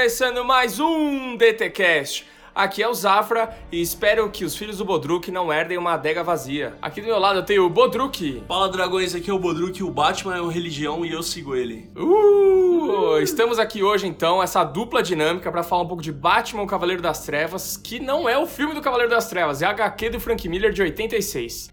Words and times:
começando 0.00 0.42
mais 0.42 0.80
um 0.80 1.36
DTCast. 1.36 2.26
Aqui 2.54 2.82
é 2.82 2.88
o 2.88 2.94
Zafra 2.94 3.54
e 3.70 3.82
espero 3.82 4.30
que 4.30 4.46
os 4.46 4.56
filhos 4.56 4.78
do 4.78 4.84
Bodruk 4.84 5.30
não 5.30 5.52
herdem 5.52 5.76
uma 5.76 5.92
adega 5.92 6.24
vazia. 6.24 6.74
Aqui 6.80 7.02
do 7.02 7.06
meu 7.06 7.18
lado 7.18 7.40
eu 7.40 7.42
tenho 7.42 7.66
o 7.66 7.68
Bodruk. 7.68 8.42
Fala 8.48 8.70
dragões, 8.70 9.14
aqui 9.14 9.28
é 9.28 9.32
o 9.34 9.38
Bodruk, 9.38 9.82
o 9.82 9.90
Batman 9.90 10.38
é 10.38 10.40
uma 10.40 10.50
religião 10.50 11.04
e 11.04 11.12
eu 11.12 11.22
sigo 11.22 11.54
ele. 11.54 11.90
Uh! 11.94 13.18
Estamos 13.20 13.58
aqui 13.58 13.82
hoje 13.82 14.06
então, 14.06 14.42
essa 14.42 14.64
dupla 14.64 15.02
dinâmica 15.02 15.52
para 15.52 15.62
falar 15.62 15.82
um 15.82 15.88
pouco 15.88 16.02
de 16.02 16.12
Batman, 16.12 16.62
o 16.62 16.66
Cavaleiro 16.66 17.02
das 17.02 17.26
Trevas, 17.26 17.76
que 17.76 18.00
não 18.00 18.26
é 18.26 18.38
o 18.38 18.46
filme 18.46 18.72
do 18.72 18.80
Cavaleiro 18.80 19.10
das 19.10 19.28
Trevas, 19.28 19.60
é 19.60 19.66
a 19.66 19.70
HQ 19.70 20.08
do 20.08 20.18
Frank 20.18 20.48
Miller 20.48 20.72
de 20.72 20.80
86. 20.80 21.68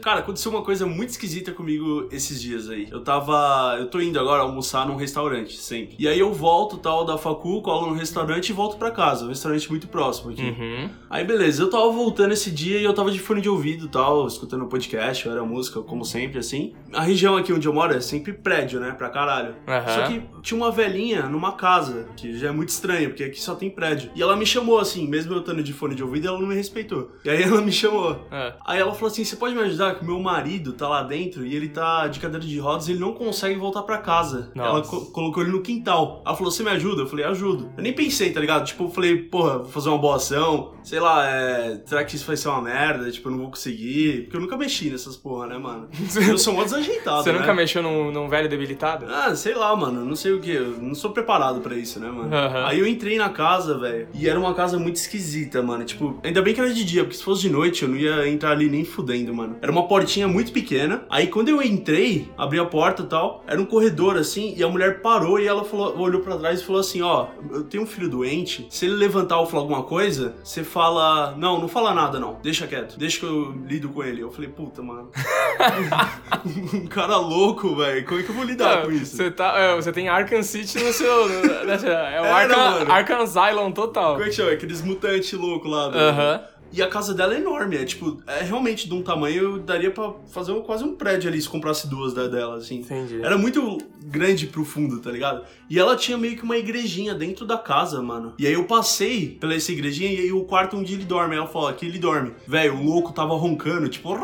Cara, 0.00 0.20
aconteceu 0.20 0.50
uma 0.50 0.62
coisa 0.62 0.86
muito 0.86 1.10
esquisita 1.10 1.52
comigo 1.52 2.08
esses 2.10 2.40
dias 2.40 2.68
aí. 2.68 2.88
Eu 2.90 3.02
tava. 3.02 3.76
Eu 3.78 3.88
tô 3.88 4.00
indo 4.00 4.18
agora 4.18 4.42
almoçar 4.42 4.86
num 4.86 4.96
restaurante, 4.96 5.56
sempre. 5.56 5.96
E 5.98 6.08
aí 6.08 6.18
eu 6.18 6.32
volto 6.32 6.78
tal 6.78 7.04
da 7.04 7.18
facu, 7.18 7.60
colo 7.62 7.88
no 7.88 7.94
restaurante 7.94 8.50
e 8.50 8.52
volto 8.52 8.76
pra 8.76 8.90
casa. 8.90 9.24
Um 9.24 9.28
restaurante 9.28 9.68
muito 9.70 9.88
próximo 9.88 10.30
aqui. 10.30 10.42
Uhum. 10.42 10.90
Aí 11.10 11.24
beleza, 11.24 11.62
eu 11.62 11.70
tava 11.70 11.90
voltando 11.90 12.32
esse 12.32 12.50
dia 12.50 12.78
e 12.78 12.84
eu 12.84 12.92
tava 12.92 13.10
de 13.10 13.18
fone 13.18 13.40
de 13.40 13.48
ouvido 13.48 13.88
tal, 13.88 14.26
escutando 14.26 14.66
podcast, 14.66 15.28
era 15.28 15.44
música, 15.44 15.80
como 15.82 16.04
sempre, 16.04 16.38
assim. 16.38 16.72
A 16.92 17.02
região 17.02 17.36
aqui 17.36 17.52
onde 17.52 17.66
eu 17.66 17.72
moro 17.72 17.94
é 17.94 18.00
sempre 18.00 18.32
prédio, 18.32 18.80
né? 18.80 18.92
Pra 18.92 19.08
caralho. 19.08 19.54
Aham. 19.66 19.88
Só 19.88 20.06
que 20.06 20.22
tinha 20.42 20.56
uma 20.56 20.70
velhinha 20.70 21.28
numa 21.28 21.52
casa, 21.52 22.08
que 22.16 22.38
já 22.38 22.48
é 22.48 22.52
muito 22.52 22.70
estranho, 22.70 23.10
porque 23.10 23.24
aqui 23.24 23.40
só 23.40 23.54
tem 23.54 23.70
prédio. 23.70 24.10
E 24.14 24.22
ela 24.22 24.36
me 24.36 24.46
chamou 24.46 24.78
assim, 24.78 25.06
mesmo 25.06 25.32
eu 25.32 25.40
estando 25.40 25.62
de 25.62 25.72
fone 25.72 25.94
de 25.94 26.02
ouvido, 26.02 26.28
ela 26.28 26.38
não 26.38 26.46
me 26.46 26.54
respeitou. 26.54 27.10
E 27.24 27.30
aí 27.30 27.42
ela 27.42 27.60
me 27.60 27.72
chamou. 27.72 28.26
É. 28.30 28.54
Aí 28.66 28.80
ela 28.80 28.92
falou 28.94 29.10
assim: 29.10 29.24
Você 29.24 29.36
pode 29.36 29.54
me 29.54 29.60
ajudar? 29.62 29.81
Que 29.90 30.04
meu 30.04 30.20
marido 30.20 30.72
tá 30.72 30.88
lá 30.88 31.02
dentro 31.02 31.44
e 31.44 31.54
ele 31.54 31.68
tá 31.68 32.06
de 32.06 32.20
cadeira 32.20 32.44
de 32.46 32.58
rodas 32.58 32.88
e 32.88 32.92
ele 32.92 33.00
não 33.00 33.12
consegue 33.12 33.58
voltar 33.58 33.82
pra 33.82 33.98
casa. 33.98 34.50
Nossa. 34.54 34.68
Ela 34.70 34.82
co- 34.82 35.06
colocou 35.06 35.42
ele 35.42 35.52
no 35.52 35.60
quintal. 35.60 36.22
Ela 36.24 36.36
falou: 36.36 36.50
Você 36.50 36.62
me 36.62 36.70
ajuda? 36.70 37.02
Eu 37.02 37.06
falei: 37.06 37.24
Ajudo. 37.24 37.70
Eu 37.76 37.82
nem 37.82 37.92
pensei, 37.92 38.30
tá 38.32 38.40
ligado? 38.40 38.64
Tipo, 38.64 38.84
eu 38.84 38.90
falei: 38.90 39.16
Porra, 39.16 39.58
vou 39.58 39.68
fazer 39.68 39.88
uma 39.88 39.98
boa 39.98 40.16
ação. 40.16 40.72
Sei 40.84 41.00
lá, 41.00 41.26
é. 41.28 41.80
Será 41.84 42.04
que 42.04 42.16
isso 42.16 42.26
vai 42.26 42.36
ser 42.36 42.48
uma 42.48 42.62
merda? 42.62 43.10
Tipo, 43.10 43.28
eu 43.28 43.32
não 43.32 43.38
vou 43.40 43.50
conseguir. 43.50 44.22
Porque 44.22 44.36
eu 44.36 44.40
nunca 44.40 44.56
mexi 44.56 44.90
nessas 44.90 45.16
porra, 45.16 45.46
né, 45.48 45.58
mano? 45.58 45.88
Eu 46.28 46.38
sou 46.38 46.54
mó 46.54 46.62
desajeitado. 46.64 47.22
Você 47.22 47.32
né? 47.32 47.38
nunca 47.38 47.52
mexeu 47.54 47.82
num, 47.82 48.10
num 48.12 48.28
velho 48.28 48.48
debilitado? 48.48 49.06
Ah, 49.08 49.34
sei 49.34 49.54
lá, 49.54 49.74
mano. 49.74 50.04
Não 50.04 50.16
sei 50.16 50.32
o 50.32 50.40
que. 50.40 50.50
Eu 50.50 50.78
não 50.80 50.94
sou 50.94 51.10
preparado 51.10 51.60
pra 51.60 51.74
isso, 51.76 51.98
né, 52.00 52.08
mano? 52.10 52.34
Aham. 52.34 52.66
Aí 52.66 52.78
eu 52.78 52.86
entrei 52.86 53.16
na 53.16 53.28
casa, 53.30 53.78
velho. 53.78 54.08
E 54.14 54.28
era 54.28 54.38
uma 54.38 54.54
casa 54.54 54.78
muito 54.78 54.96
esquisita, 54.96 55.62
mano. 55.62 55.84
Tipo, 55.84 56.18
ainda 56.22 56.42
bem 56.42 56.54
que 56.54 56.60
era 56.60 56.72
de 56.72 56.84
dia, 56.84 57.02
porque 57.04 57.16
se 57.16 57.22
fosse 57.24 57.42
de 57.42 57.50
noite 57.50 57.82
eu 57.82 57.88
não 57.88 57.96
ia 57.96 58.28
entrar 58.28 58.50
ali 58.52 58.68
nem 58.68 58.84
fudendo, 58.84 59.32
mano. 59.34 59.56
Era 59.62 59.71
uma 59.72 59.86
portinha 59.88 60.28
muito 60.28 60.52
pequena. 60.52 61.04
Aí 61.10 61.26
quando 61.26 61.48
eu 61.48 61.62
entrei, 61.62 62.28
abri 62.36 62.58
a 62.58 62.64
porta 62.64 63.02
e 63.02 63.06
tal, 63.06 63.42
era 63.46 63.60
um 63.60 63.64
corredor 63.66 64.16
assim. 64.16 64.54
E 64.56 64.62
a 64.62 64.68
mulher 64.68 65.00
parou 65.02 65.38
e 65.40 65.46
ela 65.46 65.64
falou, 65.64 65.98
olhou 65.98 66.20
pra 66.20 66.36
trás 66.36 66.60
e 66.60 66.64
falou 66.64 66.80
assim: 66.80 67.02
Ó, 67.02 67.26
eu 67.50 67.64
tenho 67.64 67.82
um 67.82 67.86
filho 67.86 68.08
doente. 68.08 68.66
Se 68.70 68.86
ele 68.86 68.94
levantar 68.94 69.38
ou 69.38 69.46
falar 69.46 69.62
alguma 69.62 69.82
coisa, 69.82 70.34
você 70.42 70.62
fala: 70.62 71.34
Não, 71.36 71.60
não 71.60 71.68
fala 71.68 71.92
nada, 71.94 72.18
não. 72.20 72.38
Deixa 72.42 72.66
quieto. 72.66 72.98
Deixa 72.98 73.18
que 73.20 73.24
eu 73.26 73.52
lido 73.66 73.88
com 73.88 74.02
ele. 74.04 74.20
Eu 74.22 74.30
falei: 74.30 74.48
Puta, 74.50 74.82
mano. 74.82 75.10
um 76.74 76.86
cara 76.86 77.16
louco, 77.16 77.74
velho. 77.76 78.04
Como 78.06 78.20
é 78.20 78.22
que 78.22 78.30
eu 78.30 78.34
vou 78.34 78.44
lidar 78.44 78.82
com 78.84 78.92
isso? 78.92 79.16
Você, 79.16 79.30
tá, 79.30 79.54
é, 79.58 79.74
você 79.76 79.92
tem 79.92 80.08
Arkham 80.08 80.42
City 80.42 80.78
no 80.82 80.92
seu. 80.92 81.28
no- 81.28 81.34
é 81.34 82.20
o 82.20 82.24
Era, 82.24 82.34
Arkham. 82.34 82.92
Arkham 82.92 83.20
Asylum 83.22 83.72
total. 83.72 84.12
Como 84.14 84.24
é 84.24 84.28
que 84.28 84.34
chama? 84.34 84.52
Aqueles 84.52 84.82
mutantes 84.82 85.32
loucos 85.32 85.70
lá. 85.70 85.88
do- 85.88 85.98
Aham. 85.98 86.40
E 86.72 86.82
a 86.82 86.88
casa 86.88 87.12
dela 87.12 87.34
é 87.34 87.38
enorme, 87.38 87.76
é 87.76 87.84
tipo, 87.84 88.22
é 88.26 88.42
realmente 88.42 88.88
de 88.88 88.94
um 88.94 89.02
tamanho, 89.02 89.58
daria 89.58 89.90
pra 89.90 90.14
fazer 90.28 90.54
quase 90.62 90.84
um 90.84 90.94
prédio 90.94 91.28
ali 91.28 91.40
se 91.40 91.48
comprasse 91.48 91.86
duas 91.88 92.14
da, 92.14 92.26
dela, 92.26 92.56
assim. 92.56 92.76
Entendi. 92.76 93.20
Era 93.22 93.36
muito 93.36 93.78
grande 94.04 94.46
e 94.46 94.48
profundo, 94.48 94.98
tá 95.00 95.10
ligado? 95.10 95.44
E 95.68 95.78
ela 95.78 95.96
tinha 95.96 96.16
meio 96.16 96.36
que 96.36 96.42
uma 96.42 96.56
igrejinha 96.56 97.14
dentro 97.14 97.44
da 97.44 97.58
casa, 97.58 98.00
mano. 98.00 98.34
E 98.38 98.46
aí 98.46 98.54
eu 98.54 98.64
passei 98.64 99.36
pela 99.40 99.54
essa 99.54 99.70
igrejinha 99.70 100.10
e 100.10 100.20
aí 100.20 100.32
o 100.32 100.44
quarto 100.44 100.76
onde 100.76 100.94
ele 100.94 101.04
dorme. 101.04 101.34
Aí 101.34 101.38
ela 101.38 101.48
falou, 101.48 101.68
aqui 101.68 101.86
ele 101.86 101.98
dorme. 101.98 102.32
Velho, 102.46 102.76
o 102.76 102.82
louco 102.82 103.12
tava 103.12 103.34
roncando, 103.34 103.88
tipo. 103.88 104.16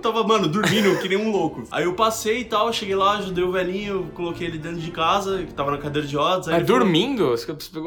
Tava, 0.00 0.22
mano, 0.24 0.48
dormindo 0.48 0.98
que 1.00 1.08
nem 1.08 1.18
um 1.18 1.30
louco. 1.30 1.64
Aí 1.70 1.84
eu 1.84 1.94
passei 1.94 2.40
e 2.40 2.44
tal, 2.44 2.72
cheguei 2.72 2.94
lá, 2.94 3.18
ajudei 3.18 3.42
o 3.44 3.50
velhinho, 3.52 4.10
coloquei 4.14 4.46
ele 4.46 4.58
dentro 4.58 4.78
de 4.80 4.90
casa, 4.90 5.38
que 5.44 5.52
tava 5.52 5.70
na 5.70 5.78
cadeira 5.78 6.06
de 6.06 6.16
rodas. 6.16 6.46
Mas 6.46 6.56
ele 6.56 6.66
falou- 6.66 6.80
dormindo? 6.80 7.30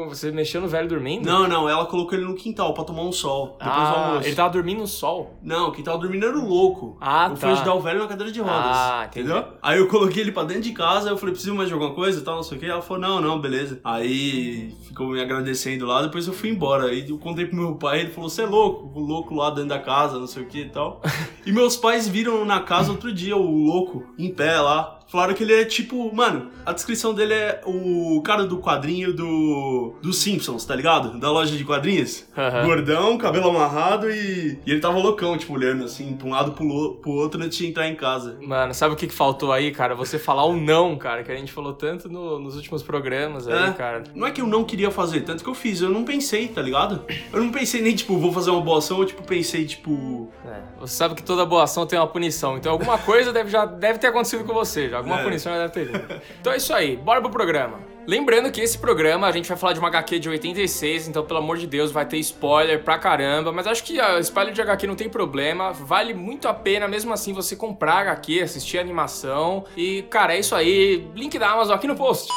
Você- 0.08 0.30
mexeu 0.30 0.60
no 0.60 0.68
velho 0.68 0.88
dormindo? 0.88 1.24
Não, 1.26 1.48
não, 1.48 1.68
ela 1.68 1.86
colocou 1.86 2.16
ele 2.16 2.26
no 2.26 2.34
quintal 2.34 2.74
pra 2.74 2.84
tomar 2.84 3.02
um 3.02 3.12
sol. 3.12 3.56
Depois 3.58 3.76
do 3.76 3.80
Ah, 3.82 4.06
almoço. 4.08 4.26
ele 4.28 4.36
tava 4.36 4.50
dormindo 4.50 4.78
no 4.80 4.86
sol. 4.86 5.34
Não, 5.42 5.70
quem 5.72 5.82
tava 5.84 5.98
dormindo 5.98 6.26
era 6.26 6.36
o 6.38 6.46
louco. 6.48 6.96
Ah, 7.00 7.24
eu 7.26 7.30
tá. 7.30 7.36
fui 7.36 7.50
ajudar 7.50 7.74
o 7.74 7.80
velho 7.80 7.98
na 8.00 8.06
cadeira 8.06 8.32
de 8.32 8.40
rodas. 8.40 8.56
Ah, 8.56 9.04
entendi. 9.06 9.26
entendeu? 9.28 9.44
Aí 9.62 9.78
eu 9.78 9.88
coloquei 9.88 10.22
ele 10.22 10.32
pra 10.32 10.44
dentro 10.44 10.62
de 10.62 10.72
casa, 10.72 11.10
eu 11.10 11.16
falei, 11.16 11.32
preciso 11.34 11.54
mais 11.54 11.68
de 11.68 11.74
alguma 11.74 11.92
coisa 11.94 12.20
e 12.20 12.22
tal, 12.22 12.36
não 12.36 12.42
sei 12.42 12.56
o 12.58 12.60
que. 12.60 12.66
Ela 12.66 12.82
falou, 12.82 13.02
não, 13.02 13.20
não, 13.20 13.40
beleza. 13.40 13.80
Aí 13.84 14.74
ficou 14.86 15.08
me 15.08 15.20
agradecendo 15.20 15.86
lá, 15.86 16.02
depois 16.02 16.26
eu 16.26 16.32
fui 16.32 16.50
embora. 16.50 16.86
Aí 16.86 17.08
eu 17.08 17.18
contei 17.18 17.46
pro 17.46 17.56
meu 17.56 17.74
pai, 17.76 18.00
ele 18.00 18.10
falou, 18.10 18.28
você 18.28 18.42
é 18.42 18.46
louco, 18.46 18.90
o 18.94 19.00
louco 19.04 19.34
lá 19.34 19.50
dentro 19.50 19.68
da 19.70 19.78
casa, 19.78 20.18
não 20.18 20.26
sei 20.26 20.42
o 20.42 20.46
que 20.46 20.60
e 20.62 20.68
tal. 20.68 21.00
e 21.46 21.52
meus 21.52 21.76
pais 21.76 22.01
viram 22.08 22.44
na 22.44 22.60
casa 22.60 22.90
outro 22.90 23.12
dia 23.12 23.36
o 23.36 23.64
louco 23.64 24.04
em 24.18 24.32
pé 24.32 24.60
lá. 24.60 24.98
Falaram 25.12 25.34
que 25.34 25.42
ele 25.42 25.52
é 25.52 25.64
tipo, 25.66 26.10
mano, 26.14 26.50
a 26.64 26.72
descrição 26.72 27.12
dele 27.12 27.34
é 27.34 27.60
o 27.66 28.22
cara 28.24 28.46
do 28.46 28.56
quadrinho 28.56 29.12
do. 29.12 29.94
dos 30.00 30.16
Simpsons, 30.18 30.64
tá 30.64 30.74
ligado? 30.74 31.18
Da 31.20 31.30
loja 31.30 31.54
de 31.54 31.62
quadrinhos. 31.66 32.24
Aham. 32.36 32.64
Gordão, 32.64 33.18
cabelo 33.18 33.50
amarrado 33.50 34.10
e. 34.10 34.58
E 34.64 34.70
ele 34.70 34.80
tava 34.80 34.96
loucão, 34.98 35.36
tipo, 35.36 35.52
olhando 35.52 35.84
assim, 35.84 36.14
pra 36.14 36.26
um 36.26 36.30
lado 36.30 36.52
pro, 36.52 36.94
pro 36.94 37.10
outro 37.10 37.42
antes 37.42 37.58
de 37.58 37.66
entrar 37.66 37.86
em 37.88 37.94
casa. 37.94 38.38
Mano, 38.40 38.72
sabe 38.72 38.94
o 38.94 38.96
que, 38.96 39.06
que 39.06 39.12
faltou 39.14 39.52
aí, 39.52 39.70
cara? 39.70 39.94
Você 39.94 40.18
falar 40.18 40.46
o 40.46 40.56
não, 40.56 40.96
cara, 40.96 41.22
que 41.22 41.30
a 41.30 41.36
gente 41.36 41.52
falou 41.52 41.74
tanto 41.74 42.08
no- 42.08 42.38
nos 42.38 42.56
últimos 42.56 42.82
programas 42.82 43.46
aí, 43.46 43.68
É. 43.68 43.72
cara. 43.72 44.04
Não 44.14 44.26
é 44.26 44.30
que 44.30 44.40
eu 44.40 44.46
não 44.46 44.64
queria 44.64 44.90
fazer, 44.90 45.20
tanto 45.20 45.44
que 45.44 45.50
eu 45.50 45.54
fiz, 45.54 45.82
eu 45.82 45.90
não 45.90 46.04
pensei, 46.04 46.48
tá 46.48 46.62
ligado? 46.62 47.02
Eu 47.30 47.42
não 47.42 47.52
pensei 47.52 47.82
nem, 47.82 47.94
tipo, 47.94 48.16
vou 48.16 48.32
fazer 48.32 48.50
uma 48.50 48.62
boa 48.62 48.78
ação, 48.78 48.98
eu, 49.00 49.04
tipo, 49.04 49.22
pensei, 49.22 49.66
tipo. 49.66 50.30
É, 50.46 50.60
você 50.80 50.94
sabe 50.94 51.14
que 51.14 51.22
toda 51.22 51.44
boa 51.44 51.64
ação 51.64 51.86
tem 51.86 51.98
uma 51.98 52.06
punição, 52.06 52.56
então 52.56 52.72
alguma 52.72 52.96
coisa 52.96 53.30
deve, 53.30 53.50
já 53.50 53.66
deve 53.66 53.98
ter 53.98 54.06
acontecido 54.06 54.42
com 54.44 54.54
você, 54.54 54.88
já. 54.88 55.01
Alguma 55.02 55.20
É. 55.20 55.24
punição 55.24 55.52
deve 55.52 55.68
ter. 55.72 56.20
Então 56.40 56.52
é 56.52 56.56
isso 56.56 56.72
aí, 56.72 56.96
bora 56.96 57.20
pro 57.20 57.30
programa. 57.30 57.80
Lembrando 58.06 58.50
que 58.50 58.60
esse 58.60 58.78
programa 58.78 59.28
a 59.28 59.32
gente 59.32 59.48
vai 59.48 59.56
falar 59.56 59.74
de 59.74 59.78
uma 59.78 59.86
HQ 59.88 60.18
de 60.18 60.28
86, 60.28 61.06
então 61.06 61.24
pelo 61.24 61.38
amor 61.38 61.56
de 61.56 61.66
Deus 61.68 61.92
vai 61.92 62.04
ter 62.04 62.16
spoiler 62.18 62.82
pra 62.82 62.98
caramba, 62.98 63.52
mas 63.52 63.64
acho 63.66 63.84
que 63.84 64.00
a 64.00 64.18
spoiler 64.18 64.52
de 64.52 64.60
HQ 64.60 64.86
não 64.88 64.96
tem 64.96 65.08
problema, 65.08 65.72
vale 65.72 66.12
muito 66.12 66.48
a 66.48 66.54
pena 66.54 66.88
mesmo 66.88 67.12
assim 67.12 67.32
você 67.32 67.54
comprar 67.54 67.98
HQ, 68.00 68.40
assistir 68.42 68.78
a 68.78 68.80
animação 68.80 69.64
e, 69.76 70.02
cara, 70.10 70.34
é 70.34 70.40
isso 70.40 70.54
aí, 70.54 71.06
link 71.14 71.38
da 71.38 71.50
Amazon 71.50 71.76
aqui 71.76 71.86
no 71.86 71.94
post. 71.94 72.28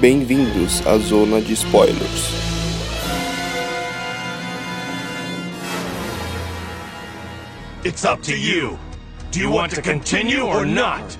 Bem-vindos 0.00 0.86
à 0.86 0.96
zona 0.98 1.40
de 1.40 1.54
spoilers. 1.54 2.45
It's 7.86 8.04
up 8.04 8.20
to 8.22 8.36
you. 8.36 8.76
Do 9.30 9.38
you 9.38 9.48
want 9.48 9.70
to 9.76 9.80
continue 9.80 10.42
or 10.42 10.66
not? 10.66 11.16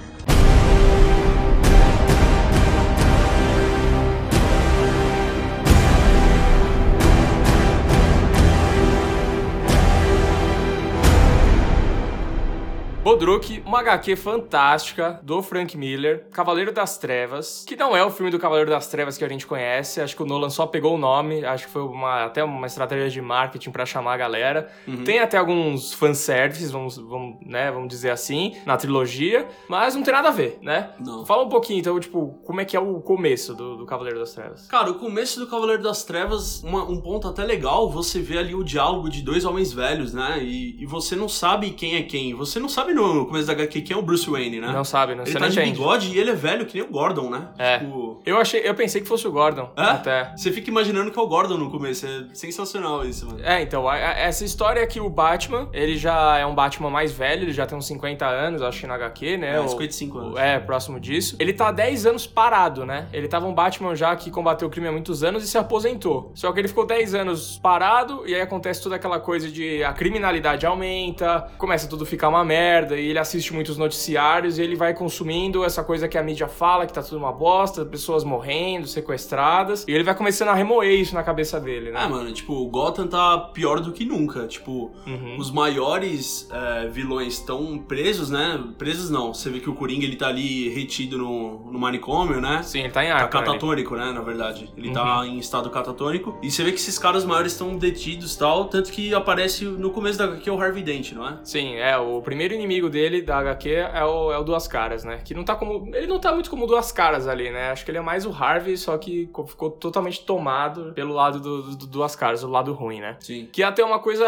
Bodruk, 13.07 13.63
uma 13.65 13.79
HQ 13.79 14.17
fantástica 14.17 15.21
do 15.23 15.41
Frank 15.41 15.77
Miller, 15.79 16.27
Cavaleiro 16.33 16.73
das 16.73 16.99
Trevas, 16.99 17.65
que 17.65 17.77
não 17.77 17.97
é 17.97 18.05
o 18.05 18.11
filme 18.11 18.33
do 18.33 18.39
Cavaleiro 18.41 18.69
das 18.69 18.89
Trevas 18.89 19.17
que 19.17 19.25
a 19.25 19.29
gente 19.29 19.47
conhece, 19.47 20.01
acho 20.01 20.17
que 20.17 20.25
o 20.25 20.27
Nolan 20.27 20.51
só 20.51 20.67
pegou 20.67 20.97
o 20.97 20.99
nome, 20.99 21.45
acho 21.45 21.67
que 21.67 21.73
foi 21.73 21.83
uma- 21.83 22.25
até 22.25 22.43
uma 22.43 22.67
estratégia 22.67 23.09
de 23.09 23.21
marketing 23.23 23.71
pra 23.71 23.87
chamar 23.87 24.15
a 24.15 24.17
galera. 24.17 24.69
Tem 25.05 25.21
até 25.21 25.39
alguns 25.39 25.93
fanservices, 25.93 26.73
vamos, 26.73 26.97
vamos, 26.97 27.37
né, 27.47 27.71
vamos 27.71 27.87
dizer 27.87 28.11
assim, 28.11 28.57
na 28.67 28.77
trilogia, 28.77 29.47
mas 29.69 29.95
não 29.95 30.03
tem 30.03 30.13
nada 30.13 30.31
a 30.31 30.33
ver, 30.33 30.59
né? 30.61 30.91
Não. 30.99 31.25
Fala 31.25 31.45
um 31.45 31.49
pouquinho, 31.49 31.79
então, 31.79 32.01
tipo, 32.01 32.41
como 32.45 32.61
é 32.61 32.65
que 32.65 32.77
é 32.77 32.81
o 32.81 33.01
começo 33.01 33.55
do, 33.55 33.77
do 33.77 33.87
Cavaleiro 33.87 34.19
das 34.19 34.35
Trevas? 34.35 34.67
Cara, 34.67 34.91
o 34.91 34.95
começo 34.97 35.39
do 35.39 35.47
Cavaleiro 35.47 35.81
das 35.81 36.03
Trevas, 36.03 36.61
uma- 36.65 36.83
um 36.83 37.01
ponto 37.01 37.29
até 37.29 37.45
legal, 37.45 37.89
você 37.89 38.21
vê 38.21 38.37
ali 38.39 38.53
o 38.53 38.65
diálogo 38.65 39.09
de 39.09 39.23
dois 39.23 39.45
homens 39.45 39.73
velhos, 39.73 40.13
né? 40.13 40.41
E, 40.43 40.83
e 40.83 40.85
você 40.87 41.15
não 41.15 41.29
sabe 41.29 41.71
quem 41.71 41.95
é 41.95 42.03
quem. 42.03 42.35
Você 42.35 42.59
não 42.59 42.69
sabe 42.69 42.96
no 42.97 43.27
começo 43.27 43.47
da 43.47 43.53
HQ 43.53 43.83
quem 43.83 43.97
é 43.97 43.99
o 43.99 44.03
Bruce 44.03 44.29
Wayne, 44.29 44.61
né? 44.61 44.73
Não 44.73 44.85
sabe, 44.85 45.15
né? 45.15 45.23
Ele 45.23 45.31
Você 45.31 45.39
tá 45.39 45.41
não 45.47 45.49
de 45.49 45.61
entende. 45.61 45.73
bigode 45.79 46.13
e 46.15 46.19
ele 46.19 46.31
é 46.31 46.35
velho 46.35 46.67
que 46.67 46.79
nem 46.79 46.87
o 46.89 46.91
Gordon, 46.91 47.31
né? 47.31 47.49
É. 47.59 47.79
Tipo... 47.79 48.21
Eu 48.25 48.39
achei, 48.39 48.61
eu 48.65 48.75
pensei 48.75 49.01
que 49.01 49.07
fosse 49.09 49.27
o 49.27 49.33
Gordon, 49.33 49.71
É? 49.77 49.83
até. 49.83 50.33
Você 50.37 50.51
fica 50.51 50.71
imaginando 50.71 51.11
que 51.11 51.19
é 51.19 51.23
o 51.23 51.27
Gordon 51.27 51.57
no 51.59 51.71
começo. 51.71 52.07
É 52.07 52.25
sensacional 52.35 53.05
isso, 53.05 53.27
mano. 53.27 53.41
É, 53.45 53.63
então, 53.63 53.89
a- 53.89 53.95
a- 53.95 54.19
essa 54.19 54.45
história 54.45 54.81
é 54.81 54.87
que 54.87 55.01
o 55.01 55.09
Batman, 55.09 55.69
ele 55.73 55.97
já 55.97 56.39
é 56.39 56.47
um 56.47 56.55
Batman 56.55 56.91
mais 56.91 57.13
velho, 57.13 57.43
ele 57.45 57.53
já 57.53 57.67
tem 57.67 57.77
uns 57.77 57.87
50 57.87 58.27
anos, 58.27 58.63
acho 58.63 58.81
que 58.81 58.87
na 58.87 58.95
HQ, 58.95 59.37
né? 59.37 59.57
É, 59.57 59.61
Ou- 59.61 59.69
55 59.69 60.19
anos. 60.19 60.39
É, 60.39 60.59
próximo 60.59 60.99
disso. 61.01 61.37
Ele 61.39 61.53
tá 61.53 61.69
há 61.69 61.73
10 61.73 62.07
anos 62.07 62.27
parado, 62.27 62.85
né? 62.87 63.07
Ele 63.13 63.29
tava 63.29 63.47
um 63.47 63.55
Batman 63.55 63.95
já 63.95 64.15
que 64.17 64.31
combateu 64.31 64.69
o 64.69 64.71
crime 64.71 64.89
há 64.89 64.93
muitos 64.93 65.23
anos 65.23 65.45
e 65.45 65.49
se 65.49 65.59
aposentou. 65.59 66.33
Só 66.35 66.53
que 66.53 66.61
ele 66.61 66.69
ficou 66.69 66.87
10 66.87 67.15
anos 67.15 67.59
parado 67.63 68.23
e 68.27 68.35
aí 68.35 68.41
acontece 68.41 68.83
toda 68.83 68.97
aquela 68.97 69.19
coisa 69.21 69.51
de 69.51 69.83
a 69.85 69.93
criminalidade 69.93 70.67
aumenta, 70.67 71.49
começa 71.59 71.89
tudo 71.89 72.05
a 72.05 72.07
ficar 72.07 72.29
uma 72.29 72.45
merda, 72.45 72.86
merda 72.87 72.97
e 72.97 73.09
ele 73.11 73.19
assiste 73.19 73.53
muitos 73.53 73.77
noticiários 73.77 74.59
e 74.59 74.63
ele 74.63 74.77
vai 74.77 74.95
consumindo 74.95 75.65
essa 75.65 75.83
coisa 75.83 76.07
que 76.09 76.17
a 76.17 76.23
mídia 76.23 76.47
fala, 76.49 76.87
que 76.87 76.93
tá 76.93 77.03
tudo 77.03 77.19
uma 77.19 77.33
bosta, 77.33 77.85
pessoas 77.85 78.23
morrendo, 78.25 78.87
sequestradas, 78.87 79.85
e 79.89 79.93
ele 79.93 80.05
vai 80.05 80.15
começando 80.15 80.49
a 80.49 80.55
remoer 80.55 80.99
isso 81.01 81.15
na 81.15 81.23
cabeça 81.23 81.61
dele, 81.61 81.91
né? 81.91 82.01
Ah, 82.03 82.09
mano, 82.09 82.33
tipo, 82.33 82.53
o 82.55 82.69
Gotham 82.69 83.07
tá 83.07 83.39
pior 83.53 83.81
do 83.81 83.93
que 83.93 84.05
nunca. 84.05 84.47
Tipo, 84.47 84.93
Uhum. 85.07 85.37
os 85.39 85.51
maiores 85.51 86.49
é, 86.53 86.87
vilões 86.89 87.35
estão 87.35 87.79
presos, 87.79 88.31
né? 88.31 88.63
Presos 88.79 89.11
não. 89.11 89.33
Você 89.35 89.51
vê 89.51 89.61
que 89.61 89.69
o 89.71 89.75
Coringa 89.75 90.05
ele 90.05 90.17
tá 90.17 90.29
ali 90.29 90.69
retido 90.71 91.19
no, 91.19 91.71
no 91.73 91.79
manicômio, 91.79 92.41
né? 92.41 92.63
Sim, 92.63 92.81
ele 92.81 92.91
tá 92.91 93.05
em 93.05 93.09
Tá 93.09 93.15
arco. 93.17 93.37
né? 93.37 93.45
catatônico, 93.45 93.97
né, 93.97 94.13
na 94.13 94.21
verdade. 94.21 94.71
Ele 94.77 94.93
tá 94.93 95.21
Uhum. 95.21 95.25
em 95.27 95.39
estado 95.39 95.71
catatônico. 95.71 96.39
E 96.43 96.51
você 96.51 96.63
vê 96.63 96.71
que 96.73 96.79
esses 96.79 96.99
caras 96.99 97.25
maiores 97.25 97.53
estão 97.53 97.77
detidos 97.77 98.35
e 98.35 98.39
tal. 98.39 98.67
Tanto 98.67 98.91
que 98.93 99.15
aparece 99.15 99.65
no 99.65 99.91
começo 99.91 100.19
da 100.19 100.25
HQ 100.25 100.51
o 100.51 100.61
Harvey 100.61 100.83
Dent, 100.83 101.13
não 101.13 101.27
é? 101.27 101.39
Sim, 101.45 101.75
é, 101.77 101.97
o 101.97 102.21
primeiro 102.21 102.55
inimigo 102.55 102.76
dele, 102.89 103.23
da 103.23 103.39
HQ, 103.39 103.71
é 103.71 104.05
o, 104.05 104.33
é 104.33 104.39
o 104.39 104.45
Duas 104.45 104.69
Caras, 104.69 105.05
né? 105.05 105.21
Que 105.25 105.35
não 105.35 105.45
tá 105.45 105.55
como. 105.57 105.95
Ele 105.95 106.07
não 106.07 106.19
tá 106.21 106.33
muito 106.33 106.51
como 106.51 106.67
Duas 106.67 106.93
Caras 106.93 107.27
ali, 107.27 107.51
né? 107.51 107.71
Acho 107.71 107.85
que 107.85 107.91
ele 107.91 107.99
é 107.99 108.03
mais 108.03 108.25
o 108.27 108.31
Harvey, 108.33 108.77
só 108.77 108.97
que 108.99 109.27
co- 109.29 109.47
ficou 109.47 109.71
totalmente 109.71 110.25
tomado 110.25 110.93
pelo 110.95 111.13
lado 111.15 111.41
do, 111.41 111.63
do- 111.63 111.77
do 111.77 111.87
Duas 111.87 112.15
Caras, 112.15 112.43
o 112.43 112.49
lado 112.51 112.73
ruim, 112.73 113.01
né? 113.01 113.17
Sim. 113.21 113.49
Que 113.53 113.63
até 113.63 113.85
uma 113.85 113.99
coisa 113.99 114.27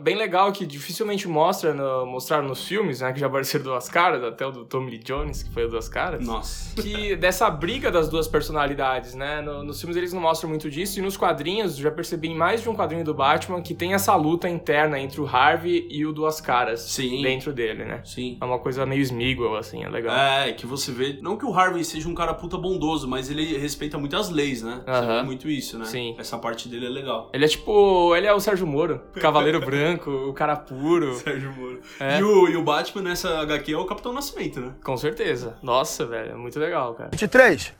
bem 0.00 0.16
legal 0.16 0.50
que 0.52 0.66
dificilmente 0.66 1.28
mostra 1.28 1.72
no, 1.72 2.06
mostraram 2.06 2.48
nos 2.48 2.66
filmes, 2.66 3.00
né? 3.00 3.12
Que 3.12 3.20
já 3.20 3.26
apareceram 3.26 3.64
duas 3.64 3.88
caras, 3.88 4.22
até 4.24 4.46
o 4.46 4.50
do 4.50 4.64
Tommy 4.64 4.90
Lee 4.90 4.98
Jones, 4.98 5.42
que 5.42 5.50
foi 5.52 5.64
o 5.64 5.68
duas 5.68 5.88
caras. 5.88 6.26
Nossa. 6.26 6.80
Que 6.80 7.14
dessa 7.16 7.48
briga 7.50 7.90
das 7.90 8.08
duas 8.08 8.26
personalidades, 8.28 9.14
né? 9.14 9.40
No- 9.40 9.62
nos 9.62 9.80
filmes 9.80 9.96
eles 9.96 10.12
não 10.12 10.20
mostram 10.20 10.48
muito 10.48 10.70
disso, 10.70 10.98
e 10.98 11.02
nos 11.02 11.16
quadrinhos, 11.16 11.76
já 11.76 11.90
percebi 11.90 12.28
em 12.28 12.34
mais 12.36 12.62
de 12.62 12.68
um 12.68 12.74
quadrinho 12.74 13.04
do 13.04 13.14
Batman 13.14 13.60
que 13.62 13.74
tem 13.74 13.94
essa 13.94 14.14
luta 14.16 14.48
interna 14.48 14.98
entre 14.98 15.20
o 15.20 15.26
Harvey 15.26 15.86
e 15.90 16.06
o 16.06 16.12
Duas 16.12 16.40
Caras 16.40 16.80
Sim. 16.80 17.22
dentro 17.22 17.52
dele, 17.52 17.83
né? 17.84 18.00
Sim. 18.04 18.38
É 18.40 18.44
uma 18.44 18.58
coisa 18.58 18.84
meio 18.86 19.00
Smiggle, 19.02 19.56
assim, 19.56 19.84
é 19.84 19.88
legal. 19.88 20.14
É, 20.16 20.52
que 20.52 20.66
você 20.66 20.92
vê. 20.92 21.18
Não 21.20 21.36
que 21.36 21.44
o 21.44 21.52
Harvey 21.52 21.84
seja 21.84 22.08
um 22.08 22.14
cara 22.14 22.34
puta 22.34 22.56
bondoso, 22.56 23.06
mas 23.08 23.30
ele 23.30 23.56
respeita 23.58 23.98
muito 23.98 24.16
as 24.16 24.30
leis, 24.30 24.62
né? 24.62 24.82
Você 24.84 24.90
Aham. 24.90 25.20
vê 25.20 25.22
muito 25.22 25.48
isso, 25.48 25.78
né? 25.78 25.84
Sim. 25.84 26.14
Essa 26.18 26.38
parte 26.38 26.68
dele 26.68 26.86
é 26.86 26.88
legal. 26.90 27.30
Ele 27.32 27.44
é 27.44 27.48
tipo. 27.48 28.14
Ele 28.16 28.26
é 28.26 28.32
o 28.34 28.40
Sérgio 28.40 28.66
Moro, 28.66 29.00
Cavaleiro 29.20 29.60
Branco, 29.60 30.10
o 30.10 30.32
cara 30.32 30.56
puro. 30.56 31.14
Sérgio 31.14 31.52
Moro. 31.52 31.80
É. 32.00 32.18
E, 32.18 32.22
o, 32.22 32.48
e 32.48 32.56
o 32.56 32.62
Batman 32.62 33.02
nessa 33.02 33.40
HQ 33.40 33.72
é 33.72 33.76
o 33.78 33.84
Capitão 33.84 34.12
Nascimento, 34.12 34.60
né? 34.60 34.74
Com 34.82 34.96
certeza. 34.96 35.56
Nossa, 35.62 36.04
velho, 36.06 36.32
é 36.32 36.36
muito 36.36 36.58
legal, 36.58 36.94
cara. 36.94 37.10
23. 37.12 37.72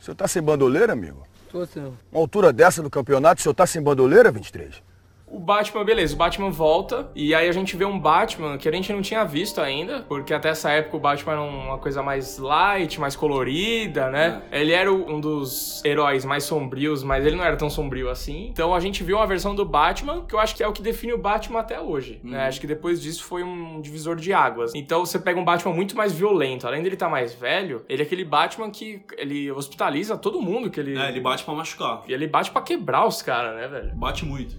O 0.00 0.04
senhor 0.04 0.14
tá 0.14 0.26
sem 0.26 0.40
bandoleira, 0.42 0.92
amigo? 0.92 1.22
Tô 1.50 1.60
assim, 1.60 1.80
Uma 2.12 2.20
altura 2.20 2.52
dessa 2.52 2.82
do 2.82 2.88
campeonato, 2.88 3.40
o 3.40 3.42
senhor 3.42 3.54
tá 3.54 3.66
sem 3.66 3.82
bandoleira, 3.82 4.30
23? 4.30 4.82
O 5.30 5.38
Batman, 5.38 5.84
beleza, 5.84 6.14
o 6.14 6.18
Batman 6.18 6.50
volta, 6.50 7.08
e 7.14 7.34
aí 7.34 7.48
a 7.48 7.52
gente 7.52 7.76
vê 7.76 7.84
um 7.84 7.98
Batman 7.98 8.58
que 8.58 8.68
a 8.68 8.72
gente 8.72 8.92
não 8.92 9.00
tinha 9.00 9.24
visto 9.24 9.60
ainda, 9.60 10.04
porque 10.08 10.34
até 10.34 10.48
essa 10.48 10.70
época 10.70 10.96
o 10.96 11.00
Batman 11.00 11.32
era 11.32 11.42
uma 11.42 11.78
coisa 11.78 12.02
mais 12.02 12.36
light, 12.38 13.00
mais 13.00 13.14
colorida, 13.14 14.10
né? 14.10 14.42
Ele 14.50 14.72
era 14.72 14.92
um 14.92 15.20
dos 15.20 15.84
heróis 15.84 16.24
mais 16.24 16.44
sombrios, 16.44 17.04
mas 17.04 17.24
ele 17.24 17.36
não 17.36 17.44
era 17.44 17.56
tão 17.56 17.70
sombrio 17.70 18.10
assim. 18.10 18.48
Então 18.48 18.74
a 18.74 18.80
gente 18.80 19.04
viu 19.04 19.18
uma 19.18 19.26
versão 19.26 19.54
do 19.54 19.64
Batman, 19.64 20.24
que 20.26 20.34
eu 20.34 20.40
acho 20.40 20.56
que 20.56 20.62
é 20.62 20.66
o 20.66 20.72
que 20.72 20.82
define 20.82 21.12
o 21.12 21.18
Batman 21.18 21.60
até 21.60 21.80
hoje, 21.80 22.20
né? 22.24 22.48
Acho 22.48 22.60
que 22.60 22.66
depois 22.66 23.00
disso 23.00 23.22
foi 23.22 23.44
um 23.44 23.80
divisor 23.80 24.16
de 24.16 24.32
águas. 24.32 24.74
Então 24.74 25.06
você 25.06 25.18
pega 25.18 25.38
um 25.38 25.44
Batman 25.44 25.72
muito 25.72 25.96
mais 25.96 26.12
violento, 26.12 26.66
além 26.66 26.82
dele 26.82 26.96
estar 26.96 27.08
mais 27.08 27.32
velho, 27.32 27.84
ele 27.88 28.02
é 28.02 28.04
aquele 28.04 28.24
Batman 28.24 28.70
que 28.70 29.02
ele 29.16 29.50
hospitaliza 29.52 30.18
todo 30.18 30.42
mundo 30.42 30.70
que 30.70 30.80
ele... 30.80 30.98
É, 30.98 31.08
ele 31.08 31.20
bate 31.20 31.44
pra 31.44 31.54
machucar. 31.54 32.02
E 32.08 32.12
ele 32.12 32.26
bate 32.26 32.50
pra 32.50 32.62
quebrar 32.62 33.06
os 33.06 33.22
caras, 33.22 33.54
né, 33.54 33.68
velho? 33.68 33.94
Bate 33.94 34.24
muito. 34.24 34.56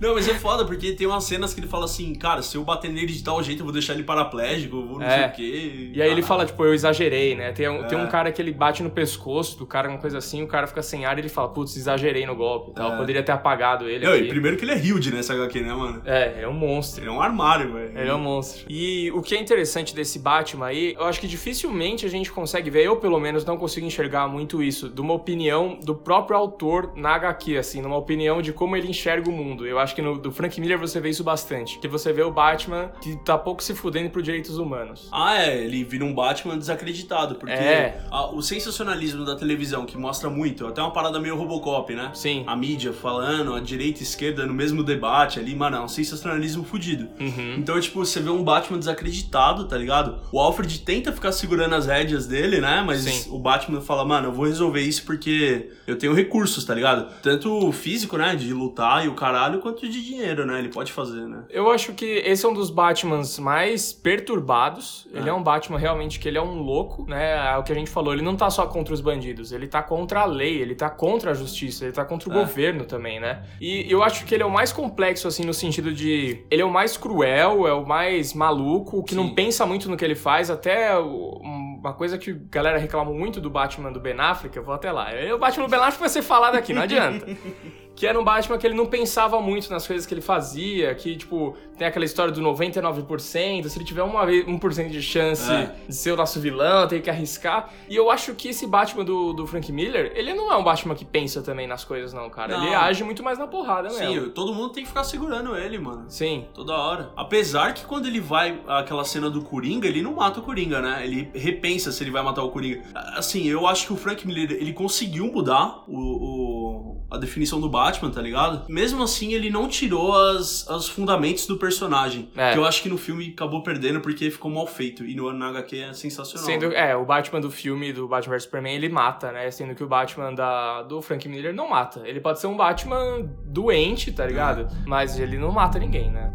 Não, 0.00 0.11
mas 0.14 0.28
é 0.28 0.34
foda, 0.34 0.64
porque 0.64 0.92
tem 0.92 1.06
umas 1.06 1.24
cenas 1.24 1.52
que 1.54 1.60
ele 1.60 1.66
fala 1.68 1.84
assim, 1.84 2.14
cara, 2.14 2.42
se 2.42 2.56
eu 2.56 2.64
bater 2.64 2.90
nele 2.90 3.12
de 3.12 3.22
tal 3.22 3.42
jeito, 3.42 3.60
eu 3.60 3.64
vou 3.64 3.72
deixar 3.72 3.94
ele 3.94 4.02
paraplégico, 4.02 4.76
eu 4.76 4.86
vou 4.86 4.98
não 4.98 5.06
É. 5.06 5.18
sei 5.18 5.26
o 5.26 5.32
quê. 5.32 5.90
E 5.94 6.02
aí 6.02 6.08
ele 6.08 6.22
Caralho. 6.22 6.22
fala, 6.24 6.46
tipo, 6.46 6.64
eu 6.64 6.74
exagerei, 6.74 7.34
né? 7.34 7.52
Tem, 7.52 7.68
um- 7.68 7.84
tem 7.86 7.98
É. 7.98 8.02
um 8.02 8.06
cara 8.08 8.30
que 8.32 8.40
ele 8.40 8.52
bate 8.52 8.82
no 8.82 8.90
pescoço 8.90 9.58
do 9.58 9.66
cara, 9.66 9.88
uma 9.88 9.98
coisa 9.98 10.18
assim, 10.18 10.42
o 10.42 10.46
cara 10.46 10.66
fica 10.66 10.82
sem 10.82 11.04
ar 11.04 11.16
e 11.18 11.20
ele 11.20 11.28
fala, 11.28 11.48
putz, 11.48 11.76
exagerei 11.76 12.26
no 12.26 12.34
golpe 12.36 12.70
e 12.70 12.74
tal. 12.74 12.92
É. 12.92 12.96
Poderia 12.96 13.22
ter 13.22 13.32
apagado 13.32 13.88
ele 13.88 14.04
Não, 14.04 14.14
e 14.16 14.28
primeiro 14.28 14.56
que 14.56 14.64
ele 14.64 14.72
é 14.72 14.78
Hilde 14.78 15.12
nessa 15.12 15.34
HQ, 15.34 15.60
né, 15.60 15.72
mano? 15.74 16.02
É, 16.04 16.32
ele 16.36 16.44
é 16.44 16.48
um 16.48 16.52
monstro. 16.52 17.02
Ele 17.02 17.10
é 17.10 17.12
um 17.12 17.20
armário, 17.22 17.72
velho. 17.72 17.98
Ele 17.98 18.08
é 18.08 18.14
um 18.14 18.18
monstro. 18.20 18.66
E 18.68 19.10
o 19.12 19.22
que 19.22 19.34
é 19.34 19.40
interessante 19.40 19.94
desse 19.94 20.18
Batman 20.18 20.66
aí, 20.66 20.94
eu 20.98 21.04
acho 21.04 21.20
que 21.20 21.26
dificilmente 21.26 22.04
a 22.06 22.08
gente 22.08 22.30
consegue 22.30 22.70
ver, 22.70 22.84
eu 22.84 22.96
pelo 22.96 23.18
menos 23.20 23.44
não 23.44 23.56
consigo 23.56 23.86
enxergar 23.86 24.26
muito 24.28 24.62
isso, 24.62 24.88
de 24.88 25.00
uma 25.00 25.14
opinião 25.14 25.78
do 25.82 25.94
próprio 25.94 26.36
autor 26.36 26.92
na 26.96 27.10
HQ, 27.14 27.56
assim, 27.56 27.80
numa 27.80 27.96
opinião 27.96 28.40
de 28.42 28.52
como 28.52 28.76
ele 28.76 28.88
enxerga 28.88 29.28
o 29.28 29.32
mundo. 29.32 29.66
Eu 29.66 29.78
acho 29.78 29.94
que 29.94 30.01
no 30.02 30.18
do 30.18 30.30
Frank 30.32 30.60
Miller 30.60 30.78
você 30.78 31.00
vê 31.00 31.10
isso 31.10 31.24
bastante. 31.24 31.78
Que 31.78 31.88
você 31.88 32.12
vê 32.12 32.22
o 32.22 32.30
Batman 32.30 32.90
que 33.00 33.16
tá 33.24 33.36
pouco 33.38 33.62
se 33.62 33.74
fudendo 33.74 34.10
por 34.10 34.22
direitos 34.22 34.58
humanos. 34.58 35.08
Ah, 35.12 35.40
é, 35.42 35.64
ele 35.64 35.84
vira 35.84 36.04
um 36.04 36.14
Batman 36.14 36.58
desacreditado, 36.58 37.36
porque 37.36 37.52
É. 37.52 38.00
a- 38.10 38.26
o 38.30 38.42
sensacionalismo 38.42 39.24
da 39.24 39.36
televisão, 39.36 39.84
que 39.86 39.96
mostra 39.96 40.28
muito, 40.30 40.66
até 40.66 40.80
uma 40.80 40.90
parada 40.92 41.18
meio 41.20 41.36
Robocop, 41.36 41.94
né? 41.94 42.10
Sim. 42.14 42.44
A 42.46 42.56
mídia 42.56 42.92
falando, 42.92 43.54
a 43.54 43.60
direita 43.60 44.00
e 44.00 44.02
a 44.02 44.04
esquerda 44.04 44.46
no 44.46 44.54
mesmo 44.54 44.82
debate 44.82 45.38
ali, 45.38 45.54
mano, 45.54 45.76
é 45.76 45.80
um 45.80 45.88
sensacionalismo 45.88 46.64
fudido. 46.64 47.08
Uhum. 47.20 47.54
Então, 47.58 47.78
tipo, 47.80 48.04
você 48.04 48.20
vê 48.20 48.30
um 48.30 48.42
Batman 48.42 48.78
desacreditado, 48.78 49.64
tá 49.66 49.76
ligado? 49.76 50.18
O 50.30 50.38
Alfred 50.40 50.80
tenta 50.80 51.12
ficar 51.12 51.32
segurando 51.32 51.74
as 51.74 51.86
rédeas 51.86 52.26
dele, 52.26 52.60
né? 52.60 52.82
Mas 52.86 53.00
Sim. 53.02 53.30
o 53.30 53.38
Batman 53.38 53.80
fala, 53.80 54.04
mano, 54.04 54.28
eu 54.28 54.32
vou 54.32 54.46
resolver 54.46 54.80
isso 54.80 55.04
porque 55.04 55.70
eu 55.86 55.96
tenho 55.96 56.14
recursos, 56.14 56.64
tá 56.64 56.74
ligado? 56.74 57.12
Tanto 57.22 57.70
físico, 57.72 58.16
né? 58.16 58.34
De 58.36 58.52
lutar 58.52 59.04
e 59.04 59.08
o 59.08 59.14
caralho, 59.14 59.60
quanto 59.60 59.88
de 59.88 59.91
dinheiro, 60.00 60.46
né? 60.46 60.58
Ele 60.58 60.68
pode 60.68 60.92
fazer, 60.92 61.26
né? 61.26 61.42
Eu 61.50 61.70
acho 61.70 61.92
que 61.92 62.04
esse 62.04 62.46
é 62.46 62.48
um 62.48 62.54
dos 62.54 62.70
Batmans 62.70 63.38
mais 63.38 63.92
perturbados. 63.92 65.06
Ele 65.12 65.28
é 65.28 65.32
um 65.32 65.42
Batman 65.42 65.78
realmente 65.78 66.18
que 66.18 66.28
ele 66.28 66.38
é 66.38 66.42
um 66.42 66.60
louco, 66.62 67.04
né? 67.08 67.52
É 67.52 67.56
o 67.56 67.62
que 67.62 67.72
a 67.72 67.74
gente 67.74 67.90
falou, 67.90 68.12
ele 68.12 68.22
não 68.22 68.36
tá 68.36 68.48
só 68.50 68.66
contra 68.66 68.94
os 68.94 69.00
bandidos, 69.00 69.52
ele 69.52 69.66
tá 69.66 69.82
contra 69.82 70.20
a 70.20 70.24
lei, 70.24 70.60
ele 70.60 70.74
tá 70.74 70.88
contra 70.88 71.32
a 71.32 71.34
justiça, 71.34 71.84
ele 71.84 71.92
tá 71.92 72.04
contra 72.04 72.28
o 72.28 72.32
É. 72.32 72.36
governo 72.36 72.84
também, 72.84 73.20
né? 73.20 73.42
E 73.60 73.86
eu 73.90 74.02
acho 74.02 74.24
que 74.24 74.34
ele 74.34 74.42
é 74.42 74.46
o 74.46 74.50
mais 74.50 74.72
complexo, 74.72 75.28
assim, 75.28 75.44
no 75.44 75.52
sentido 75.54 75.92
de. 75.92 76.44
Ele 76.50 76.62
é 76.62 76.64
o 76.64 76.70
mais 76.70 76.96
cruel, 76.96 77.66
é 77.66 77.72
o 77.72 77.86
mais 77.86 78.32
maluco, 78.34 79.02
que 79.02 79.14
não 79.14 79.28
Sim. 79.28 79.34
pensa 79.34 79.66
muito 79.66 79.90
no 79.90 79.96
que 79.96 80.04
ele 80.04 80.14
faz, 80.14 80.50
até 80.50 80.96
o- 80.98 81.40
uma 81.82 81.92
coisa 81.92 82.16
que 82.16 82.30
a 82.30 82.36
galera 82.50 82.78
reclama 82.78 83.12
muito 83.12 83.40
do 83.40 83.50
Batman 83.50 83.90
do 83.92 83.98
Ben 84.00 84.14
Affleck, 84.18 84.56
eu 84.56 84.62
vou 84.62 84.74
até 84.74 84.90
lá. 84.92 85.08
O 85.34 85.38
Batman 85.38 85.64
do 85.66 85.70
Ben 85.70 85.80
Affleck 85.80 86.00
vai 86.00 86.08
ser 86.08 86.22
falado 86.22 86.54
aqui, 86.54 86.72
não 86.72 86.82
adianta. 86.82 87.26
Que 87.94 88.06
era 88.06 88.18
um 88.18 88.24
Batman 88.24 88.56
que 88.56 88.66
ele 88.66 88.74
não 88.74 88.86
pensava 88.86 89.38
muito 89.38 89.70
nas 89.70 89.86
coisas 89.86 90.06
que 90.06 90.14
ele 90.14 90.22
fazia, 90.22 90.94
que, 90.94 91.14
tipo, 91.14 91.54
tem 91.76 91.86
aquela 91.86 92.06
história 92.06 92.32
do 92.32 92.40
99%, 92.40 93.68
se 93.68 93.78
ele 93.78 93.84
tiver 93.84 94.02
uma 94.02 94.24
vez 94.24 94.46
1% 94.46 94.88
de 94.88 95.02
chance 95.02 95.50
É. 95.52 95.74
de 95.86 95.94
ser 95.94 96.12
o 96.12 96.16
nosso 96.16 96.40
vilão, 96.40 96.88
tem 96.88 97.02
que 97.02 97.10
arriscar. 97.10 97.68
E 97.90 97.94
eu 97.94 98.10
acho 98.10 98.34
que 98.34 98.48
esse 98.48 98.66
Batman 98.66 99.04
do, 99.04 99.34
do 99.34 99.46
Frank 99.46 99.70
Miller, 99.70 100.10
ele 100.14 100.32
não 100.32 100.50
é 100.50 100.56
um 100.56 100.64
Batman 100.64 100.94
que 100.94 101.04
pensa 101.04 101.42
também 101.42 101.66
nas 101.66 101.84
coisas, 101.84 102.14
não, 102.14 102.30
cara. 102.30 102.56
Não. 102.56 102.64
Ele 102.64 102.74
age 102.74 103.04
muito 103.04 103.22
mais 103.22 103.38
na 103.38 103.46
porrada 103.46 103.90
Sim, 103.90 104.08
mesmo. 104.14 104.30
todo 104.30 104.54
mundo 104.54 104.70
tem 104.70 104.84
que 104.84 104.88
ficar 104.88 105.04
segurando 105.04 105.54
ele, 105.54 105.78
mano. 105.78 106.06
Sim. 106.08 106.46
Toda 106.54 106.72
hora. 106.74 107.10
Apesar 107.14 107.74
que 107.74 107.84
quando 107.84 108.06
ele 108.06 108.20
vai 108.20 108.58
aquela 108.68 109.04
cena 109.04 109.28
do 109.28 109.42
Coringa, 109.42 109.86
ele 109.86 110.00
não 110.00 110.14
mata 110.14 110.40
o 110.40 110.42
Coringa, 110.42 110.80
né? 110.80 111.02
Ele 111.04 111.30
repensa 111.34 111.71
se 111.78 112.02
ele 112.02 112.10
vai 112.10 112.22
matar 112.22 112.42
o 112.42 112.50
Coringa. 112.50 112.82
Assim, 113.16 113.46
eu 113.48 113.66
acho 113.66 113.86
que 113.86 113.92
o 113.92 113.96
Frank 113.96 114.26
Miller, 114.26 114.50
ele 114.52 114.72
conseguiu 114.72 115.26
mudar 115.32 115.82
o, 115.88 115.96
o- 115.98 117.06
a 117.10 117.18
definição 117.18 117.60
do 117.60 117.68
Batman, 117.68 118.10
tá 118.10 118.22
ligado? 118.22 118.64
Mesmo 118.70 119.02
assim, 119.02 119.34
ele 119.34 119.50
não 119.50 119.68
tirou 119.68 120.14
as, 120.16 120.66
os 120.68 120.88
fundamentos 120.88 121.46
do 121.46 121.56
personagem. 121.58 122.30
É. 122.36 122.52
Que 122.52 122.58
eu 122.58 122.64
acho 122.64 122.82
que 122.82 122.88
no 122.88 122.96
filme 122.96 123.32
acabou 123.34 123.62
perdendo 123.62 124.00
porque 124.00 124.30
ficou 124.30 124.50
mal 124.50 124.66
feito. 124.66 125.04
E 125.04 125.14
no, 125.14 125.30
na 125.32 125.48
HQ 125.48 125.76
é 125.78 125.92
sensacional. 125.92 126.46
Sendo, 126.46 126.72
é, 126.72 126.96
o 126.96 127.04
Batman 127.04 127.40
do 127.40 127.50
filme 127.50 127.92
do 127.92 128.08
Batman 128.08 128.34
vs 128.36 128.44
Superman, 128.44 128.74
ele 128.74 128.88
mata, 128.88 129.30
né? 129.30 129.50
Sendo 129.50 129.74
que 129.74 129.84
o 129.84 129.86
Batman 129.88 130.32
da, 130.34 130.82
do 130.82 131.02
Frank 131.02 131.28
Miller 131.28 131.54
não 131.54 131.68
mata. 131.68 132.00
Ele 132.04 132.20
pode 132.20 132.40
ser 132.40 132.46
um 132.46 132.56
Batman 132.56 133.28
doente, 133.44 134.10
tá 134.12 134.26
ligado? 134.26 134.66
Mas 134.86 135.18
ele 135.18 135.36
não 135.36 135.52
mata 135.52 135.78
ninguém, 135.78 136.10
né? 136.10 136.32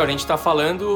Então, 0.00 0.08
a 0.08 0.12
gente 0.12 0.26
tá 0.26 0.38
falando 0.38 0.88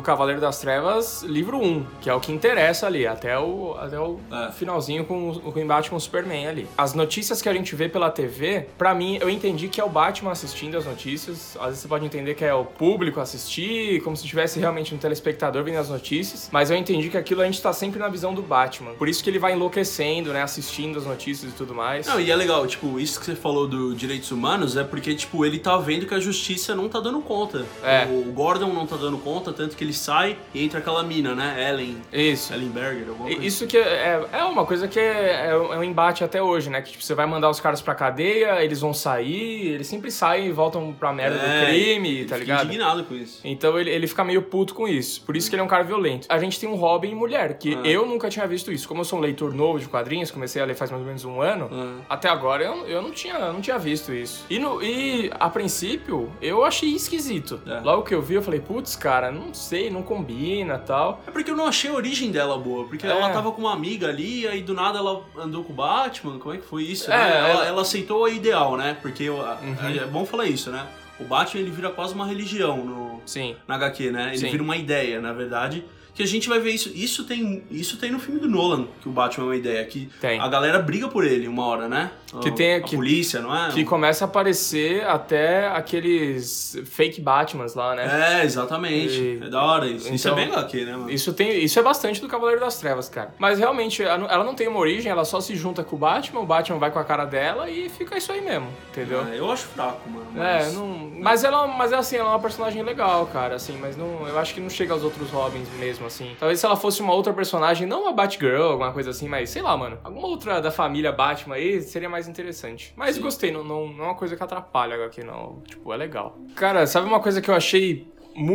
do 0.00 0.02
Cavaleiro 0.02 0.40
das 0.40 0.58
Trevas, 0.58 1.22
livro 1.22 1.58
1, 1.58 1.84
que 2.00 2.08
é 2.08 2.14
o 2.14 2.20
que 2.20 2.32
interessa 2.32 2.86
ali, 2.86 3.06
até 3.06 3.38
o, 3.38 3.74
até 3.78 4.00
o 4.00 4.18
É. 4.32 4.50
finalzinho 4.50 5.04
com, 5.04 5.28
o- 5.30 5.40
com 5.40 5.58
o 5.58 5.62
embate 5.62 5.90
com 5.90 5.96
o 5.96 6.00
Superman 6.00 6.46
ali. 6.48 6.66
As 6.76 6.94
notícias 6.94 7.42
que 7.42 7.48
a 7.48 7.52
gente 7.52 7.74
vê 7.76 7.86
pela 7.86 8.10
TV, 8.10 8.66
pra 8.78 8.94
mim, 8.94 9.18
eu 9.20 9.28
entendi 9.28 9.68
que 9.68 9.78
é 9.78 9.84
o 9.84 9.90
Batman 9.90 10.32
assistindo 10.32 10.76
as 10.78 10.86
notícias. 10.86 11.54
Às 11.60 11.66
vezes 11.66 11.80
você 11.80 11.88
pode 11.88 12.04
entender 12.06 12.34
que 12.34 12.44
é 12.44 12.54
o 12.54 12.64
público 12.64 13.20
assistir, 13.20 14.00
como 14.02 14.16
se 14.16 14.26
tivesse 14.26 14.58
realmente 14.58 14.94
um 14.94 14.98
telespectador 14.98 15.62
vendo 15.64 15.76
as 15.78 15.90
notícias. 15.90 16.48
Mas 16.50 16.70
eu 16.70 16.76
entendi 16.78 17.10
que 17.10 17.18
aquilo 17.18 17.42
a 17.42 17.44
gente 17.44 17.60
tá 17.60 17.72
sempre 17.74 18.00
na 18.00 18.08
visão 18.08 18.32
do 18.32 18.40
Batman. 18.42 18.92
Por 18.94 19.06
isso 19.08 19.22
que 19.22 19.28
ele 19.28 19.38
vai 19.38 19.52
enlouquecendo, 19.52 20.32
né? 20.32 20.42
Assistindo 20.42 20.98
as 20.98 21.04
notícias 21.04 21.52
e 21.52 21.54
tudo 21.54 21.74
mais. 21.74 22.06
Não, 22.06 22.18
e 22.18 22.30
é 22.30 22.36
legal, 22.36 22.66
tipo, 22.66 22.98
isso 22.98 23.20
que 23.20 23.26
você 23.26 23.34
falou 23.36 23.66
do 23.68 23.94
direitos 23.94 24.30
humanos 24.30 24.78
é 24.78 24.82
porque, 24.84 25.14
tipo, 25.14 25.44
ele 25.44 25.58
tá 25.58 25.76
vendo 25.76 26.06
que 26.06 26.14
a 26.14 26.20
justiça 26.20 26.74
não 26.74 26.88
tá 26.88 27.00
dando 27.00 27.20
conta. 27.20 27.66
É. 27.82 28.06
O 28.06 28.32
Gordon 28.32 28.72
não 28.72 28.86
tá 28.86 28.96
dando 28.96 29.18
conta, 29.18 29.52
tanto 29.52 29.76
que 29.76 29.84
ele 29.84 29.89
sai 29.92 30.36
e 30.54 30.64
entra 30.64 30.78
aquela 30.80 31.02
mina, 31.02 31.34
né? 31.34 31.68
Ellen. 31.70 31.96
Isso. 32.12 32.52
Ellenberger, 32.52 33.08
alguma 33.08 33.28
coisa. 33.28 33.44
Isso 33.46 33.66
que 33.66 33.76
é, 33.76 34.24
é 34.32 34.44
uma 34.44 34.64
coisa 34.66 34.88
que 34.88 34.98
é, 34.98 35.46
é 35.48 35.56
um 35.56 35.72
é 35.74 35.78
um 35.78 35.84
embate 35.84 36.24
até 36.24 36.42
hoje, 36.42 36.68
né? 36.70 36.80
Que 36.82 36.90
tipo, 36.92 37.02
você 37.04 37.14
vai 37.14 37.26
mandar 37.26 37.48
os 37.50 37.60
caras 37.60 37.80
pra 37.80 37.94
cadeia, 37.94 38.62
eles 38.64 38.80
vão 38.80 38.92
sair, 38.92 39.68
eles 39.68 39.86
sempre 39.86 40.10
saem 40.10 40.46
e 40.48 40.52
voltam 40.52 40.92
pra 40.92 41.12
merda 41.12 41.36
É, 41.36 41.60
do 41.60 41.66
crime, 41.66 42.08
ele 42.20 42.24
tá 42.28 42.36
ligado? 42.36 42.64
indignado 42.66 43.04
com 43.04 43.14
isso. 43.14 43.40
Então 43.44 43.78
ele, 43.78 43.90
ele 43.90 44.06
fica 44.06 44.24
meio 44.24 44.42
puto 44.42 44.74
com 44.74 44.86
isso. 44.88 45.22
Por 45.22 45.36
isso 45.36 45.48
que 45.48 45.54
ele 45.54 45.62
é 45.62 45.64
um 45.64 45.68
cara 45.68 45.84
violento. 45.84 46.26
A 46.28 46.38
gente 46.38 46.58
tem 46.58 46.68
um 46.68 46.74
Robin 46.74 47.14
mulher, 47.14 47.58
que 47.58 47.74
Ah. 47.74 47.80
eu 47.86 48.04
nunca 48.06 48.28
tinha 48.28 48.46
visto 48.46 48.70
isso. 48.72 48.86
Como 48.88 49.00
eu 49.00 49.04
sou 49.04 49.18
um 49.18 49.22
leitor 49.22 49.54
novo 49.54 49.78
de 49.78 49.86
quadrinhos, 49.88 50.30
comecei 50.30 50.60
a 50.60 50.64
ler 50.64 50.74
faz 50.74 50.90
mais 50.90 51.00
ou 51.00 51.06
menos 51.06 51.24
um 51.24 51.40
ano, 51.40 51.70
Ah. 51.72 52.14
até 52.14 52.28
agora 52.28 52.64
eu, 52.64 52.86
eu 52.86 53.00
não, 53.02 53.10
tinha, 53.10 53.34
eu 53.34 53.52
não 53.52 53.60
tinha 53.60 53.78
visto 53.78 54.12
isso. 54.12 54.44
E, 54.50 54.58
no, 54.58 54.82
e 54.82 55.30
a 55.38 55.48
princípio, 55.48 56.30
eu 56.42 56.64
achei 56.64 56.90
esquisito. 56.90 57.60
É. 57.66 57.80
Logo 57.80 58.02
que 58.02 58.14
eu 58.14 58.20
vi, 58.20 58.34
eu 58.34 58.42
falei, 58.42 58.60
putz, 58.60 58.96
cara, 58.96 59.30
não 59.30 59.54
sei, 59.54 59.79
não 59.88 60.02
combina 60.02 60.76
tal. 60.78 61.22
É 61.26 61.30
porque 61.30 61.50
eu 61.50 61.56
não 61.56 61.66
achei 61.66 61.88
a 61.90 61.94
origem 61.94 62.30
dela 62.30 62.58
boa, 62.58 62.84
porque 62.86 63.06
É. 63.06 63.10
ela 63.10 63.30
tava 63.30 63.52
com 63.52 63.62
uma 63.62 63.72
amiga 63.72 64.08
ali, 64.08 64.46
aí 64.48 64.60
do 64.62 64.74
nada 64.74 64.98
ela 64.98 65.22
andou 65.38 65.62
com 65.64 65.72
o 65.72 65.76
Batman, 65.76 66.38
como 66.38 66.54
é 66.54 66.58
que 66.58 66.66
foi 66.66 66.82
isso? 66.82 67.10
É, 67.10 67.16
né? 67.16 67.38
ela, 67.38 67.48
ela- 67.48 67.66
ela 67.66 67.82
aceitou 67.82 68.24
a 68.24 68.30
ideal, 68.30 68.76
né? 68.76 68.96
Porque 69.00 69.22
eu- 69.22 69.36
Uhum. 69.36 69.96
é 70.02 70.06
bom 70.06 70.26
falar 70.26 70.46
isso, 70.46 70.70
né? 70.70 70.84
O 71.20 71.24
Batman 71.24 71.60
ele 71.60 71.70
vira 71.70 71.90
quase 71.90 72.14
uma 72.14 72.26
religião 72.26 72.78
no, 72.84 73.20
Sim. 73.24 73.54
na 73.68 73.76
HQ, 73.76 74.10
né? 74.10 74.28
Ele 74.30 74.38
Sim. 74.38 74.50
vira 74.50 74.62
uma 74.62 74.76
ideia, 74.76 75.20
na 75.20 75.32
verdade. 75.32 75.84
Que 76.14 76.22
a 76.22 76.26
gente 76.26 76.48
vai 76.48 76.58
ver 76.60 76.70
isso. 76.72 76.90
Isso 76.94 77.24
tem, 77.24 77.62
isso 77.70 77.96
tem 77.96 78.10
no 78.10 78.18
filme 78.18 78.40
do 78.40 78.48
Nolan, 78.48 78.86
que 79.00 79.08
o 79.08 79.12
Batman 79.12 79.44
é 79.44 79.48
uma 79.48 79.56
ideia. 79.56 79.84
Que 79.84 80.08
Tem. 80.20 80.38
a 80.40 80.48
galera 80.48 80.78
briga 80.78 81.08
por 81.08 81.24
ele 81.24 81.46
uma 81.48 81.64
hora, 81.66 81.88
né? 81.88 82.10
Que 82.42 82.48
A- 82.48 82.52
tem- 82.52 82.74
a 82.74 82.80
que- 82.80 82.94
polícia, 82.96 83.40
não 83.40 83.54
é? 83.56 83.70
Que 83.70 83.84
começa 83.84 84.24
a 84.24 84.28
aparecer 84.28 85.04
até 85.06 85.66
aqueles 85.68 86.76
fake 86.86 87.20
Batmans 87.20 87.74
lá, 87.74 87.94
né? 87.94 88.40
É, 88.40 88.44
exatamente. 88.44 89.20
E- 89.20 89.40
É 89.44 89.48
da 89.48 89.62
hora 89.62 89.86
isso. 89.86 90.12
isso 90.12 90.28
é 90.28 90.30
Então, 90.32 90.34
bem 90.44 90.52
HQ, 90.52 90.84
né, 90.84 90.92
mano? 90.96 91.10
Isso, 91.10 91.32
tem, 91.32 91.62
isso 91.64 91.78
é 91.78 91.82
bastante 91.82 92.20
do 92.20 92.28
Cavaleiro 92.28 92.60
das 92.60 92.78
Trevas, 92.78 93.08
cara. 93.08 93.34
Mas 93.38 93.58
realmente, 93.58 94.02
ela 94.02 94.44
não- 94.44 94.54
tem 94.54 94.68
uma 94.68 94.78
origem, 94.78 95.10
ela 95.10 95.24
só 95.24 95.40
se 95.40 95.54
junta 95.56 95.82
com 95.82 95.96
o 95.96 95.98
Batman, 95.98 96.40
o 96.40 96.46
Batman 96.46 96.78
vai 96.78 96.90
com 96.90 96.98
a 96.98 97.04
cara 97.04 97.24
dela 97.24 97.70
e 97.70 97.88
fica 97.88 98.16
isso 98.18 98.30
aí 98.32 98.40
mesmo, 98.40 98.68
entendeu? 98.90 99.24
É, 99.26 99.38
eu 99.38 99.50
acho 99.50 99.66
fraco, 99.68 100.08
mano. 100.10 100.26
É, 100.36 100.58
mas- 100.64 100.74
não, 100.74 101.10
mas 101.20 101.44
ela, 101.44 101.66
mas 101.66 101.92
é 101.92 101.96
assim, 101.96 102.16
ela 102.16 102.28
é 102.30 102.32
uma 102.32 102.38
personagem 102.40 102.82
legal, 102.82 103.26
cara, 103.26 103.54
assim, 103.56 103.76
mas 103.80 103.96
não, 103.96 104.26
eu 104.28 104.38
acho 104.38 104.54
que 104.54 104.60
não 104.60 104.70
chega 104.70 104.92
aos 104.92 105.02
outros 105.02 105.30
Robins 105.30 105.68
mesmo, 105.78 105.99
assim. 106.06 106.34
Talvez 106.38 106.58
se 106.60 106.66
ela 106.66 106.76
fosse 106.76 107.00
uma 107.00 107.12
outra 107.12 107.32
personagem, 107.32 107.86
não 107.86 108.02
uma 108.02 108.12
Batgirl, 108.12 108.62
alguma 108.62 108.92
coisa 108.92 109.10
assim, 109.10 109.28
mas 109.28 109.50
sei 109.50 109.62
lá, 109.62 109.76
mano, 109.76 109.98
alguma 110.04 110.26
outra 110.26 110.60
da 110.60 110.70
família 110.70 111.12
Batman 111.12 111.54
aí 111.56 111.80
seria 111.82 112.08
mais 112.08 112.28
interessante. 112.28 112.92
Mas 112.96 113.16
Sim. 113.16 113.22
gostei, 113.22 113.50
não, 113.50 113.62
não, 113.64 113.86
não 113.88 114.04
é 114.04 114.08
uma 114.08 114.14
coisa 114.14 114.36
que 114.36 114.42
atrapalha 114.42 115.04
aqui, 115.04 115.24
não. 115.24 115.62
Tipo, 115.66 115.92
é 115.92 115.96
legal. 115.96 116.36
Cara, 116.56 116.86
sabe 116.86 117.06
uma 117.06 117.20
coisa 117.20 117.40
que 117.40 117.50
eu 117.50 117.54
achei 117.54 118.06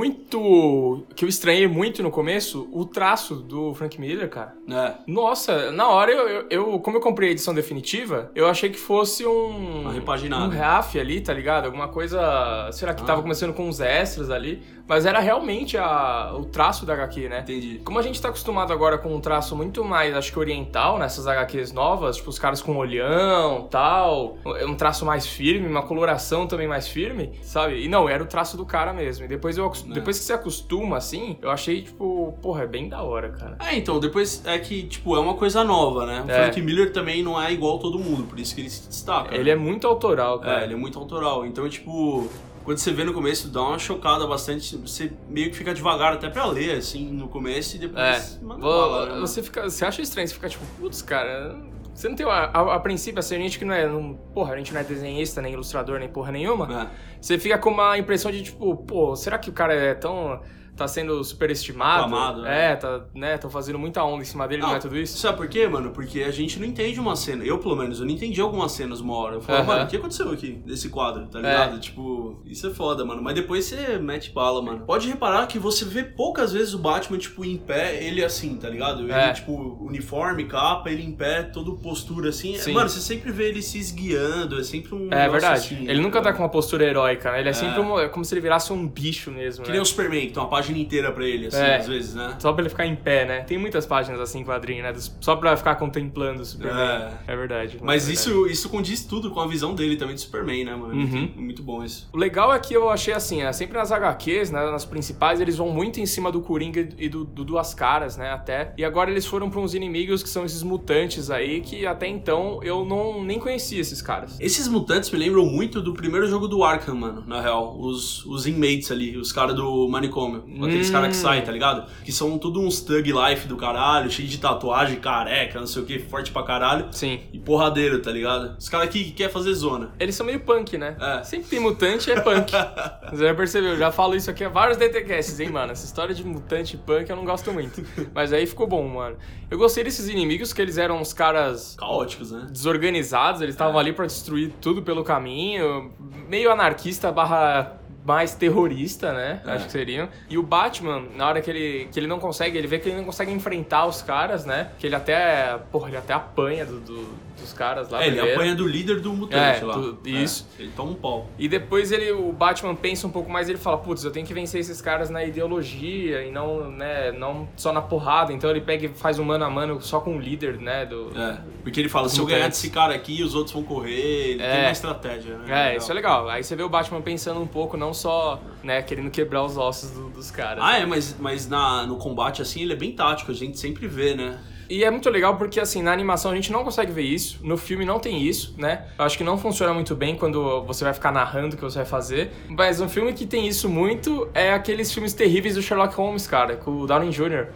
muito. 0.10 1.06
que 1.16 1.26
eu 1.26 1.30
estranhei 1.30 1.68
muito 1.68 2.02
no 2.04 2.12
começo? 2.12 2.68
O 2.72 2.86
traço 2.86 3.36
do 3.36 3.74
Frank 3.74 4.00
Miller, 4.00 4.30
cara. 4.30 4.56
É. 4.70 4.94
Nossa, 5.08 5.72
na 5.72 5.88
hora 5.90 6.12
eu, 6.12 6.28
eu, 6.28 6.46
eu- 6.50 6.80
como 6.80 6.98
eu 6.98 7.02
comprei 7.02 7.30
a 7.30 7.32
edição 7.32 7.54
definitiva, 7.54 8.32
eu 8.36 8.48
achei 8.48 8.70
que 8.70 8.80
fosse 8.80 9.26
um. 9.26 9.82
Uma 9.82 9.94
repaginada. 9.94 10.46
Um 10.46 10.50
RAF 10.58 11.00
ali, 11.00 11.22
tá 11.22 11.34
ligado? 11.34 11.66
Alguma 11.66 11.88
coisa. 11.88 12.70
Será 12.72 12.94
que 12.94 13.04
Ah. 13.04 13.06
tava 13.06 13.22
começando 13.22 13.54
com 13.54 13.68
uns 13.68 13.80
extras 13.80 14.30
ali? 14.30 14.64
Mas 14.88 15.06
era 15.06 15.20
realmente 15.20 15.78
a, 15.78 16.32
o 16.38 16.46
traço 16.46 16.86
da 16.86 16.94
HQ, 16.94 17.28
né? 17.30 17.40
Entendi. 17.40 17.82
Como 17.84 17.98
a 17.98 18.02
gente 18.04 18.22
tá 18.22 18.30
acostumado 18.30 18.72
agora 18.72 18.98
com 19.00 19.16
um 19.16 19.20
traço 19.20 19.56
muito 19.56 19.84
mais, 19.84 20.16
acho 20.16 20.32
que 20.32 20.38
oriental, 20.38 21.00
nessas 21.00 21.26
HQs 21.26 21.72
novas, 21.72 22.18
tipo 22.18 22.30
os 22.30 22.38
caras 22.38 22.62
com 22.62 22.78
olhão 22.78 23.68
tal, 23.70 24.38
um 24.68 24.76
traço 24.76 25.04
mais 25.06 25.26
firme, 25.26 25.68
uma 25.68 25.82
coloração 25.82 26.46
também 26.46 26.68
mais 26.68 26.88
firme, 26.88 27.32
sabe? 27.42 27.84
E 27.84 27.88
não, 27.90 28.08
era 28.08 28.22
o 28.24 28.28
traço 28.28 28.56
do 28.58 28.66
cara 28.66 28.94
mesmo. 28.94 29.26
E 29.26 29.28
depois, 29.28 29.58
eu, 29.58 29.66
acos- 29.66 29.86
É. 29.90 29.94
depois 29.94 30.20
que 30.20 30.26
você 30.26 30.34
acostuma 30.34 30.98
assim, 30.98 31.38
eu 31.42 31.50
achei, 31.50 31.82
tipo, 31.82 32.38
porra, 32.42 32.64
é 32.64 32.68
bem 32.68 32.88
da 32.88 33.02
hora, 33.02 33.30
cara. 33.30 33.58
É, 33.62 33.76
então, 33.76 34.00
depois 34.00 34.44
é 34.46 34.60
que, 34.60 34.84
tipo, 34.84 35.16
é 35.16 35.20
uma 35.20 35.34
coisa 35.34 35.64
nova, 35.64 36.06
né? 36.06 36.24
O 36.28 36.30
É. 36.32 36.44
Frank 36.44 36.62
Miller 36.62 36.94
também 36.94 37.24
não 37.24 37.42
é 37.42 37.52
igual 37.52 37.80
todo 37.80 37.98
mundo, 37.98 38.24
por 38.28 38.40
isso 38.40 38.54
que 38.54 38.62
ele 38.62 38.70
se 38.70 38.88
destaca. 38.88 39.36
Ele 39.36 39.50
é 39.50 39.56
muito 39.56 39.88
autoral, 39.88 40.40
cara. 40.40 40.62
É, 40.62 40.64
ele 40.66 40.74
é 40.74 40.78
muito 40.78 41.00
autoral. 41.00 41.44
Então, 41.46 41.68
tipo, 41.68 42.28
quando 42.66 42.78
você 42.80 42.92
vê 42.92 43.04
no 43.06 43.14
começo, 43.14 43.48
dá 43.48 43.62
uma 43.62 43.80
chocada 43.80 44.28
bastante. 44.28 44.76
Você 44.78 45.14
meio 45.30 45.50
que 45.52 45.56
fica 45.56 45.74
devagar 45.74 46.14
até 46.14 46.30
pra 46.30 46.46
ler, 46.46 46.78
assim, 46.80 47.08
no 47.12 47.28
começo 47.30 47.76
e 47.76 47.78
É, 47.78 47.82
depois 47.88 48.40
manda 48.42 48.62
Vo- 48.62 48.68
bala, 48.68 49.06
né, 49.06 49.12
mano? 49.14 49.28
você 49.28 49.42
fica, 49.44 49.70
você 49.70 49.86
acha 49.86 50.02
estranho, 50.02 50.28
você 50.28 50.34
fica 50.34 50.50
tipo, 50.50 50.66
putz, 50.80 51.02
cara, 51.02 51.56
você 51.94 52.10
não 52.10 52.16
tem 52.16 52.26
a, 52.26 52.32
a, 52.32 52.76
a 52.76 52.80
princípio 52.80 53.20
assim, 53.20 53.36
a 53.36 53.40
gente 53.40 53.58
que 53.58 53.64
não 53.64 53.74
é, 53.74 53.88
não, 53.88 54.16
porra, 54.34 54.54
a 54.54 54.58
gente 54.58 54.74
não 54.74 54.82
é 54.82 54.84
desenhista, 54.84 55.42
nem 55.42 55.54
ilustrador, 55.54 56.00
nem 56.00 56.10
porra 56.10 56.32
nenhuma. 56.32 56.84
É. 56.84 56.88
Você 57.22 57.38
fica 57.40 57.58
com 57.58 57.70
uma 57.70 57.98
impressão 57.98 58.30
de 58.32 58.44
tipo, 58.44 58.76
pô, 58.76 59.16
será 59.16 59.38
que 59.38 59.50
o 59.50 59.54
cara 59.54 59.74
é 59.74 59.94
tão 59.94 60.42
tá 60.76 60.88
sendo 60.88 61.24
superestimado? 61.24 62.04
Aclamado, 62.06 62.42
né? 62.42 62.72
É, 62.72 62.76
tá, 62.76 63.06
né, 63.14 63.38
tão 63.38 63.50
fazendo 63.50 63.78
muita 63.80 64.04
onda 64.04 64.22
em 64.22 64.26
cima 64.26 64.48
dele, 64.48 64.62
não, 64.62 64.76
é 64.76 64.80
tudo 64.80 64.98
isso? 64.98 65.18
Sabe 65.18 65.38
por 65.38 65.48
quê, 65.48 65.68
mano? 65.68 65.92
Porque 65.92 66.22
a 66.24 66.32
gente 66.32 66.60
não 66.60 66.66
entende 66.68 67.00
uma 67.00 67.16
cena. 67.16 67.44
Eu, 67.44 67.58
pelo 67.60 67.76
menos, 67.76 68.00
eu 68.00 68.06
não 68.06 68.12
entendi 68.14 68.42
algumas 68.42 68.72
cenas 68.72 69.00
uma 69.00 69.16
hora. 69.16 69.36
Eu 69.36 69.42
falo, 69.42 69.66
mano, 69.66 69.84
o 69.84 69.88
que 69.88 69.96
aconteceu 69.98 70.30
aqui 70.32 70.62
nesse 70.66 70.90
quadro, 70.90 71.28
tá 71.28 71.40
É. 71.40 71.42
ligado? 71.42 71.80
Tipo, 71.80 72.42
isso 72.46 72.68
é 72.68 72.72
foda, 72.72 73.06
mano. 73.06 73.22
Mas 73.22 73.36
depois 73.36 73.66
você 73.66 73.98
mete 73.98 74.32
bala, 74.32 74.62
mano. 74.62 74.86
Pode 74.86 75.08
reparar 75.08 75.48
que 75.48 75.58
você 75.60 75.86
vê 75.86 76.04
poucas 76.04 76.52
vezes 76.54 76.74
o 76.74 76.80
Batman, 76.80 77.18
tipo, 77.18 77.44
em 77.46 77.58
pé, 77.58 78.04
ele 78.04 78.24
assim, 78.24 78.56
tá 78.58 78.70
ligado? 78.70 79.04
Ele, 79.04 79.12
É. 79.12 79.32
tipo, 79.34 79.54
uniforme, 79.82 80.46
capa, 80.46 80.90
ele 80.90 81.04
em 81.04 81.12
pé, 81.12 81.44
todo 81.44 81.76
postura 81.78 82.30
assim. 82.30 82.56
Sim. 82.58 82.74
Mano, 82.74 82.90
você 82.90 83.00
sempre 83.00 83.32
vê 83.32 83.50
ele 83.50 83.62
se 83.62 83.78
esguiando, 83.78 84.60
é 84.60 84.64
sempre 84.64 84.94
um. 84.96 85.06
É 85.08 85.24
negócio 85.24 85.32
verdade. 85.32 85.60
assim, 85.60 85.88
ele 85.90 86.00
nunca 86.02 86.14
tá 86.16 86.20
ligado? 86.30 86.38
com 86.38 86.44
uma 86.44 86.50
postura 86.50 86.84
heróica, 86.86 87.32
né? 87.32 87.40
Ele 87.40 87.50
é, 87.50 87.54
sempre 87.54 87.80
um, 87.80 88.00
é 88.00 88.10
como 88.10 88.26
se 88.26 88.34
ele 88.34 88.42
virasse 88.42 88.72
um 88.74 88.88
bicho 88.88 89.32
mesmo, 89.32 89.64
Que 89.64 89.70
né? 89.70 89.74
nem 89.76 89.82
o 89.82 89.86
Superman, 89.86 90.28
que 90.28 90.34
tem 90.34 90.42
uma 90.44 90.50
página 90.50 90.65
inteira 90.74 91.12
pra 91.12 91.26
ele, 91.26 91.48
assim, 91.48 91.58
É. 91.58 91.78
às 91.78 91.88
vezes, 91.88 92.14
né? 92.16 92.36
Só 92.40 92.52
pra 92.54 92.62
ele 92.62 92.70
ficar 92.70 92.86
em 92.86 92.96
pé, 92.96 93.26
né? 93.26 93.40
Tem 93.42 93.58
muitas 93.58 93.86
páginas 93.86 94.20
assim 94.20 94.44
quadrinho, 94.44 94.84
né? 94.84 94.94
Só 95.22 95.36
pra 95.36 95.56
ficar 95.58 95.76
contemplando 95.76 96.42
o 96.42 96.46
Superman. 96.46 97.12
É, 97.28 97.36
verdade. 97.36 97.78
Mas 97.82 98.04
é 98.04 98.08
verdade. 98.08 98.14
isso, 98.14 98.48
isso 98.48 98.70
condiz 98.70 99.06
tudo 99.06 99.32
com 99.32 99.40
a 99.40 99.48
visão 99.48 99.74
dele 99.76 99.96
também 99.98 100.16
de 100.16 100.22
Superman, 100.22 100.66
né, 100.66 100.76
mano? 100.76 100.94
É 100.94 100.96
Uhum. 101.04 101.08
muito, 101.12 101.42
muito 101.42 101.64
bom 101.64 101.84
isso. 101.84 102.10
O 102.14 102.18
legal 102.18 102.54
é 102.54 102.60
que 102.60 102.74
eu 102.74 102.90
achei 102.90 103.14
assim, 103.14 103.42
é, 103.42 103.52
sempre 103.54 103.78
nas 103.78 103.92
HQs, 103.92 104.52
né, 104.52 104.60
nas 104.72 104.86
principais, 104.86 105.40
eles 105.42 105.58
vão 105.58 105.70
muito 105.70 106.00
em 106.00 106.06
cima 106.06 106.32
do 106.32 106.42
Coringa 106.42 106.88
e 106.98 107.10
do, 107.10 107.24
do 107.26 107.44
Duas 107.44 107.74
Caras, 107.74 108.18
né, 108.18 108.30
até. 108.32 108.74
E 108.78 108.84
agora 108.84 109.12
eles 109.12 109.26
foram 109.26 109.50
pra 109.50 109.60
uns 109.60 109.74
inimigos 109.74 110.24
que 110.24 110.30
são 110.30 110.46
esses 110.46 110.64
mutantes 110.64 111.30
aí, 111.30 111.62
que 111.62 111.86
até 111.86 112.08
então 112.08 112.60
eu 112.64 112.86
não 112.86 113.24
nem 113.24 113.40
conhecia 113.40 113.80
esses 113.80 114.02
caras. 114.02 114.40
Esses 114.40 114.68
mutantes 114.68 115.10
me 115.12 115.20
lembram 115.20 115.46
muito 115.46 115.82
do 115.82 115.94
primeiro 115.94 116.28
jogo 116.28 116.48
do 116.48 116.64
Arkham, 116.64 116.96
mano, 116.96 117.24
na 117.28 117.42
real. 117.42 117.78
Os, 117.80 118.26
os 118.26 118.46
inmates 118.48 118.92
ali, 118.92 119.18
os 119.18 119.32
caras 119.32 119.56
do 119.56 119.88
manicômio. 119.88 120.44
Aqueles 120.58 120.90
Hum. 120.90 120.92
caras 120.94 121.10
que 121.10 121.16
saem, 121.16 121.42
tá 121.42 121.52
ligado? 121.52 121.86
Que 122.04 122.12
são 122.12 122.38
tudo 122.38 122.62
uns 122.62 122.82
thug 122.82 123.12
life 123.12 123.48
do 123.48 123.58
caralho, 123.58 124.10
cheio 124.10 124.28
de 124.28 124.38
tatuagem, 124.38 124.98
careca, 125.00 125.60
não 125.60 125.68
sei 125.68 125.82
o 125.82 125.86
que, 125.86 126.00
forte 126.00 126.32
pra 126.32 126.44
caralho. 126.44 126.88
Sim. 126.92 127.20
E 127.34 127.40
porradeiro, 127.40 128.02
tá 128.02 128.12
ligado? 128.12 128.56
Os 128.58 128.70
caras 128.70 128.90
que, 128.90 129.04
que 129.04 129.12
quer 129.12 129.30
fazer 129.30 129.54
zona. 129.54 129.92
Eles 130.00 130.16
são 130.16 130.26
meio 130.26 130.40
punk, 130.40 130.78
né? 130.78 130.96
É. 131.00 131.24
Sempre 131.24 131.48
tem 131.50 131.60
mutante 131.60 132.10
é 132.12 132.20
punk. 132.22 132.52
Você 133.12 133.24
já 133.28 133.34
percebeu, 133.34 133.72
eu 133.72 133.78
já 133.78 133.92
falo 133.92 134.16
isso 134.16 134.30
aqui 134.30 134.44
há 134.44 134.50
vários 134.50 134.78
DTCasts, 134.78 135.40
hein, 135.40 135.50
mano? 135.50 135.72
Essa 135.72 135.86
história 135.86 136.14
de 136.14 136.24
mutante 136.26 136.78
punk 136.78 137.10
eu 137.10 137.16
não 137.16 137.26
gosto 137.26 137.52
muito. 137.52 137.84
Mas 138.14 138.32
aí 138.34 138.46
ficou 138.46 138.68
bom, 138.68 138.88
mano. 138.88 139.18
Eu 139.50 139.58
gostei 139.58 139.84
desses 139.84 140.08
inimigos, 140.10 140.52
que 140.54 140.62
eles 140.62 140.78
eram 140.78 141.00
uns 141.00 141.14
caras 141.14 141.76
Caóticos, 141.78 142.32
né? 142.32 142.48
desorganizados, 142.50 143.42
eles 143.42 143.54
estavam 143.56 143.78
ali 143.80 143.94
pra 143.94 144.06
destruir 144.06 144.52
tudo 144.60 144.82
pelo 144.82 145.04
caminho, 145.04 145.92
meio 146.28 146.52
anarquista 146.52 147.12
barra 147.12 147.78
mais 148.06 148.36
terrorista, 148.36 149.12
né? 149.12 149.42
É. 149.44 149.52
Acho 149.52 149.66
que 149.66 149.72
seriam. 149.72 150.08
E 150.30 150.38
o 150.38 150.44
Batman, 150.44 151.04
na 151.16 151.28
hora 151.28 151.42
que 151.42 151.50
ele, 151.50 151.90
que 151.92 152.00
ele 152.00 152.08
não 152.08 152.20
consegue, 152.20 152.58
ele 152.58 152.68
vê 152.68 152.78
que 152.78 152.88
ele 152.88 152.98
não 152.98 153.04
consegue 153.04 153.32
enfrentar 153.32 153.88
os 153.88 154.02
caras, 154.04 154.46
né? 154.46 154.72
Que 154.78 154.86
ele 154.86 154.96
até, 154.96 155.58
porra, 155.72 155.90
ele 155.90 155.98
até 155.98 156.14
apanha 156.14 156.66
do, 156.66 156.80
do, 156.80 157.10
dos 157.40 157.54
caras 157.54 157.90
lá. 157.90 158.02
É, 158.02 158.08
ele 158.08 158.16
primeiro. 158.16 158.40
apanha 158.40 158.56
do 158.56 158.68
líder 158.68 159.00
do 159.02 159.14
mutante 159.14 159.62
É, 159.62 159.66
lá. 159.66 159.76
do- 159.76 160.00
É, 160.06 160.10
isso. 160.10 160.48
ele 160.60 160.72
toma 160.76 160.92
um 160.92 160.96
pau. 160.96 161.30
E 161.38 161.48
depois 161.48 161.92
ele, 161.92 162.12
o 162.12 162.32
Batman 162.32 162.76
pensa 162.76 163.06
um 163.08 163.12
pouco 163.12 163.30
mais 163.30 163.48
e 163.48 163.52
ele 163.52 163.60
fala, 163.60 163.78
putz, 163.78 164.04
eu 164.04 164.12
tenho 164.12 164.26
que 164.26 164.34
vencer 164.34 164.60
esses 164.62 164.82
caras 164.82 165.10
na 165.10 165.24
ideologia 165.24 166.24
e 166.24 166.32
não, 166.32 166.70
né, 166.72 167.12
não 167.12 167.48
só 167.56 167.72
na 167.72 167.82
porrada. 167.82 168.32
Então 168.34 168.50
ele 168.50 168.62
pega 168.62 168.86
e 168.86 168.90
faz 168.90 169.20
um 169.20 169.24
mano 169.24 169.46
a 169.46 169.50
mano 169.50 169.82
só 169.82 170.00
com 170.00 170.18
o 170.18 170.20
líder, 170.20 170.58
né, 170.60 170.86
do... 170.86 171.12
É, 171.18 171.40
porque 171.64 171.80
ele 171.80 171.90
fala, 171.90 172.10
se 172.10 172.16
eu 172.18 172.24
Mutantes. 172.24 172.38
ganhar 172.38 172.50
desse 172.50 172.70
cara 172.70 172.94
aqui, 172.96 173.22
os 173.24 173.36
outros 173.36 173.54
vão 173.54 173.64
correr, 173.64 173.92
ele 174.32 174.40
tem 174.40 174.48
É. 174.48 174.62
uma 174.62 174.72
estratégia, 174.72 175.38
né? 175.38 175.74
É, 175.74 175.78
isso 175.78 175.92
é 175.92 175.94
legal. 175.96 176.30
Aí 176.30 176.44
você 176.44 176.56
vê 176.56 176.64
o 176.64 176.70
Batman 176.70 177.02
pensando 177.02 177.40
um 177.42 177.48
pouco, 177.48 177.76
não 177.78 177.94
só, 177.94 178.42
né, 178.64 178.82
querendo 178.82 179.10
quebrar 179.12 179.44
os 179.44 179.58
ossos 179.58 179.92
do- 179.92 180.10
dos 180.10 180.32
caras. 180.32 180.64
Ah, 180.64 180.78
é, 180.78 180.86
mas, 180.86 181.16
mas 181.20 181.48
na, 181.48 181.86
no 181.86 181.98
combate, 181.98 182.42
assim, 182.42 182.62
ele 182.62 182.74
é 182.74 182.76
bem 182.76 182.92
tático, 182.92 183.32
a 183.32 183.36
gente 183.36 183.58
sempre 183.60 183.88
vê, 183.88 184.14
né? 184.16 184.38
E 184.70 184.84
é 184.84 184.90
muito 184.92 185.10
legal 185.10 185.38
porque, 185.38 185.60
assim, 185.60 185.82
na 185.82 185.92
animação 185.92 186.32
a 186.32 186.36
gente 186.36 186.52
não 186.52 186.64
consegue 186.64 186.92
ver 186.92 187.04
isso, 187.04 187.40
no 187.44 187.58
filme 187.58 187.86
não 187.86 188.00
tem 188.00 188.22
isso, 188.22 188.54
né? 188.58 188.86
Eu 188.98 189.06
acho 189.06 189.18
que 189.18 189.24
não 189.24 189.38
funciona 189.38 189.74
muito 189.74 189.96
bem 189.96 190.16
quando 190.16 190.64
você 190.64 190.84
vai 190.84 190.94
ficar 190.94 191.12
narrando 191.12 191.56
o 191.56 191.58
que 191.58 191.64
você 191.64 191.80
vai 191.80 191.86
fazer. 191.86 192.32
Mas 192.50 192.80
um 192.82 192.90
filme 192.90 193.14
que 193.14 193.26
tem 193.26 193.48
isso 193.48 193.70
muito 193.70 194.28
é 194.34 194.54
aqueles 194.54 194.92
filmes 194.92 195.14
terríveis 195.14 195.56
do 195.56 195.62
Sherlock 195.62 195.96
Holmes, 195.96 196.28
cara, 196.28 196.56
com 196.56 196.72
o 196.82 196.88
Downey 196.88 197.10
Jr. 197.12 197.48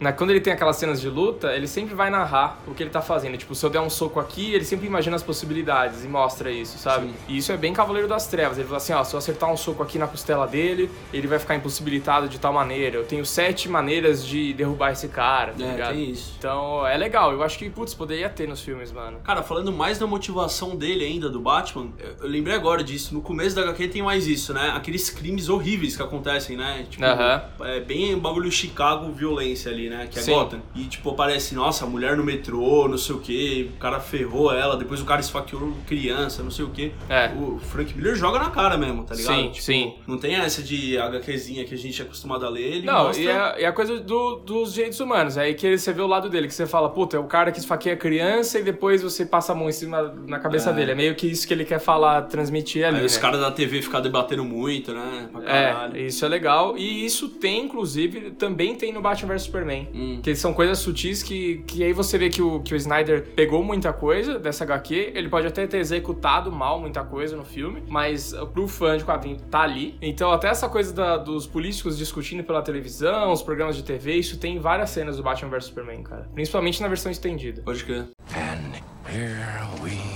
Né? 0.00 0.12
Quando 0.12 0.30
ele 0.30 0.40
tem 0.40 0.52
aquelas 0.52 0.76
cenas 0.76 1.00
de 1.00 1.08
luta, 1.08 1.52
ele 1.54 1.66
sempre 1.66 1.94
vai 1.94 2.10
narrar 2.10 2.60
o 2.66 2.74
que 2.74 2.82
ele 2.82 2.90
tá 2.90 3.02
fazendo. 3.02 3.36
Tipo, 3.36 3.54
se 3.54 3.64
eu 3.64 3.70
der 3.70 3.80
um 3.80 3.90
soco 3.90 4.18
aqui, 4.20 4.54
ele 4.54 4.64
sempre 4.64 4.86
imagina 4.86 5.16
as 5.16 5.22
possibilidades 5.22 6.04
e 6.04 6.08
mostra 6.08 6.50
isso, 6.50 6.78
sabe? 6.78 7.10
E 7.28 7.36
isso 7.38 7.52
é 7.52 7.56
bem 7.56 7.72
Cavaleiro 7.72 8.08
das 8.08 8.26
Trevas. 8.26 8.56
Ele 8.58 8.66
fala 8.66 8.78
assim, 8.78 8.92
ó, 8.92 9.04
se 9.04 9.14
eu 9.14 9.18
acertar 9.18 9.50
um 9.52 9.56
soco 9.56 9.82
aqui 9.82 9.98
na 9.98 10.06
costela 10.06 10.46
dele, 10.46 10.90
ele 11.12 11.26
vai 11.26 11.38
ficar 11.38 11.54
impossibilitado 11.54 12.28
de 12.28 12.38
tal 12.38 12.52
maneira. 12.52 12.96
Eu 12.96 13.04
tenho 13.04 13.24
sete 13.26 13.68
maneiras 13.68 14.24
de 14.26 14.52
derrubar 14.54 14.92
esse 14.92 15.08
cara, 15.08 15.52
tá 15.52 15.64
É, 15.64 15.70
ligado? 15.72 15.94
tem 15.94 16.10
isso. 16.10 16.34
Então, 16.38 16.53
é 16.86 16.96
legal. 16.96 17.32
Eu 17.32 17.42
acho 17.42 17.58
que, 17.58 17.68
putz, 17.70 17.94
poderia 17.94 18.28
ter 18.28 18.48
nos 18.48 18.60
filmes, 18.60 18.90
mano. 18.92 19.18
Cara, 19.24 19.42
falando 19.42 19.72
mais 19.72 19.98
da 19.98 20.06
motivação 20.06 20.76
dele 20.76 21.04
ainda, 21.04 21.28
do 21.28 21.40
Batman, 21.40 21.88
eu- 21.98 22.28
lembrei 22.28 22.54
agora 22.54 22.82
disso. 22.82 23.14
No 23.14 23.20
começo 23.22 23.54
da 23.56 23.62
HQ 23.62 23.88
tem 23.88 24.02
mais 24.02 24.26
isso, 24.26 24.52
né? 24.52 24.72
Aqueles 24.74 25.10
crimes 25.10 25.48
horríveis 25.48 25.96
que 25.96 26.02
acontecem, 26.02 26.56
né? 26.56 26.86
Tipo, 26.88 27.04
é 27.64 27.80
bem 27.80 28.16
bagulho 28.18 28.50
Chicago 28.50 29.10
violência 29.12 29.70
ali, 29.70 29.88
né? 29.88 30.06
Que 30.10 30.18
é 30.18 30.22
Sim. 30.22 30.32
Gotham. 30.32 30.60
E, 30.74 30.84
tipo, 30.84 31.10
aparece, 31.10 31.54
nossa, 31.54 31.86
mulher 31.86 32.16
no 32.16 32.24
metrô, 32.24 32.88
não 32.88 32.98
sei 32.98 33.14
o 33.14 33.18
quê, 33.20 33.68
o 33.74 33.78
cara 33.78 34.00
ferrou 34.00 34.52
ela, 34.52 34.76
depois 34.76 35.00
o 35.00 35.04
cara 35.04 35.20
esfaqueou 35.20 35.72
criança, 35.86 36.42
não 36.42 36.50
sei 36.50 36.64
o 36.64 36.70
quê. 36.70 36.92
É. 37.08 37.28
O 37.34 37.58
Frank 37.58 37.94
Miller 37.96 38.14
joga 38.16 38.38
na 38.38 38.50
cara 38.50 38.76
mesmo, 38.76 39.04
tá 39.04 39.14
ligado? 39.14 39.34
Sim, 39.34 39.48
Tipo, 39.50 39.62
sim. 39.64 39.94
Não 40.06 40.18
tem 40.18 40.34
essa 40.36 40.62
de 40.62 40.96
HQzinha 40.98 41.64
que 41.64 41.74
a 41.74 41.78
gente 41.78 42.00
é 42.00 42.04
acostumado 42.04 42.44
a 42.44 42.48
ler, 42.48 42.82
Não, 42.82 43.04
mostra... 43.04 43.22
e 43.22 43.28
é, 43.28 43.60
e 43.62 43.64
a 43.64 43.72
coisa 43.72 43.98
do- 44.00 44.36
dos 44.36 44.74
direitos 44.74 45.00
humanos. 45.00 45.36
Aí 45.38 45.54
que 45.54 45.76
você 45.76 45.92
vê 45.92 46.02
o 46.02 46.06
lado 46.06 46.28
dele, 46.28 46.43
que 46.46 46.54
você 46.54 46.66
fala, 46.66 46.88
puta, 46.90 47.16
é 47.16 47.20
o 47.20 47.24
cara 47.24 47.50
que 47.52 47.58
esfaqueia 47.58 47.94
a 47.94 47.98
criança 47.98 48.58
e 48.58 48.62
depois 48.62 49.02
você 49.02 49.24
passa 49.24 49.52
a 49.52 49.54
mão 49.54 49.68
em 49.68 49.72
cima 49.72 50.14
na 50.26 50.38
cabeça 50.38 50.72
dele. 50.72 50.92
É 50.92 50.94
meio 50.94 51.14
que 51.14 51.26
isso 51.26 51.46
que 51.46 51.54
ele 51.54 51.64
quer 51.64 51.78
falar, 51.78 52.22
transmitir 52.22 52.84
ali. 52.86 52.98
Aí 52.98 53.04
os 53.04 53.14
né? 53.14 53.20
caras 53.20 53.40
da 53.40 53.50
TV 53.50 53.82
ficam 53.82 54.00
debatendo 54.00 54.44
muito, 54.44 54.92
né? 54.92 55.28
É, 55.46 55.98
isso 56.00 56.24
é 56.24 56.28
legal. 56.28 56.76
E 56.76 57.04
isso 57.04 57.28
tem, 57.28 57.64
inclusive, 57.64 58.32
também 58.32 58.74
tem 58.74 58.92
no 58.92 59.00
Batman 59.00 59.34
vs 59.34 59.42
Superman. 59.42 59.88
Hum. 59.94 60.20
Que 60.22 60.34
são 60.34 60.52
coisas 60.52 60.78
sutis 60.78 61.22
que, 61.22 61.62
que 61.66 61.82
aí 61.82 61.92
você 61.92 62.18
vê 62.18 62.28
que 62.28 62.42
o, 62.42 62.60
que 62.60 62.74
o 62.74 62.76
Snyder 62.76 63.24
pegou 63.34 63.62
muita 63.62 63.92
coisa 63.92 64.38
dessa 64.38 64.64
HQ. 64.64 65.12
Ele 65.14 65.28
pode 65.28 65.46
até 65.46 65.66
ter 65.66 65.78
executado 65.78 66.50
mal 66.50 66.80
muita 66.80 67.02
coisa 67.04 67.36
no 67.36 67.44
filme, 67.44 67.82
mas 67.88 68.34
pro 68.52 68.66
fã 68.68 68.96
de 68.96 69.04
quadrinho 69.04 69.38
tá 69.50 69.60
ali. 69.60 69.96
Então, 70.00 70.32
até 70.32 70.48
essa 70.48 70.68
coisa 70.68 70.92
da- 70.92 71.16
dos 71.16 71.46
políticos 71.46 71.96
discutindo 71.98 72.42
pela 72.44 72.62
televisão, 72.62 73.32
os 73.32 73.42
programas 73.42 73.76
de 73.76 73.82
TV, 73.82 74.14
isso 74.14 74.38
tem 74.38 74.56
em 74.56 74.58
várias 74.58 74.90
cenas 74.90 75.16
do 75.16 75.22
Batman 75.22 75.50
vs 75.50 75.64
Superman, 75.66 76.02
cara. 76.02 76.28
Principalmente 76.34 76.82
na 76.82 76.88
versão 76.88 77.10
estendida. 77.10 77.62
Pode 77.62 77.84
crer. 77.84 78.08
And 78.34 78.74
here 79.08 79.82
we 79.82 80.13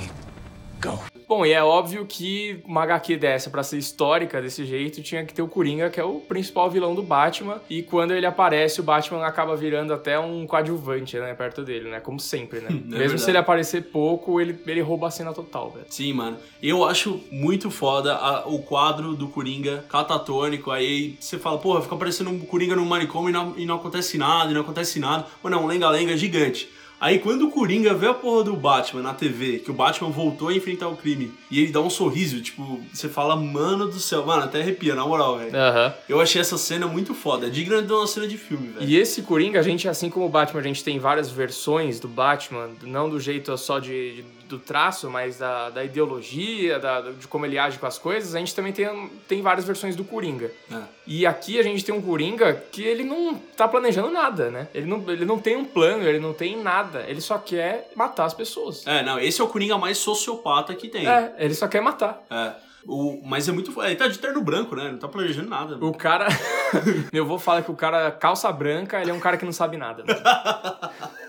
Bom, 1.29 1.45
e 1.45 1.53
é 1.53 1.62
óbvio 1.62 2.07
que 2.07 2.59
uma 2.64 2.83
HQ 2.85 3.17
dessa, 3.19 3.51
pra 3.51 3.62
ser 3.62 3.77
histórica 3.77 4.41
desse 4.41 4.64
jeito, 4.64 5.03
tinha 5.03 5.25
que 5.27 5.35
ter 5.35 5.43
o 5.43 5.49
Coringa, 5.49 5.91
que 5.91 6.01
é 6.01 6.05
o 6.05 6.21
principal 6.21 6.71
vilão 6.71 6.95
do 6.95 7.03
Batman. 7.03 7.61
E 7.69 7.83
quando 7.83 8.12
ele 8.14 8.25
aparece, 8.25 8.81
o 8.81 8.83
Batman 8.83 9.27
acaba 9.27 9.55
virando 9.55 9.93
até 9.93 10.19
um 10.19 10.47
coadjuvante, 10.47 11.19
né? 11.19 11.35
Perto 11.35 11.62
dele, 11.62 11.91
né? 11.91 12.01
Como 12.01 12.19
sempre, 12.19 12.61
né? 12.61 12.69
Mesmo 12.73 12.87
verdade. 12.88 13.21
se 13.21 13.31
ele 13.31 13.37
aparecer 13.38 13.83
pouco, 13.91 14.41
ele, 14.41 14.59
ele 14.67 14.81
rouba 14.81 15.09
a 15.09 15.11
cena 15.11 15.35
total, 15.35 15.71
velho. 15.71 15.85
Sim, 15.91 16.14
mano. 16.14 16.38
Eu 16.62 16.83
acho 16.85 17.21
muito 17.31 17.71
foda 17.71 18.14
a- 18.14 18.49
o 18.49 18.61
quadro 18.62 19.14
do 19.14 19.29
Coringa 19.29 19.85
catatônico. 19.88 20.71
Aí 20.71 21.17
você 21.21 21.38
fala, 21.38 21.59
porra, 21.59 21.83
fica 21.83 21.97
parecendo 21.97 22.31
um 22.31 22.38
Coringa 22.41 22.75
no 22.75 22.87
manicômio 22.87 23.29
e 23.29 23.33
não, 23.33 23.55
e 23.59 23.67
não 23.67 23.75
acontece 23.77 24.17
nada, 24.17 24.51
e 24.51 24.55
não 24.55 24.62
acontece 24.62 24.99
nada. 24.99 25.27
É 25.45 25.57
um 25.57 25.67
lenga-lenga 25.67 26.17
gigante. 26.17 26.71
Aí 27.01 27.19
quando 27.21 27.43
o 27.47 27.51
Coringa 27.51 27.95
vê 27.95 28.09
a 28.09 28.15
porra 28.15 28.45
do 28.45 28.57
Batman 28.57 29.03
na 29.03 29.15
TV, 29.15 29.59
que 29.61 29.71
o 29.71 29.75
Batman 29.75 30.11
voltou 30.11 30.49
a 30.49 30.55
enfrentar 30.55 30.89
o 30.89 30.97
crime, 30.97 31.33
e 31.51 31.61
ele 31.61 31.71
dá 31.73 31.81
um 31.81 31.89
sorriso, 31.91 32.41
tipo, 32.41 32.81
você 32.93 33.09
fala, 33.09 33.37
mano 33.37 33.87
do 33.87 34.01
céu, 34.01 34.27
mano, 34.27 34.43
até 34.45 34.61
arrepia, 34.61 34.95
na 34.95 35.07
moral, 35.07 35.39
velho. 35.39 35.57
Aham. 35.57 35.95
Eu 36.09 36.21
achei 36.21 36.41
essa 36.41 36.59
cena 36.59 36.87
muito 36.89 37.15
foda, 37.15 37.47
é 37.47 37.51
digna 37.51 37.81
de 37.83 37.93
uma 37.93 38.07
cena 38.07 38.27
de 38.27 38.37
filme, 38.37 38.69
velho. 38.69 38.85
E 38.89 38.97
esse 38.97 39.23
Coringa, 39.23 39.61
a 39.61 39.63
gente, 39.63 39.89
assim 39.89 40.11
como 40.11 40.27
o 40.27 40.29
Batman, 40.29 40.61
a 40.61 40.65
gente 40.65 40.83
tem 40.83 40.99
várias 40.99 41.31
versões 41.31 42.01
do 42.01 42.09
Batman, 42.09 42.71
não 42.83 43.09
do 43.09 43.21
jeito 43.21 43.57
só 43.57 43.79
de, 43.79 44.17
de- 44.17 44.25
do 44.49 44.59
traço, 44.59 45.11
mas 45.11 45.39
da, 45.39 45.71
da 45.71 45.85
ideologia, 45.85 46.79
da, 46.79 47.01
de 47.03 47.29
como 47.29 47.45
ele 47.45 47.59
age 47.59 47.79
com 47.79 47.87
as 47.87 47.99
coisas, 47.99 48.35
a 48.35 48.39
gente 48.39 48.55
também 48.55 48.73
tem, 48.73 49.11
tem 49.29 49.43
várias 49.43 49.67
versões 49.67 49.95
do 49.95 50.05
Coringa. 50.05 50.51
É. 50.73 50.81
E 51.07 51.27
aqui 51.27 51.59
a 51.59 51.63
gente 51.63 51.85
tem 51.85 51.95
um 51.95 52.01
Coringa 52.01 52.55
que 52.73 52.83
ele 52.83 53.05
não 53.05 53.35
tá 53.57 53.69
planejando 53.69 54.11
nada, 54.11 54.51
né? 54.51 54.69
Ele 54.75 54.87
não, 54.87 55.05
ele 55.09 55.25
não 55.25 55.39
tem 55.39 55.57
um 55.57 55.65
plano, 55.65 56.05
ele 56.05 56.19
não 56.19 56.33
tem 56.33 56.61
nada. 56.61 57.05
Ele 57.07 57.21
só 57.21 57.39
quer 57.39 57.91
matar 57.95 58.25
as 58.25 58.35
pessoas. 58.35 58.87
É, 58.87 59.03
não, 59.03 59.21
esse 59.21 59.41
é 59.41 59.45
o 59.45 59.49
Coringa 59.49 59.77
mais 59.77 59.99
sociopata 59.99 60.75
que 60.75 60.89
tem. 60.89 61.07
É, 61.07 61.35
ele 61.39 61.55
só 61.55 61.69
quer 61.69 61.83
matar. 61.83 62.23
É. 62.31 62.69
O, 62.87 63.21
mas 63.23 63.47
é 63.49 63.53
muito. 63.53 63.83
Ele 63.83 63.97
tá 63.97 64.09
de 64.09 64.19
terno 64.19 64.41
branco, 64.41 64.75
né? 64.75 64.91
Não 64.91 64.99
tá 64.99 65.09
planejando 65.09 65.49
nada. 65.49 65.77
O 65.85 65.93
cara. 65.93 66.27
Meu 67.13 67.25
avô 67.25 67.39
fala 67.39 67.61
que 67.61 67.71
o 67.71 67.77
cara, 67.77 68.11
calça 68.11 68.51
branca, 68.51 69.01
ele 69.01 69.11
é 69.11 69.15
um 69.15 69.21
cara 69.21 69.37
que 69.37 69.45
não 69.45 69.53
sabe 69.53 69.77
nada. 69.77 70.05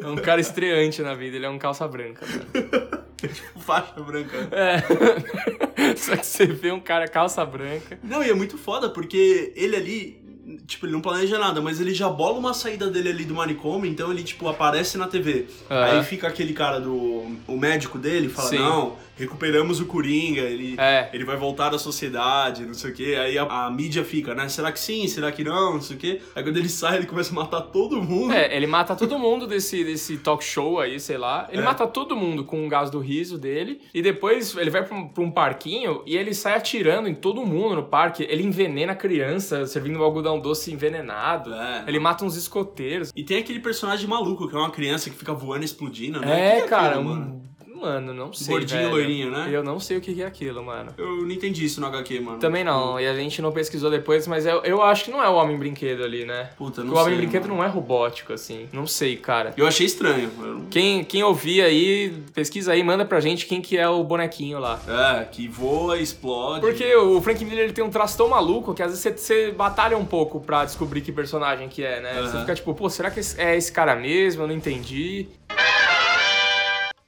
É 0.00 0.06
um 0.06 0.16
cara 0.16 0.40
estreante 0.40 1.02
na 1.02 1.14
vida, 1.14 1.36
ele 1.36 1.46
é 1.46 1.50
um 1.50 1.58
calça 1.58 1.86
branca. 1.86 2.26
mano. 2.26 3.04
Faixa 3.60 4.00
branca. 4.00 4.48
É. 4.52 5.94
Só 5.96 6.16
que 6.16 6.26
você 6.26 6.46
vê 6.46 6.72
um 6.72 6.80
cara 6.80 7.06
calça 7.06 7.44
branca. 7.44 7.98
Não, 8.02 8.22
e 8.22 8.30
é 8.30 8.34
muito 8.34 8.56
foda, 8.56 8.88
porque 8.88 9.52
ele 9.56 9.76
ali. 9.76 10.20
Tipo, 10.66 10.86
ele 10.86 10.92
não 10.92 11.00
planeja 11.00 11.38
nada, 11.38 11.60
mas 11.60 11.80
ele 11.80 11.94
já 11.94 12.08
bola 12.08 12.36
uma 12.36 12.52
saída 12.52 12.90
dele 12.90 13.10
ali 13.10 13.24
do 13.24 13.34
manicômio, 13.34 13.88
então 13.88 14.10
ele, 14.10 14.24
tipo, 14.24 14.48
aparece 14.48 14.98
na 14.98 15.06
TV. 15.06 15.46
Aham. 15.70 15.84
Aí 15.84 16.04
fica 16.04 16.26
aquele 16.26 16.52
cara 16.52 16.80
do. 16.80 17.36
O 17.46 17.56
médico 17.56 17.98
dele 17.98 18.28
fala: 18.28 18.48
Sim. 18.48 18.58
Não, 18.58 18.96
recuperamos 19.20 19.80
o 19.80 19.86
Coringa, 19.86 20.40
ele, 20.42 20.74
É. 20.78 21.08
ele 21.12 21.24
vai 21.24 21.36
voltar 21.36 21.74
à 21.74 21.78
sociedade, 21.78 22.64
não 22.66 22.74
sei 22.74 22.90
o 22.90 22.94
quê. 22.94 23.16
Aí 23.20 23.38
a, 23.38 23.44
a 23.66 23.70
mídia 23.70 24.04
fica, 24.04 24.34
né? 24.34 24.48
Será 24.48 24.72
que 24.72 24.80
sim? 24.80 25.06
Será 25.06 25.30
que 25.30 25.44
não? 25.44 25.74
Não 25.74 25.80
sei 25.80 25.96
o 25.96 25.98
quê. 25.98 26.20
Aí 26.34 26.42
quando 26.42 26.56
ele 26.56 26.68
sai, 26.68 26.96
ele 26.96 27.06
começa 27.06 27.30
a 27.32 27.34
matar 27.34 27.60
todo 27.60 28.00
mundo. 28.02 28.32
É, 28.32 28.54
ele 28.56 28.66
mata 28.66 28.96
todo 28.96 29.18
mundo 29.18 29.46
desse, 29.46 29.84
desse 29.84 30.16
talk 30.18 30.42
show 30.44 30.80
aí, 30.80 30.98
sei 30.98 31.18
lá. 31.18 31.48
Ele 31.52 31.62
É. 31.62 31.64
mata 31.64 31.86
todo 31.86 32.16
mundo 32.16 32.44
com 32.44 32.64
o 32.66 32.68
gás 32.68 32.90
do 32.90 32.98
riso 32.98 33.38
dele. 33.38 33.80
E 33.94 34.02
depois 34.02 34.56
ele 34.56 34.70
vai 34.70 34.84
pra 34.84 34.96
um, 34.96 35.08
pra 35.08 35.22
um 35.22 35.30
parquinho 35.30 36.02
e 36.06 36.16
ele 36.16 36.34
sai 36.34 36.54
atirando 36.54 37.08
em 37.08 37.14
todo 37.14 37.44
mundo 37.44 37.76
no 37.76 37.84
parque. 37.84 38.26
Ele 38.28 38.42
envenena 38.42 38.92
a 38.92 38.96
criança, 38.96 39.66
servindo 39.66 39.98
um 39.98 40.02
algodão 40.02 40.40
doce 40.40 40.72
envenenado. 40.72 41.52
É. 41.54 41.84
Ele 41.86 41.98
mata 41.98 42.24
uns 42.24 42.36
escoteiros. 42.36 43.12
E 43.14 43.22
tem 43.22 43.38
aquele 43.38 43.60
personagem 43.60 44.08
maluco, 44.08 44.48
que 44.48 44.54
é 44.54 44.58
uma 44.58 44.70
criança 44.70 45.10
que 45.10 45.16
fica 45.16 45.32
voando 45.34 45.62
e 45.62 45.64
explodindo, 45.66 46.20
né? 46.20 46.58
É, 46.58 46.60
que 46.62 46.68
cara, 46.68 46.94
aquilo, 46.96 47.10
um- 47.12 47.42
mano? 47.80 48.12
Não 48.12 48.32
sei. 48.32 48.54
Gordinho, 48.54 48.80
velho. 48.80 48.90
loirinho, 48.92 49.30
né? 49.30 49.48
Eu 49.50 49.62
não 49.62 49.80
sei 49.80 49.96
o 49.96 50.00
que 50.00 50.22
é 50.22 50.26
aquilo, 50.26 50.62
mano. 50.62 50.92
Eu 50.98 51.22
não 51.22 51.30
entendi 51.30 51.64
isso 51.64 51.80
no 51.80 51.86
HQ, 51.86 52.20
mano. 52.20 52.38
Também 52.38 52.62
não, 52.64 52.98
e 53.00 53.06
a 53.06 53.14
gente 53.14 53.40
não 53.40 53.52
pesquisou 53.52 53.90
depois, 53.90 54.26
mas 54.26 54.46
eu, 54.46 54.62
eu 54.62 54.82
acho 54.82 55.04
que 55.04 55.10
não 55.10 55.22
é 55.22 55.28
o 55.28 55.34
Homem-Brinquedo 55.34 56.04
ali, 56.04 56.24
né? 56.24 56.50
Puta, 56.56 56.82
não 56.84 56.92
o 56.94 56.96
Homem 56.96 57.08
sei, 57.10 57.16
Brinquedo 57.16 57.42
mano. 57.42 57.56
não 57.56 57.64
é 57.64 57.68
robótico, 57.68 58.32
assim. 58.32 58.68
Não 58.72 58.86
sei, 58.86 59.16
cara. 59.16 59.52
Eu 59.56 59.66
achei 59.66 59.86
estranho. 59.86 60.30
eu 60.40 60.62
Quem, 60.70 61.02
quem 61.04 61.22
ouvir 61.22 61.62
aí, 61.62 62.12
pesquisa 62.34 62.72
aí, 62.72 62.82
manda 62.82 63.04
pra 63.04 63.20
gente 63.20 63.46
quem 63.46 63.60
que 63.60 63.76
é 63.76 63.88
o 63.88 64.02
bonequinho 64.04 64.58
lá. 64.58 64.80
É, 65.20 65.24
que 65.24 65.48
voa, 65.48 65.98
explode. 65.98 66.60
Porque 66.60 66.94
o 66.96 67.20
Frank 67.20 67.44
Miller 67.44 67.64
ele 67.64 67.72
tem 67.72 67.84
um 67.84 67.90
traço 67.90 68.16
tão 68.16 68.28
maluco 68.28 68.74
que 68.74 68.82
às 68.82 68.90
vezes 68.90 69.02
você, 69.02 69.12
você 69.12 69.50
batalha 69.52 69.96
um 69.96 70.04
pouco 70.04 70.40
pra 70.40 70.64
descobrir 70.64 71.00
que 71.00 71.12
personagem 71.12 71.68
que 71.68 71.82
é, 71.84 72.00
né? 72.00 72.14
Você 72.14 72.36
Aham. 72.36 72.40
fica 72.40 72.54
tipo, 72.54 72.74
pô, 72.74 72.88
será 72.90 73.10
que 73.10 73.20
é 73.38 73.56
esse 73.56 73.72
cara 73.72 73.94
mesmo? 73.96 74.42
Eu 74.42 74.48
não 74.48 74.54
entendi. 74.54 75.28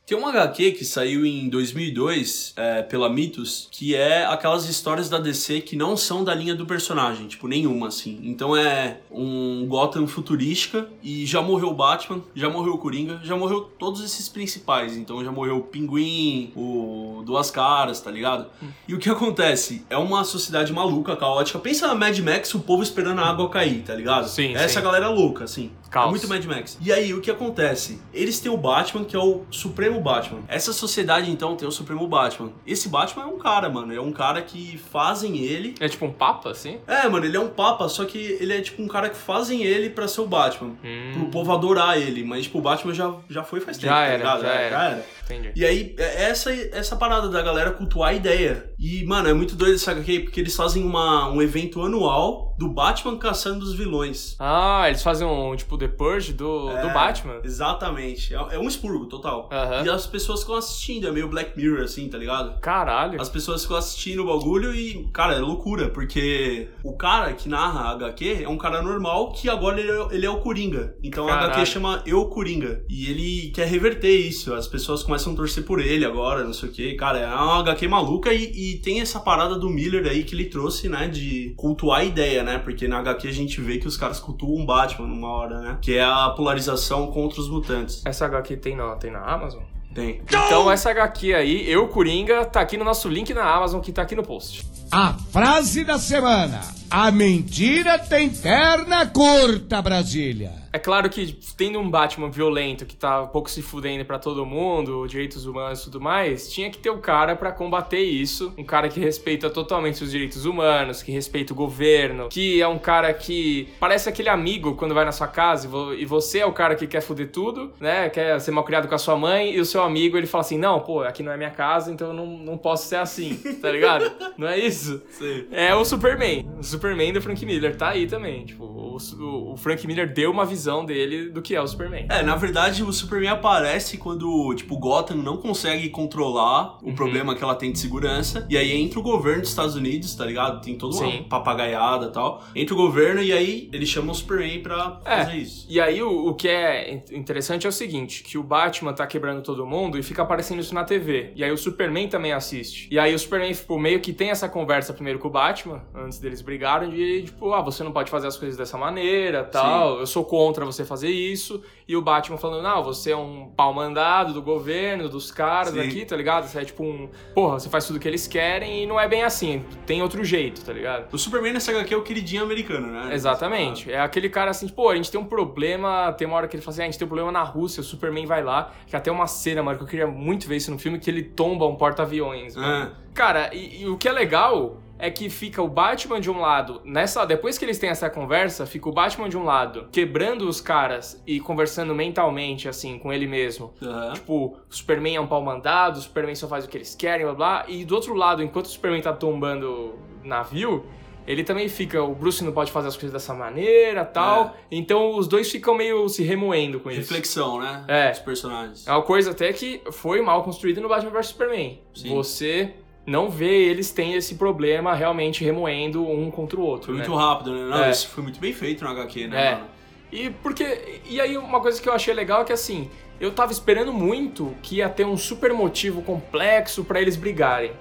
Tem 0.04 0.18
uma 0.18 0.30
HQ 0.30 0.72
que 0.72 0.84
saiu 0.84 1.24
em 1.24 1.48
2002 1.48 2.54
é, 2.56 2.82
pela 2.82 3.08
Mitos, 3.08 3.68
que 3.70 3.94
é 3.94 4.26
aquelas 4.26 4.68
histórias 4.68 5.08
da 5.08 5.18
DC 5.18 5.60
que 5.60 5.76
não 5.76 5.96
são 5.96 6.24
da 6.24 6.34
linha 6.34 6.56
do 6.56 6.66
personagem, 6.66 7.28
tipo, 7.28 7.46
nenhuma, 7.46 7.86
assim. 7.86 8.20
Então 8.24 8.56
é 8.56 8.98
um 9.10 9.64
Gotham 9.68 10.08
futurística 10.08 10.88
e 11.02 11.24
já 11.24 11.40
morreu 11.40 11.68
o 11.68 11.74
Batman, 11.74 12.20
já 12.34 12.50
morreu 12.50 12.74
o 12.74 12.78
Coringa, 12.78 13.20
já 13.22 13.36
morreu 13.36 13.60
todos 13.78 14.02
esses 14.04 14.28
principais. 14.28 14.96
Então 14.96 15.24
já 15.24 15.30
morreu 15.30 15.58
o 15.58 15.62
Pinguim, 15.62 16.52
o 16.56 17.22
Duas 17.24 17.50
Caras, 17.50 18.00
tá 18.00 18.10
ligado? 18.10 18.46
E 18.88 18.94
o 18.94 18.98
que 18.98 19.08
acontece? 19.08 19.86
É 19.88 19.96
uma 19.96 20.24
sociedade 20.24 20.72
maluca, 20.72 21.14
caótica. 21.14 21.60
Pensa 21.60 21.86
na 21.86 21.94
Mad 21.94 22.18
Max, 22.18 22.52
o 22.54 22.60
povo 22.60 22.82
esperando 22.82 23.20
a 23.20 23.28
água 23.30 23.48
cair, 23.48 23.82
tá 23.82 23.94
ligado? 23.94 24.28
Sim, 24.28 24.54
Essa 24.54 24.80
sim. 24.80 24.84
galera 24.84 25.08
louca, 25.08 25.44
assim. 25.44 25.70
Caos. 25.92 26.06
É 26.06 26.10
muito 26.10 26.28
Mad 26.28 26.44
Max. 26.46 26.78
E 26.80 26.90
aí, 26.92 27.12
o 27.12 27.20
que 27.20 27.30
acontece? 27.30 28.00
Eles 28.14 28.40
têm 28.40 28.50
o 28.50 28.56
Batman, 28.56 29.04
que 29.04 29.14
é 29.14 29.18
o 29.18 29.42
Supremo 29.50 30.00
Batman. 30.00 30.40
Essa 30.48 30.72
sociedade, 30.72 31.30
então, 31.30 31.54
tem 31.54 31.68
o 31.68 31.70
Supremo 31.70 32.06
Batman. 32.08 32.50
Esse 32.66 32.88
Batman 32.88 33.24
é 33.24 33.26
um 33.26 33.38
cara, 33.38 33.68
mano. 33.68 33.94
É 33.94 34.00
um 34.00 34.10
cara 34.10 34.40
que 34.40 34.78
fazem 34.90 35.36
ele. 35.38 35.74
É 35.78 35.88
tipo 35.88 36.06
um 36.06 36.12
papa, 36.12 36.50
assim? 36.50 36.78
É, 36.86 37.06
mano, 37.08 37.26
ele 37.26 37.36
é 37.36 37.40
um 37.40 37.48
papa, 37.48 37.88
só 37.90 38.04
que 38.06 38.18
ele 38.40 38.54
é 38.54 38.60
tipo 38.62 38.82
um 38.82 38.88
cara 38.88 39.10
que 39.10 39.16
fazem 39.16 39.62
ele 39.62 39.90
pra 39.90 40.08
ser 40.08 40.22
o 40.22 40.26
Batman. 40.26 40.72
Pro 41.12 41.26
povo 41.26 41.52
adorar 41.52 41.98
ele. 42.00 42.24
Mas, 42.24 42.44
tipo, 42.44 42.58
o 42.58 42.62
Batman 42.62 42.94
já, 42.94 43.14
já 43.28 43.44
foi 43.44 43.60
faz 43.60 43.76
tempo, 43.76 43.88
Já 43.92 43.96
tá 44.00 44.04
era, 44.06 44.16
ligado? 44.16 44.42
já 44.42 44.54
É, 44.54 44.66
era. 44.66 45.06
Entendi. 45.32 45.52
E 45.54 45.64
aí, 45.64 45.94
é 45.98 46.24
essa, 46.24 46.52
essa 46.52 46.96
parada 46.96 47.28
da 47.28 47.42
galera 47.42 47.70
cultuar 47.72 48.10
a 48.10 48.14
ideia. 48.14 48.70
E, 48.78 49.04
mano, 49.04 49.28
é 49.28 49.32
muito 49.32 49.54
doido 49.56 49.74
esse 49.74 49.88
HQ, 49.88 50.20
porque 50.20 50.40
eles 50.40 50.54
fazem 50.56 50.84
uma, 50.84 51.28
um 51.30 51.40
evento 51.40 51.82
anual 51.82 52.54
do 52.58 52.68
Batman 52.68 53.16
caçando 53.16 53.64
os 53.64 53.74
vilões. 53.74 54.36
Ah, 54.38 54.84
eles 54.88 55.02
fazem 55.02 55.26
um 55.26 55.54
tipo 55.56 55.76
The 55.78 55.88
Purge 55.88 56.32
do, 56.32 56.66
do 56.68 56.76
É, 56.76 56.92
Batman. 56.92 57.40
Exatamente. 57.42 58.34
É, 58.34 58.38
é 58.54 58.58
um 58.58 58.68
expurgo 58.68 59.06
total. 59.06 59.48
Aham. 59.52 59.84
E 59.84 59.88
as 59.88 60.06
pessoas 60.06 60.40
ficam 60.40 60.56
assistindo, 60.56 61.06
é 61.08 61.10
meio 61.10 61.28
Black 61.28 61.56
Mirror, 61.56 61.82
assim, 61.82 62.08
tá 62.08 62.18
ligado? 62.18 62.60
Caralho. 62.60 63.20
As 63.20 63.28
pessoas 63.28 63.62
ficam 63.62 63.76
assistindo 63.76 64.22
o 64.22 64.26
bagulho 64.26 64.74
e, 64.74 65.08
cara, 65.12 65.34
é 65.34 65.38
loucura, 65.38 65.88
porque 65.88 66.68
o 66.84 66.96
cara 66.96 67.32
que 67.32 67.48
narra 67.48 67.80
a 67.80 67.90
HQ 67.92 68.42
é 68.44 68.48
um 68.48 68.58
cara 68.58 68.82
normal 68.82 69.32
que 69.32 69.48
agora 69.48 69.80
ele 69.80 69.90
é, 69.90 70.06
ele 70.12 70.26
é 70.26 70.30
o 70.30 70.40
Coringa. 70.40 70.94
Então 71.02 71.26
a 71.26 71.30
Caralho. 71.30 71.52
HQ 71.52 71.66
chama 71.66 72.02
Eu 72.06 72.26
Coringa. 72.26 72.84
E 72.88 73.10
ele 73.10 73.50
quer 73.52 73.66
reverter 73.66 74.10
isso. 74.14 74.52
As 74.54 74.66
pessoas 74.66 75.02
começam 75.02 75.21
a 75.30 75.34
torcer 75.34 75.64
por 75.64 75.80
ele 75.80 76.04
agora, 76.04 76.44
não 76.44 76.52
sei 76.52 76.68
o 76.68 76.72
quê. 76.72 76.94
Cara, 76.94 77.18
é 77.18 77.26
uma 77.26 77.60
HQ 77.60 77.86
maluca 77.88 78.32
e, 78.32 78.72
e 78.72 78.78
tem 78.78 79.00
essa 79.00 79.20
parada 79.20 79.58
do 79.58 79.68
Miller 79.68 80.06
aí 80.06 80.24
que 80.24 80.34
ele 80.34 80.46
trouxe, 80.46 80.88
né, 80.88 81.08
de 81.08 81.52
cultuar 81.56 82.00
a 82.00 82.04
ideia, 82.04 82.42
né? 82.42 82.58
Porque 82.58 82.88
na 82.88 82.98
HQ 82.98 83.28
a 83.28 83.32
gente 83.32 83.60
vê 83.60 83.78
que 83.78 83.86
os 83.86 83.96
caras 83.96 84.18
cultuam 84.18 84.64
Batman 84.64 85.06
numa 85.06 85.28
hora, 85.28 85.60
né? 85.60 85.78
Que 85.80 85.96
é 85.96 86.04
a 86.04 86.30
polarização 86.30 87.08
contra 87.08 87.40
os 87.40 87.48
mutantes. 87.48 88.02
Essa 88.04 88.26
HQ 88.26 88.56
tem 88.56 88.76
na, 88.76 88.96
tem 88.96 89.10
na 89.10 89.20
Amazon? 89.20 89.62
Tem. 89.94 90.22
Então 90.26 90.70
essa 90.70 90.90
HQ 90.90 91.34
aí, 91.34 91.70
Eu 91.70 91.86
Coringa, 91.88 92.46
tá 92.46 92.60
aqui 92.60 92.76
no 92.76 92.84
nosso 92.84 93.08
link 93.08 93.34
na 93.34 93.44
Amazon, 93.44 93.80
que 93.80 93.92
tá 93.92 94.02
aqui 94.02 94.14
no 94.14 94.22
post. 94.22 94.64
A 94.90 95.14
frase 95.30 95.84
da 95.84 95.98
semana. 95.98 96.60
A 96.90 97.10
mentira 97.10 97.98
tem 97.98 98.30
perna 98.30 99.06
curta, 99.06 99.80
Brasília. 99.82 100.61
É 100.72 100.78
claro 100.78 101.10
que 101.10 101.38
tendo 101.56 101.78
um 101.78 101.90
Batman 101.90 102.30
violento 102.30 102.86
que 102.86 102.96
tá 102.96 103.22
um 103.22 103.26
pouco 103.26 103.50
se 103.50 103.60
fudendo 103.60 104.04
pra 104.04 104.18
todo 104.18 104.46
mundo, 104.46 105.06
direitos 105.06 105.44
humanos 105.44 105.80
e 105.80 105.84
tudo 105.84 106.00
mais, 106.00 106.50
tinha 106.50 106.70
que 106.70 106.78
ter 106.78 106.88
o 106.90 106.98
cara 106.98 107.36
pra 107.36 107.52
combater 107.52 108.00
isso. 108.00 108.54
Um 108.56 108.64
cara 108.64 108.88
que 108.88 108.98
respeita 108.98 109.50
totalmente 109.50 110.02
os 110.02 110.10
direitos 110.10 110.46
humanos, 110.46 111.02
que 111.02 111.12
respeita 111.12 111.52
o 111.52 111.56
governo, 111.56 112.28
que 112.30 112.60
é 112.62 112.66
um 112.66 112.78
cara 112.78 113.12
que 113.12 113.68
parece 113.78 114.08
aquele 114.08 114.28
amigo 114.30 114.74
quando 114.74 114.94
vai 114.94 115.04
na 115.04 115.12
sua 115.12 115.26
casa 115.28 115.66
e 115.66 115.70
vo- 115.70 116.06
você 116.06 116.38
é 116.38 116.46
o 116.46 116.52
cara 116.52 116.74
que 116.74 116.86
quer 116.86 117.02
fuder 117.02 117.30
tudo, 117.30 117.70
né? 117.78 118.08
Quer 118.08 118.40
ser 118.40 118.50
mal 118.50 118.64
criado 118.64 118.88
com 118.88 118.94
a 118.94 118.98
sua 118.98 119.16
mãe 119.16 119.52
e 119.54 119.60
o 119.60 119.66
seu 119.66 119.82
amigo 119.82 120.16
ele 120.16 120.26
fala 120.26 120.40
assim: 120.42 120.56
Não, 120.56 120.80
pô, 120.80 121.02
aqui 121.02 121.22
não 121.22 121.32
é 121.32 121.36
minha 121.36 121.50
casa, 121.50 121.92
então 121.92 122.08
eu 122.08 122.14
não, 122.14 122.26
não 122.26 122.56
posso 122.56 122.88
ser 122.88 122.96
assim, 122.96 123.34
tá 123.60 123.70
ligado? 123.70 124.10
não 124.38 124.48
é 124.48 124.58
isso? 124.58 125.02
Sei. 125.10 125.46
É 125.52 125.74
o 125.74 125.84
Superman. 125.84 126.48
O 126.58 126.62
Superman 126.64 127.12
do 127.12 127.20
Frank 127.20 127.44
Miller 127.44 127.76
tá 127.76 127.90
aí 127.90 128.06
também. 128.06 128.46
Tipo, 128.46 128.64
o- 128.64 129.52
o 129.52 129.56
Frank 129.56 129.86
Miller 129.86 130.10
deu 130.12 130.30
uma 130.30 130.44
visão 130.46 130.61
dele 130.84 131.30
do 131.30 131.40
que 131.42 131.54
é 131.54 131.60
o 131.60 131.66
Superman. 131.66 132.06
É, 132.08 132.22
na 132.22 132.36
verdade, 132.36 132.82
o 132.82 132.92
Superman 132.92 133.30
aparece 133.30 133.96
quando, 133.98 134.54
tipo, 134.54 134.76
Gotham 134.78 135.16
não 135.16 135.36
consegue 135.36 135.88
controlar 135.90 136.78
Uhum. 136.82 136.90
o 136.90 136.94
problema 136.94 137.34
que 137.34 137.42
ela 137.42 137.54
tem 137.54 137.72
de 137.72 137.78
segurança. 137.78 138.46
E 138.48 138.56
aí 138.56 138.72
entra 138.72 138.98
o 138.98 139.02
governo 139.02 139.40
dos 139.40 139.50
Estados 139.50 139.74
Unidos, 139.74 140.14
tá 140.14 140.24
ligado? 140.24 140.60
Tem 140.62 140.76
toda 140.76 140.94
uma 140.96 141.10
Sim. 141.10 141.22
papagaiada 141.28 142.06
e 142.06 142.10
tal. 142.12 142.42
Entra 142.54 142.74
o 142.74 142.76
governo 142.76 143.22
e 143.22 143.32
aí 143.32 143.68
eles 143.72 143.88
chamam 143.88 144.12
o 144.12 144.14
Superman 144.14 144.60
pra 144.62 145.00
É. 145.04 145.24
fazer 145.24 145.36
isso. 145.36 145.66
E 145.68 145.80
aí 145.80 146.02
o, 146.02 146.28
o 146.28 146.34
que 146.34 146.48
é 146.48 146.92
in- 146.94 147.02
interessante 147.18 147.66
é 147.66 147.68
o 147.68 147.72
seguinte, 147.72 148.22
que 148.22 148.36
o 148.36 148.42
Batman 148.42 148.92
tá 148.92 149.06
quebrando 149.06 149.42
todo 149.42 149.64
mundo 149.66 149.98
e 149.98 150.02
fica 150.02 150.22
aparecendo 150.22 150.60
isso 150.60 150.74
na 150.74 150.84
TV. 150.84 151.32
E 151.34 151.42
aí 151.44 151.50
o 151.50 151.56
Superman 151.56 152.08
também 152.08 152.32
assiste. 152.32 152.88
E 152.90 152.98
aí 152.98 153.14
o 153.14 153.18
Superman, 153.18 153.52
tipo, 153.52 153.78
meio 153.78 154.00
que 154.00 154.12
tem 154.12 154.30
essa 154.30 154.48
conversa 154.48 154.92
primeiro 154.92 155.18
com 155.18 155.28
o 155.28 155.30
Batman, 155.30 155.82
antes 155.94 156.18
deles 156.18 156.42
brigarem, 156.42 156.90
de 156.90 157.22
tipo, 157.22 157.52
ah, 157.52 157.62
você 157.62 157.82
não 157.82 157.92
pode 157.92 158.10
fazer 158.10 158.26
as 158.26 158.36
coisas 158.36 158.56
dessa 158.58 158.76
maneira, 158.76 159.44
tal, 159.44 160.00
eu 160.00 160.06
sou 160.06 160.24
contra 160.24 160.51
você 160.52 160.84
fazer 160.84 161.10
isso. 161.10 161.62
E 161.86 161.96
o 161.96 162.02
Batman 162.02 162.36
falando, 162.36 162.62
não, 162.62 162.82
você 162.82 163.12
é 163.12 163.16
um 163.16 163.50
pau 163.56 163.72
mandado 163.72 164.32
do 164.32 164.42
governo, 164.42 165.08
dos 165.08 165.30
caras 165.30 165.74
Sim. 165.74 165.80
aqui, 165.80 166.04
tá 166.04 166.16
ligado? 166.16 166.46
Você 166.46 166.58
é 166.58 166.64
tipo 166.64 166.82
um, 166.84 167.08
porra, 167.34 167.58
você 167.58 167.68
faz 167.68 167.86
tudo 167.86 167.96
o 167.96 168.00
que 168.00 168.08
eles 168.08 168.26
querem 168.26 168.82
e 168.82 168.86
não 168.86 168.98
é 168.98 169.08
bem 169.08 169.22
assim, 169.22 169.64
tem 169.86 170.02
outro 170.02 170.24
jeito, 170.24 170.64
tá 170.64 170.72
ligado? 170.72 171.12
O 171.12 171.18
Superman 171.18 171.52
nessa 171.52 171.70
HQ 171.70 171.92
é 171.92 171.96
o 171.96 172.02
queridinho 172.02 172.42
americano, 172.42 172.86
né? 172.86 173.14
Exatamente. 173.14 173.90
É 173.90 174.00
aquele 174.00 174.28
cara 174.28 174.50
assim, 174.50 174.66
tipo, 174.66 174.82
pô, 174.82 174.90
a 174.90 174.96
gente 174.96 175.10
tem 175.10 175.20
um 175.20 175.24
problema. 175.24 176.12
Tem 176.12 176.26
uma 176.26 176.36
hora 176.36 176.48
que 176.48 176.56
ele 176.56 176.62
fala 176.62 176.72
assim, 176.72 176.82
ah, 176.82 176.84
a 176.84 176.90
gente 176.90 176.98
tem 176.98 177.06
um 177.06 177.08
problema 177.08 177.32
na 177.32 177.42
Rússia, 177.42 177.80
o 177.80 177.84
Superman 177.84 178.26
vai 178.26 178.42
lá. 178.42 178.72
Que 178.86 178.96
até 178.96 179.10
uma 179.10 179.26
cena, 179.26 179.62
mano, 179.62 179.78
que 179.78 179.84
eu 179.84 179.88
queria 179.88 180.06
muito 180.06 180.46
ver 180.48 180.56
isso 180.56 180.70
no 180.70 180.78
filme, 180.78 180.98
que 180.98 181.10
ele 181.10 181.22
tomba 181.22 181.66
um 181.66 181.76
porta-aviões. 181.76 182.56
Ah, 182.56 182.90
Cara, 183.14 183.54
e, 183.54 183.82
e 183.82 183.88
o 183.88 183.96
que 183.98 184.08
é 184.08 184.12
legal 184.12 184.78
é 185.02 185.10
que 185.10 185.28
fica 185.28 185.60
o 185.60 185.66
Batman 185.66 186.20
de 186.20 186.30
um 186.30 186.38
lado, 186.38 186.80
nessa 186.84 187.24
depois 187.24 187.58
que 187.58 187.64
eles 187.64 187.76
têm 187.76 187.90
essa 187.90 188.08
conversa, 188.08 188.64
fica 188.64 188.88
o 188.88 188.92
Batman 188.92 189.28
de 189.28 189.36
um 189.36 189.42
lado, 189.42 189.88
quebrando 189.90 190.48
os 190.48 190.60
caras 190.60 191.20
e 191.26 191.40
conversando 191.40 191.92
mentalmente, 191.92 192.68
assim, 192.68 193.00
com 193.00 193.12
ele 193.12 193.26
mesmo. 193.26 193.74
aham. 193.82 194.12
Tipo, 194.12 194.56
o 194.70 194.74
Superman 194.74 195.16
é 195.16 195.20
um 195.20 195.26
pau 195.26 195.42
mandado, 195.42 195.96
o 195.96 196.00
Superman 196.00 196.36
só 196.36 196.46
faz 196.46 196.64
o 196.64 196.68
que 196.68 196.76
eles 196.76 196.94
querem, 196.94 197.26
blá 197.26 197.34
blá. 197.34 197.64
E 197.66 197.84
do 197.84 197.96
outro 197.96 198.14
lado, 198.14 198.44
enquanto 198.44 198.66
o 198.66 198.68
Superman 198.68 199.02
tá 199.02 199.12
tombando 199.12 199.98
navio, 200.22 200.86
ele 201.26 201.42
também 201.42 201.68
fica, 201.68 202.00
o 202.00 202.14
Bruce 202.14 202.44
não 202.44 202.52
pode 202.52 202.70
fazer 202.70 202.86
as 202.86 202.94
coisas 202.96 203.12
dessa 203.12 203.34
maneira 203.34 204.04
tal. 204.04 204.56
Então 204.70 205.16
os 205.16 205.26
dois 205.26 205.50
ficam 205.50 205.74
meio 205.74 206.08
se 206.08 206.22
remoendo 206.22 206.78
com 206.78 206.90
isso. 206.90 207.00
Reflexão, 207.00 207.60
né? 207.60 207.84
É. 207.88 208.10
Dos 208.10 208.20
personagens. 208.20 208.86
É 208.86 208.92
uma 208.92 209.02
coisa 209.02 209.32
até 209.32 209.52
que 209.52 209.80
foi 209.90 210.20
mal 210.20 210.44
construída 210.44 210.80
no 210.80 210.88
Batman 210.88 211.10
vs 211.10 211.26
Superman. 211.26 211.80
Sim. 211.92 212.14
Você 212.14 212.74
não 213.06 213.28
vê 213.28 213.64
eles 213.64 213.90
têm 213.90 214.14
esse 214.14 214.36
problema 214.36 214.94
realmente 214.94 215.44
remoendo 215.44 216.08
um 216.08 216.30
contra 216.30 216.58
o 216.58 216.62
outro. 216.62 216.86
Foi 216.86 216.94
né? 216.94 217.06
muito 217.06 217.16
rápido, 217.16 217.52
né? 217.52 217.68
Não, 217.68 217.84
É. 217.84 217.90
isso 217.90 218.08
foi 218.08 218.22
muito 218.22 218.38
bem 218.40 218.52
feito 218.52 218.84
no 218.84 218.90
HQ, 218.90 219.26
né, 219.28 219.46
É. 219.46 219.54
mano? 219.54 219.66
E 220.12 220.30
porque. 220.30 221.00
E 221.08 221.20
aí, 221.20 221.36
uma 221.38 221.60
coisa 221.60 221.80
que 221.80 221.88
eu 221.88 221.92
achei 221.92 222.12
legal 222.12 222.42
é 222.42 222.44
que 222.44 222.52
assim, 222.52 222.90
eu 223.18 223.32
tava 223.32 223.50
esperando 223.50 223.92
muito 223.92 224.54
que 224.62 224.76
ia 224.76 224.88
ter 224.88 225.06
um 225.06 225.16
super 225.16 225.52
motivo 225.54 226.02
complexo 226.02 226.84
pra 226.84 227.00
eles 227.00 227.16
brigarem. 227.16 227.72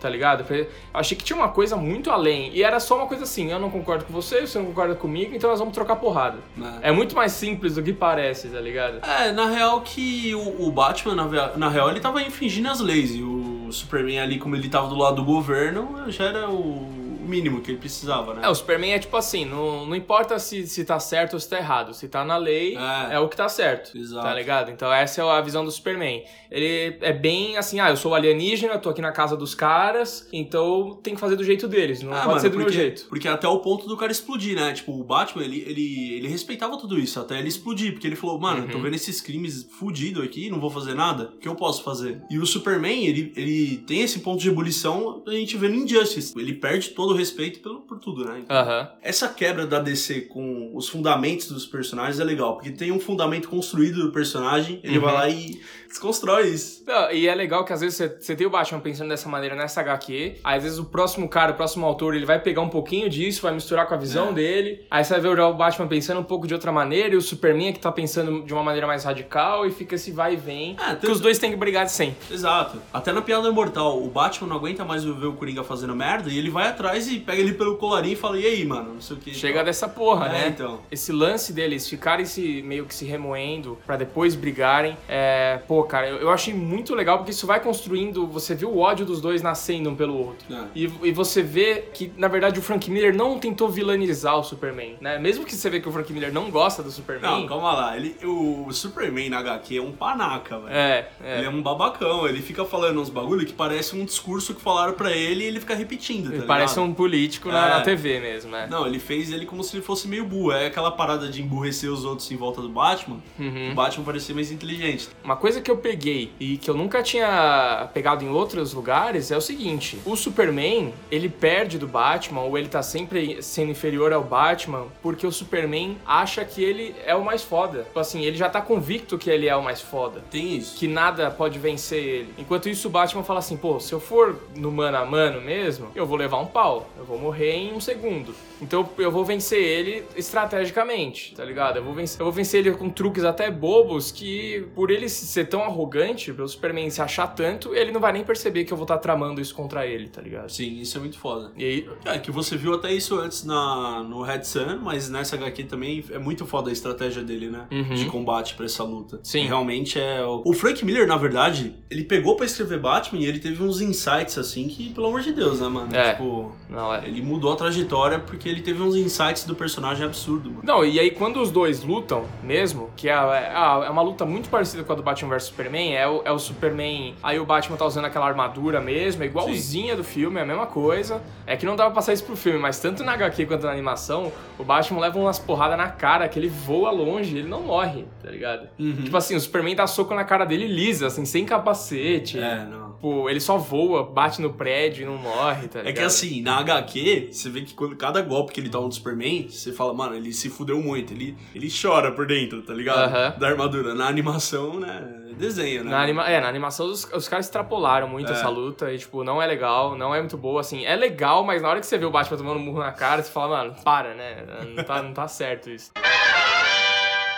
Tá 0.00 0.08
ligado? 0.08 0.46
Eu 0.50 0.66
achei 0.94 1.14
que 1.14 1.22
tinha 1.22 1.36
uma 1.36 1.50
coisa 1.50 1.76
muito 1.76 2.10
além. 2.10 2.50
E 2.54 2.62
era 2.62 2.80
só 2.80 2.96
uma 2.96 3.06
coisa 3.06 3.24
assim: 3.24 3.50
eu 3.52 3.58
não 3.58 3.70
concordo 3.70 4.04
com 4.06 4.12
você, 4.14 4.40
você 4.46 4.58
não 4.58 4.64
concorda 4.64 4.94
comigo, 4.94 5.34
então 5.34 5.50
nós 5.50 5.58
vamos 5.58 5.74
trocar 5.74 5.96
porrada. 5.96 6.38
É. 6.82 6.88
É 6.88 6.92
muito 6.92 7.14
mais 7.14 7.32
simples 7.32 7.74
do 7.74 7.82
que 7.82 7.92
parece, 7.92 8.48
tá 8.48 8.60
ligado? 8.60 9.04
É, 9.06 9.30
na 9.30 9.50
real 9.50 9.82
que 9.82 10.34
o, 10.34 10.66
o 10.66 10.72
Batman, 10.72 11.14
na, 11.14 11.56
na 11.56 11.68
real, 11.68 11.90
ele 11.90 12.00
tava 12.00 12.22
infringindo 12.22 12.70
as 12.70 12.80
leis. 12.80 13.14
E 13.14 13.22
o 13.22 13.49
Superman 13.72 14.20
ali, 14.20 14.38
como 14.38 14.56
ele 14.56 14.68
tava 14.68 14.88
do 14.88 14.96
lado 14.96 15.16
do 15.16 15.24
governo, 15.24 16.10
já 16.10 16.24
era 16.24 16.50
o 16.50 17.09
mínimo 17.20 17.60
que 17.60 17.70
ele 17.70 17.78
precisava, 17.78 18.34
né? 18.34 18.42
É, 18.44 18.48
o 18.48 18.54
Superman 18.54 18.92
é 18.92 18.98
tipo 18.98 19.16
assim: 19.16 19.44
não, 19.44 19.86
não 19.86 19.94
importa 19.96 20.38
se, 20.38 20.66
se 20.66 20.84
tá 20.84 20.98
certo 20.98 21.34
ou 21.34 21.40
se 21.40 21.48
tá 21.48 21.58
errado. 21.58 21.94
Se 21.94 22.08
tá 22.08 22.24
na 22.24 22.36
lei, 22.36 22.76
É. 22.76 23.14
é, 23.14 23.18
o 23.18 23.28
que 23.28 23.36
tá 23.36 23.48
certo. 23.48 23.96
Exato. 23.96 24.24
Tá 24.26 24.34
ligado? 24.34 24.70
Então 24.70 24.92
essa 24.92 25.20
é 25.20 25.24
a 25.24 25.40
visão 25.40 25.64
do 25.64 25.70
Superman. 25.70 26.22
Ele 26.50 26.96
é 27.00 27.12
bem 27.12 27.56
assim: 27.56 27.80
ah, 27.80 27.90
eu 27.90 27.96
sou 27.96 28.14
alienígena, 28.14 28.78
tô 28.78 28.90
aqui 28.90 29.00
na 29.00 29.12
casa 29.12 29.36
dos 29.36 29.54
caras, 29.54 30.28
então 30.32 30.98
tem 31.02 31.14
que 31.14 31.20
fazer 31.20 31.36
do 31.36 31.44
jeito 31.44 31.68
deles. 31.68 32.02
Não 32.02 32.12
Ah, 32.12 32.16
pode 32.16 32.28
mano, 32.28 32.40
ser 32.40 32.48
do 32.50 32.56
meu 32.56 32.66
porque- 32.66 32.78
jeito. 32.80 33.06
Porque 33.08 33.28
até 33.28 33.46
o 33.48 33.58
ponto 33.60 33.86
do 33.86 33.96
cara 33.96 34.10
explodir, 34.12 34.56
né? 34.56 34.72
Tipo, 34.72 34.92
o 34.92 35.04
Batman, 35.04 35.44
ele, 35.44 35.64
ele, 35.66 36.14
ele 36.14 36.28
respeitava 36.28 36.76
tudo 36.78 36.98
isso, 36.98 37.18
até 37.20 37.38
ele 37.38 37.48
explodir. 37.48 37.92
Porque 37.92 38.06
ele 38.06 38.16
falou, 38.16 38.38
mano, 38.38 38.62
Uhum. 38.64 38.68
tô 38.68 38.78
vendo 38.80 38.94
esses 38.94 39.20
crimes 39.20 39.66
fudidos 39.78 40.22
aqui, 40.24 40.50
não 40.50 40.60
vou 40.60 40.70
fazer 40.70 40.94
nada. 40.94 41.32
O 41.34 41.38
que 41.38 41.48
eu 41.48 41.54
posso 41.54 41.82
fazer? 41.82 42.22
E 42.30 42.38
o 42.38 42.46
Superman, 42.46 43.06
ele, 43.06 43.32
ele 43.36 43.78
tem 43.86 44.00
esse 44.02 44.20
ponto 44.20 44.40
de 44.40 44.48
ebulição, 44.48 45.22
a 45.26 45.30
gente 45.32 45.56
vê 45.56 45.68
no 45.68 45.76
Injustice. 45.76 46.32
Ele 46.38 46.54
perde 46.54 46.90
todo 46.90 47.12
o 47.12 47.16
respeito 47.20 47.60
pelo, 47.60 47.80
por 47.82 47.98
tudo, 47.98 48.24
né? 48.24 48.40
Então. 48.40 48.88
Essa 49.02 49.28
quebra 49.28 49.66
da 49.66 49.78
DC 49.78 50.22
com 50.22 50.72
os 50.74 50.88
fundamentos 50.88 51.48
dos 51.48 51.64
personagens 51.66 52.18
é 52.18 52.24
legal, 52.24 52.54
porque 52.56 52.70
tem 52.70 52.90
um 52.92 52.98
fundamento 53.00 53.48
construído 53.48 54.02
do 54.02 54.10
personagem, 54.12 54.80
ele 54.82 54.98
Uhum. 54.98 55.04
vai 55.04 55.14
lá 55.14 55.28
e 55.28 55.60
desconstrói 55.88 56.48
isso. 56.48 56.84
Não, 56.86 57.10
E 57.10 57.26
é 57.28 57.34
legal 57.34 57.64
que 57.64 57.72
às 57.72 57.80
vezes 57.80 57.96
você, 57.96 58.08
você 58.08 58.36
tem 58.36 58.46
o 58.46 58.50
Batman 58.50 58.80
pensando 58.80 59.08
dessa 59.08 59.28
maneira 59.28 59.56
nessa 59.56 59.80
HQ, 59.80 60.36
aí 60.44 60.56
às 60.56 60.62
vezes 60.62 60.78
o 60.78 60.84
próximo 60.84 61.28
cara, 61.28 61.52
o 61.52 61.54
próximo 61.56 61.84
autor, 61.86 62.14
ele 62.14 62.24
vai 62.26 62.38
pegar 62.40 62.60
um 62.62 62.68
pouquinho 62.68 63.08
disso, 63.08 63.42
vai 63.42 63.52
misturar 63.52 63.86
com 63.88 63.94
a 63.94 63.96
visão 63.96 64.30
É. 64.30 64.32
dele, 64.32 64.86
aí 64.90 65.04
você 65.04 65.12
vai 65.18 65.20
ver 65.34 65.40
o 65.40 65.54
Batman 65.54 65.88
pensando 65.88 66.20
um 66.20 66.24
pouco 66.24 66.46
de 66.46 66.54
outra 66.54 66.70
maneira, 66.72 67.14
e 67.14 67.16
o 67.16 67.20
Superman 67.22 67.68
é 67.68 67.72
que 67.72 67.80
tá 67.80 67.90
pensando 67.92 68.42
de 68.44 68.52
uma 68.52 68.62
maneira 68.62 68.86
mais 68.86 69.04
radical, 69.04 69.66
e 69.66 69.70
fica 69.72 69.94
esse 69.96 70.10
vai 70.12 70.34
e 70.34 70.36
vem, 70.36 70.76
É, 70.80 70.94
que 70.94 71.10
os 71.10 71.20
dois 71.20 71.38
têm 71.38 71.50
que 71.50 71.56
brigar 71.56 71.88
sempre. 71.88 72.32
Exato. 72.34 72.80
Até 72.92 73.12
na 73.12 73.20
Piada 73.22 73.50
Mortal, 73.50 74.02
o 74.02 74.08
Batman 74.08 74.48
não 74.48 74.56
aguenta 74.56 74.84
mais 74.84 75.02
ver 75.04 75.26
o 75.26 75.32
Coringa 75.34 75.64
fazendo 75.64 75.94
merda 75.94 76.30
e 76.30 76.38
ele 76.38 76.50
vai 76.50 76.68
atrás 76.68 76.99
e 77.08 77.20
pega 77.20 77.40
ele 77.40 77.54
pelo 77.54 77.76
colarinho 77.76 78.12
e 78.12 78.16
fala, 78.16 78.38
e 78.38 78.46
aí, 78.46 78.64
mano, 78.64 78.94
não 78.94 79.00
sei 79.00 79.16
o 79.16 79.20
que. 79.20 79.34
Chega 79.34 79.62
dessa 79.62 79.88
porra, 79.88 80.26
É, 80.26 80.32
né? 80.32 80.48
então. 80.48 80.80
Esse 80.90 81.12
lance 81.12 81.52
deles 81.52 81.88
ficarem 81.88 82.24
se, 82.24 82.62
meio 82.62 82.84
que 82.86 82.94
se 82.94 83.04
remoendo 83.04 83.78
pra 83.86 83.96
depois 83.96 84.34
brigarem. 84.34 84.96
É, 85.08 85.60
pô, 85.68 85.84
cara, 85.84 86.08
eu, 86.08 86.16
eu 86.18 86.30
achei 86.30 86.52
muito 86.54 86.94
legal 86.94 87.18
porque 87.18 87.30
isso 87.30 87.46
vai 87.46 87.60
construindo. 87.60 88.26
Você 88.28 88.54
vê 88.54 88.66
o 88.66 88.78
ódio 88.78 89.06
dos 89.06 89.20
dois 89.20 89.42
nascendo 89.42 89.90
um 89.90 89.96
pelo 89.96 90.16
outro. 90.16 90.46
É. 90.54 90.64
E, 90.74 90.84
e 91.02 91.12
você 91.12 91.42
vê 91.42 91.84
que, 91.92 92.12
na 92.16 92.28
verdade, 92.28 92.58
o 92.58 92.62
Frank 92.62 92.90
Miller 92.90 93.14
não 93.14 93.38
tentou 93.38 93.68
vilanizar 93.68 94.38
o 94.38 94.42
Superman, 94.42 94.96
né? 95.00 95.18
Mesmo 95.18 95.44
que 95.44 95.54
você 95.54 95.68
vê 95.70 95.80
que 95.80 95.88
o 95.88 95.92
Frank 95.92 96.12
Miller 96.12 96.32
não 96.32 96.50
gosta 96.50 96.82
do 96.82 96.90
Superman. 96.90 97.42
Não, 97.42 97.46
calma 97.46 97.72
lá. 97.72 97.96
Ele, 97.96 98.16
o, 98.24 98.70
Superman 98.72 99.28
na 99.30 99.38
HQ 99.38 99.76
é 99.76 99.82
um 99.82 99.92
panaca, 99.92 100.58
velho. 100.58 100.74
É, 100.74 101.08
é. 101.22 101.38
Ele 101.38 101.46
é 101.46 101.50
um 101.50 101.62
babacão, 101.62 102.26
ele 102.26 102.40
fica 102.40 102.64
falando 102.64 103.00
uns 103.00 103.08
bagulho 103.08 103.46
que 103.46 103.52
parece 103.52 103.94
um 103.96 104.04
discurso 104.04 104.54
que 104.54 104.60
falaram 104.60 104.94
pra 104.94 105.10
ele 105.12 105.44
e 105.44 105.46
ele 105.46 105.60
fica 105.60 105.74
repetindo, 105.74 106.30
tá 106.30 106.36
Ele 106.36 106.46
parece 106.46 106.74
ligado? 106.74 106.89
Um 106.90 106.94
político 106.94 107.48
na, 107.48 107.66
É. 107.66 107.70
na 107.70 107.80
TV 107.82 108.20
mesmo, 108.20 108.50
né? 108.50 108.66
Não, 108.70 108.86
ele 108.86 108.98
fez 108.98 109.30
ele 109.32 109.46
como 109.46 109.62
se 109.64 109.76
ele 109.76 109.82
fosse 109.84 110.06
meio 110.08 110.24
burro. 110.24 110.52
É 110.52 110.66
aquela 110.66 110.90
parada 110.90 111.28
de 111.28 111.42
emburrecer 111.42 111.90
os 111.90 112.04
outros 112.04 112.30
em 112.30 112.36
volta 112.36 112.60
do 112.60 112.68
Batman. 112.68 113.18
Uhum. 113.38 113.72
O 113.72 113.74
Batman 113.74 114.04
parecia 114.04 114.34
mais 114.34 114.50
inteligente. 114.50 115.08
Uma 115.24 115.36
coisa 115.36 115.60
que 115.60 115.70
eu 115.70 115.76
peguei 115.76 116.32
e 116.38 116.56
que 116.56 116.68
eu 116.68 116.74
nunca 116.74 117.02
tinha 117.02 117.88
pegado 117.94 118.24
em 118.24 118.28
outros 118.28 118.72
lugares 118.72 119.30
é 119.30 119.36
o 119.36 119.40
seguinte: 119.40 119.98
o 120.04 120.16
Superman, 120.16 120.92
ele 121.10 121.28
perde 121.28 121.78
do 121.78 121.86
Batman 121.86 122.42
ou 122.42 122.56
ele 122.58 122.68
tá 122.68 122.82
sempre 122.82 123.42
sendo 123.42 123.70
inferior 123.70 124.12
ao 124.12 124.22
Batman 124.24 124.86
porque 125.02 125.26
o 125.26 125.32
Superman 125.32 125.96
acha 126.06 126.44
que 126.44 126.62
ele 126.62 126.94
é 127.04 127.14
o 127.14 127.24
mais 127.24 127.42
foda. 127.42 127.84
Tipo 127.84 128.00
assim, 128.00 128.22
ele 128.24 128.36
já 128.36 128.48
tá 128.48 128.60
convicto 128.60 129.16
que 129.18 129.30
ele 129.30 129.48
é 129.48 129.56
o 129.56 129.62
mais 129.62 129.80
foda. 129.80 130.22
Tem 130.30 130.56
isso. 130.56 130.76
Que 130.76 130.88
nada 130.88 131.30
pode 131.30 131.58
vencer 131.58 132.02
ele. 132.02 132.34
Enquanto 132.38 132.68
isso, 132.68 132.88
o 132.88 132.90
Batman 132.90 133.22
fala 133.22 133.38
assim: 133.38 133.56
pô, 133.56 133.78
se 133.80 133.92
eu 133.92 134.00
for 134.00 134.36
no 134.56 134.70
mano 134.72 134.96
a 134.96 135.04
mano 135.04 135.40
mesmo, 135.40 135.88
eu 135.94 136.06
vou 136.06 136.16
levar 136.16 136.38
um 136.38 136.46
pau. 136.46 136.79
Eu 136.98 137.04
vou 137.04 137.18
morrer 137.18 137.52
em 137.52 137.72
um 137.72 137.80
segundo. 137.80 138.34
Então 138.60 138.88
eu 138.98 139.10
vou 139.10 139.24
vencer 139.24 139.62
ele 139.62 140.04
estrategicamente, 140.16 141.34
tá 141.34 141.44
ligado? 141.44 141.76
Eu 141.76 141.84
vou 141.84 141.94
vencer, 141.94 142.20
eu 142.20 142.24
vou 142.24 142.32
vencer 142.32 142.60
ele 142.60 142.76
com 142.76 142.90
truques 142.90 143.24
até 143.24 143.50
bobos 143.50 144.10
que, 144.10 144.66
por 144.74 144.90
ele 144.90 145.08
ser 145.08 145.46
tão 145.46 145.62
arrogante, 145.62 146.32
pelo 146.32 146.48
Superman 146.48 146.90
se 146.90 147.00
achar 147.00 147.28
tanto, 147.28 147.74
ele 147.74 147.92
não 147.92 148.00
vai 148.00 148.12
nem 148.12 148.24
perceber 148.24 148.64
que 148.64 148.72
eu 148.72 148.76
vou 148.76 148.84
estar 148.84 148.98
tramando 148.98 149.40
isso 149.40 149.54
contra 149.54 149.86
ele, 149.86 150.08
tá 150.08 150.20
ligado? 150.20 150.50
Sim, 150.50 150.80
isso 150.80 150.96
é 150.96 151.00
muito 151.00 151.18
foda. 151.18 151.52
E 151.56 151.64
aí, 151.64 151.88
É 152.04 152.18
que 152.18 152.30
você 152.30 152.56
viu 152.56 152.74
até 152.74 152.92
isso 152.92 153.18
antes 153.18 153.44
na, 153.44 154.02
no 154.02 154.22
Red 154.22 154.44
Sun, 154.44 154.78
mas 154.82 155.08
nessa 155.08 155.36
HQ 155.36 155.64
também 155.64 156.04
é 156.10 156.18
muito 156.18 156.46
foda 156.46 156.70
a 156.70 156.72
estratégia 156.72 157.22
dele, 157.22 157.48
né? 157.48 157.66
Uhum. 157.70 157.94
De 157.94 158.06
combate 158.06 158.54
pra 158.54 158.66
essa 158.66 158.82
luta. 158.84 159.20
Sim. 159.22 159.46
Realmente 159.46 159.98
é. 159.98 160.24
O... 160.24 160.42
o 160.44 160.52
Frank 160.52 160.84
Miller, 160.84 161.06
na 161.06 161.16
verdade, 161.16 161.74
ele 161.90 162.04
pegou 162.04 162.36
pra 162.36 162.46
escrever 162.46 162.78
Batman 162.78 163.20
e 163.20 163.26
ele 163.26 163.38
teve 163.38 163.62
uns 163.62 163.80
insights 163.80 164.36
assim 164.38 164.68
que, 164.68 164.90
pelo 164.90 165.06
amor 165.06 165.20
de 165.20 165.32
Deus, 165.32 165.60
né, 165.60 165.68
mano? 165.68 165.94
É. 165.94 166.12
Tipo, 166.12 166.52
não 166.70 166.94
é. 166.94 167.06
ele 167.06 167.20
mudou 167.20 167.52
a 167.52 167.56
trajetória 167.56 168.18
porque 168.18 168.48
ele 168.48 168.62
teve 168.62 168.80
uns 168.82 168.94
insights 168.94 169.44
do 169.44 169.54
personagem 169.54 170.04
absurdo, 170.04 170.50
mano. 170.50 170.62
Não, 170.62 170.84
e 170.84 170.98
aí 171.00 171.10
quando 171.10 171.40
os 171.40 171.50
dois 171.50 171.82
lutam 171.82 172.24
mesmo, 172.42 172.90
que 172.96 173.08
é, 173.08 173.12
é, 173.12 173.52
é 173.86 173.90
uma 173.90 174.02
luta 174.02 174.24
muito 174.24 174.48
parecida 174.48 174.84
com 174.84 174.92
a 174.92 174.96
do 174.96 175.02
Batman 175.02 175.30
vs 175.30 175.44
Superman, 175.44 175.96
é 175.96 176.06
o, 176.06 176.22
é 176.24 176.30
o 176.30 176.38
Superman. 176.38 177.14
Aí 177.22 177.38
o 177.40 177.44
Batman 177.44 177.76
tá 177.76 177.84
usando 177.84 178.04
aquela 178.04 178.26
armadura 178.26 178.80
mesmo, 178.80 179.22
é 179.22 179.26
igualzinha 179.26 179.96
do 179.96 180.04
filme, 180.04 180.38
é 180.38 180.42
a 180.42 180.46
mesma 180.46 180.66
coisa. 180.66 181.20
É 181.46 181.56
que 181.56 181.66
não 181.66 181.74
dá 181.74 181.86
pra 181.86 181.94
passar 181.94 182.12
isso 182.12 182.24
pro 182.24 182.36
filme, 182.36 182.58
mas 182.58 182.78
tanto 182.78 183.02
na 183.02 183.12
HQ 183.12 183.46
quanto 183.46 183.66
na 183.66 183.72
animação, 183.72 184.32
o 184.58 184.64
Batman 184.64 185.00
leva 185.00 185.18
umas 185.18 185.38
porradas 185.38 185.76
na 185.76 185.88
cara 185.88 186.28
que 186.28 186.38
ele 186.38 186.48
voa 186.48 186.90
longe, 186.90 187.36
ele 187.36 187.48
não 187.48 187.62
morre, 187.62 188.04
tá 188.22 188.30
ligado? 188.30 188.68
Uhum. 188.78 189.02
Tipo 189.02 189.16
assim, 189.16 189.34
o 189.34 189.40
Superman 189.40 189.74
dá 189.74 189.86
soco 189.86 190.14
na 190.14 190.24
cara 190.24 190.44
dele 190.44 190.66
lisa, 190.66 191.08
assim, 191.08 191.24
sem 191.24 191.44
capacete. 191.44 192.38
É, 192.38 192.64
não. 192.64 192.90
Tipo, 193.00 193.30
ele 193.30 193.40
só 193.40 193.56
voa, 193.56 194.04
bate 194.04 194.42
no 194.42 194.52
prédio 194.52 195.04
e 195.04 195.06
não 195.06 195.16
morre, 195.16 195.68
tá 195.68 195.78
ligado? 195.78 195.88
É 195.88 195.92
que 195.92 196.02
assim, 196.02 196.42
na 196.42 196.59
HQ, 196.60 197.28
você 197.32 197.50
vê 197.50 197.62
que 197.62 197.74
quando 197.74 197.96
cada 197.96 198.22
golpe 198.22 198.52
que 198.52 198.60
ele 198.60 198.68
dá 198.68 198.80
no 198.80 198.90
Superman, 198.90 199.48
você 199.48 199.72
fala, 199.72 199.92
mano, 199.92 200.14
ele 200.14 200.32
se 200.32 200.48
fudeu 200.48 200.80
muito. 200.80 201.12
Ele, 201.12 201.36
ele 201.54 201.68
chora 201.70 202.12
por 202.12 202.26
dentro, 202.26 202.62
tá 202.62 202.72
ligado? 202.72 203.38
Da 203.38 203.48
armadura. 203.48 203.94
Na 203.94 204.06
animação, 204.06 204.78
né? 204.78 205.20
é 205.30 205.34
Desenho, 205.34 205.84
né? 205.84 205.90
Na 205.90 206.02
anima... 206.02 206.24
É, 206.28 206.40
na 206.40 206.48
animação 206.48 206.86
os, 206.86 207.04
os 207.12 207.28
caras 207.28 207.46
extrapolaram 207.46 208.08
muito 208.08 208.30
É. 208.30 208.32
essa 208.32 208.48
luta 208.48 208.92
e, 208.92 208.98
tipo, 208.98 209.24
não 209.24 209.40
é 209.40 209.46
legal, 209.46 209.96
não 209.96 210.14
é 210.14 210.20
muito 210.20 210.36
boa, 210.36 210.60
assim. 210.60 210.84
É 210.84 210.94
legal, 210.96 211.44
mas 211.44 211.62
na 211.62 211.68
hora 211.68 211.80
que 211.80 211.86
você 211.86 211.96
vê 211.96 212.04
o 212.04 212.10
Batman 212.10 212.36
tomando 212.36 212.58
um 212.58 212.62
murro 212.62 212.80
na 212.80 212.92
cara, 212.92 213.22
você 213.22 213.30
fala, 213.30 213.58
mano, 213.58 213.74
para, 213.82 214.14
né? 214.14 214.44
Não 214.76 214.84
tá, 214.84 215.02
não 215.02 215.12
tá 215.12 215.26
certo 215.28 215.70
isso. 215.70 215.90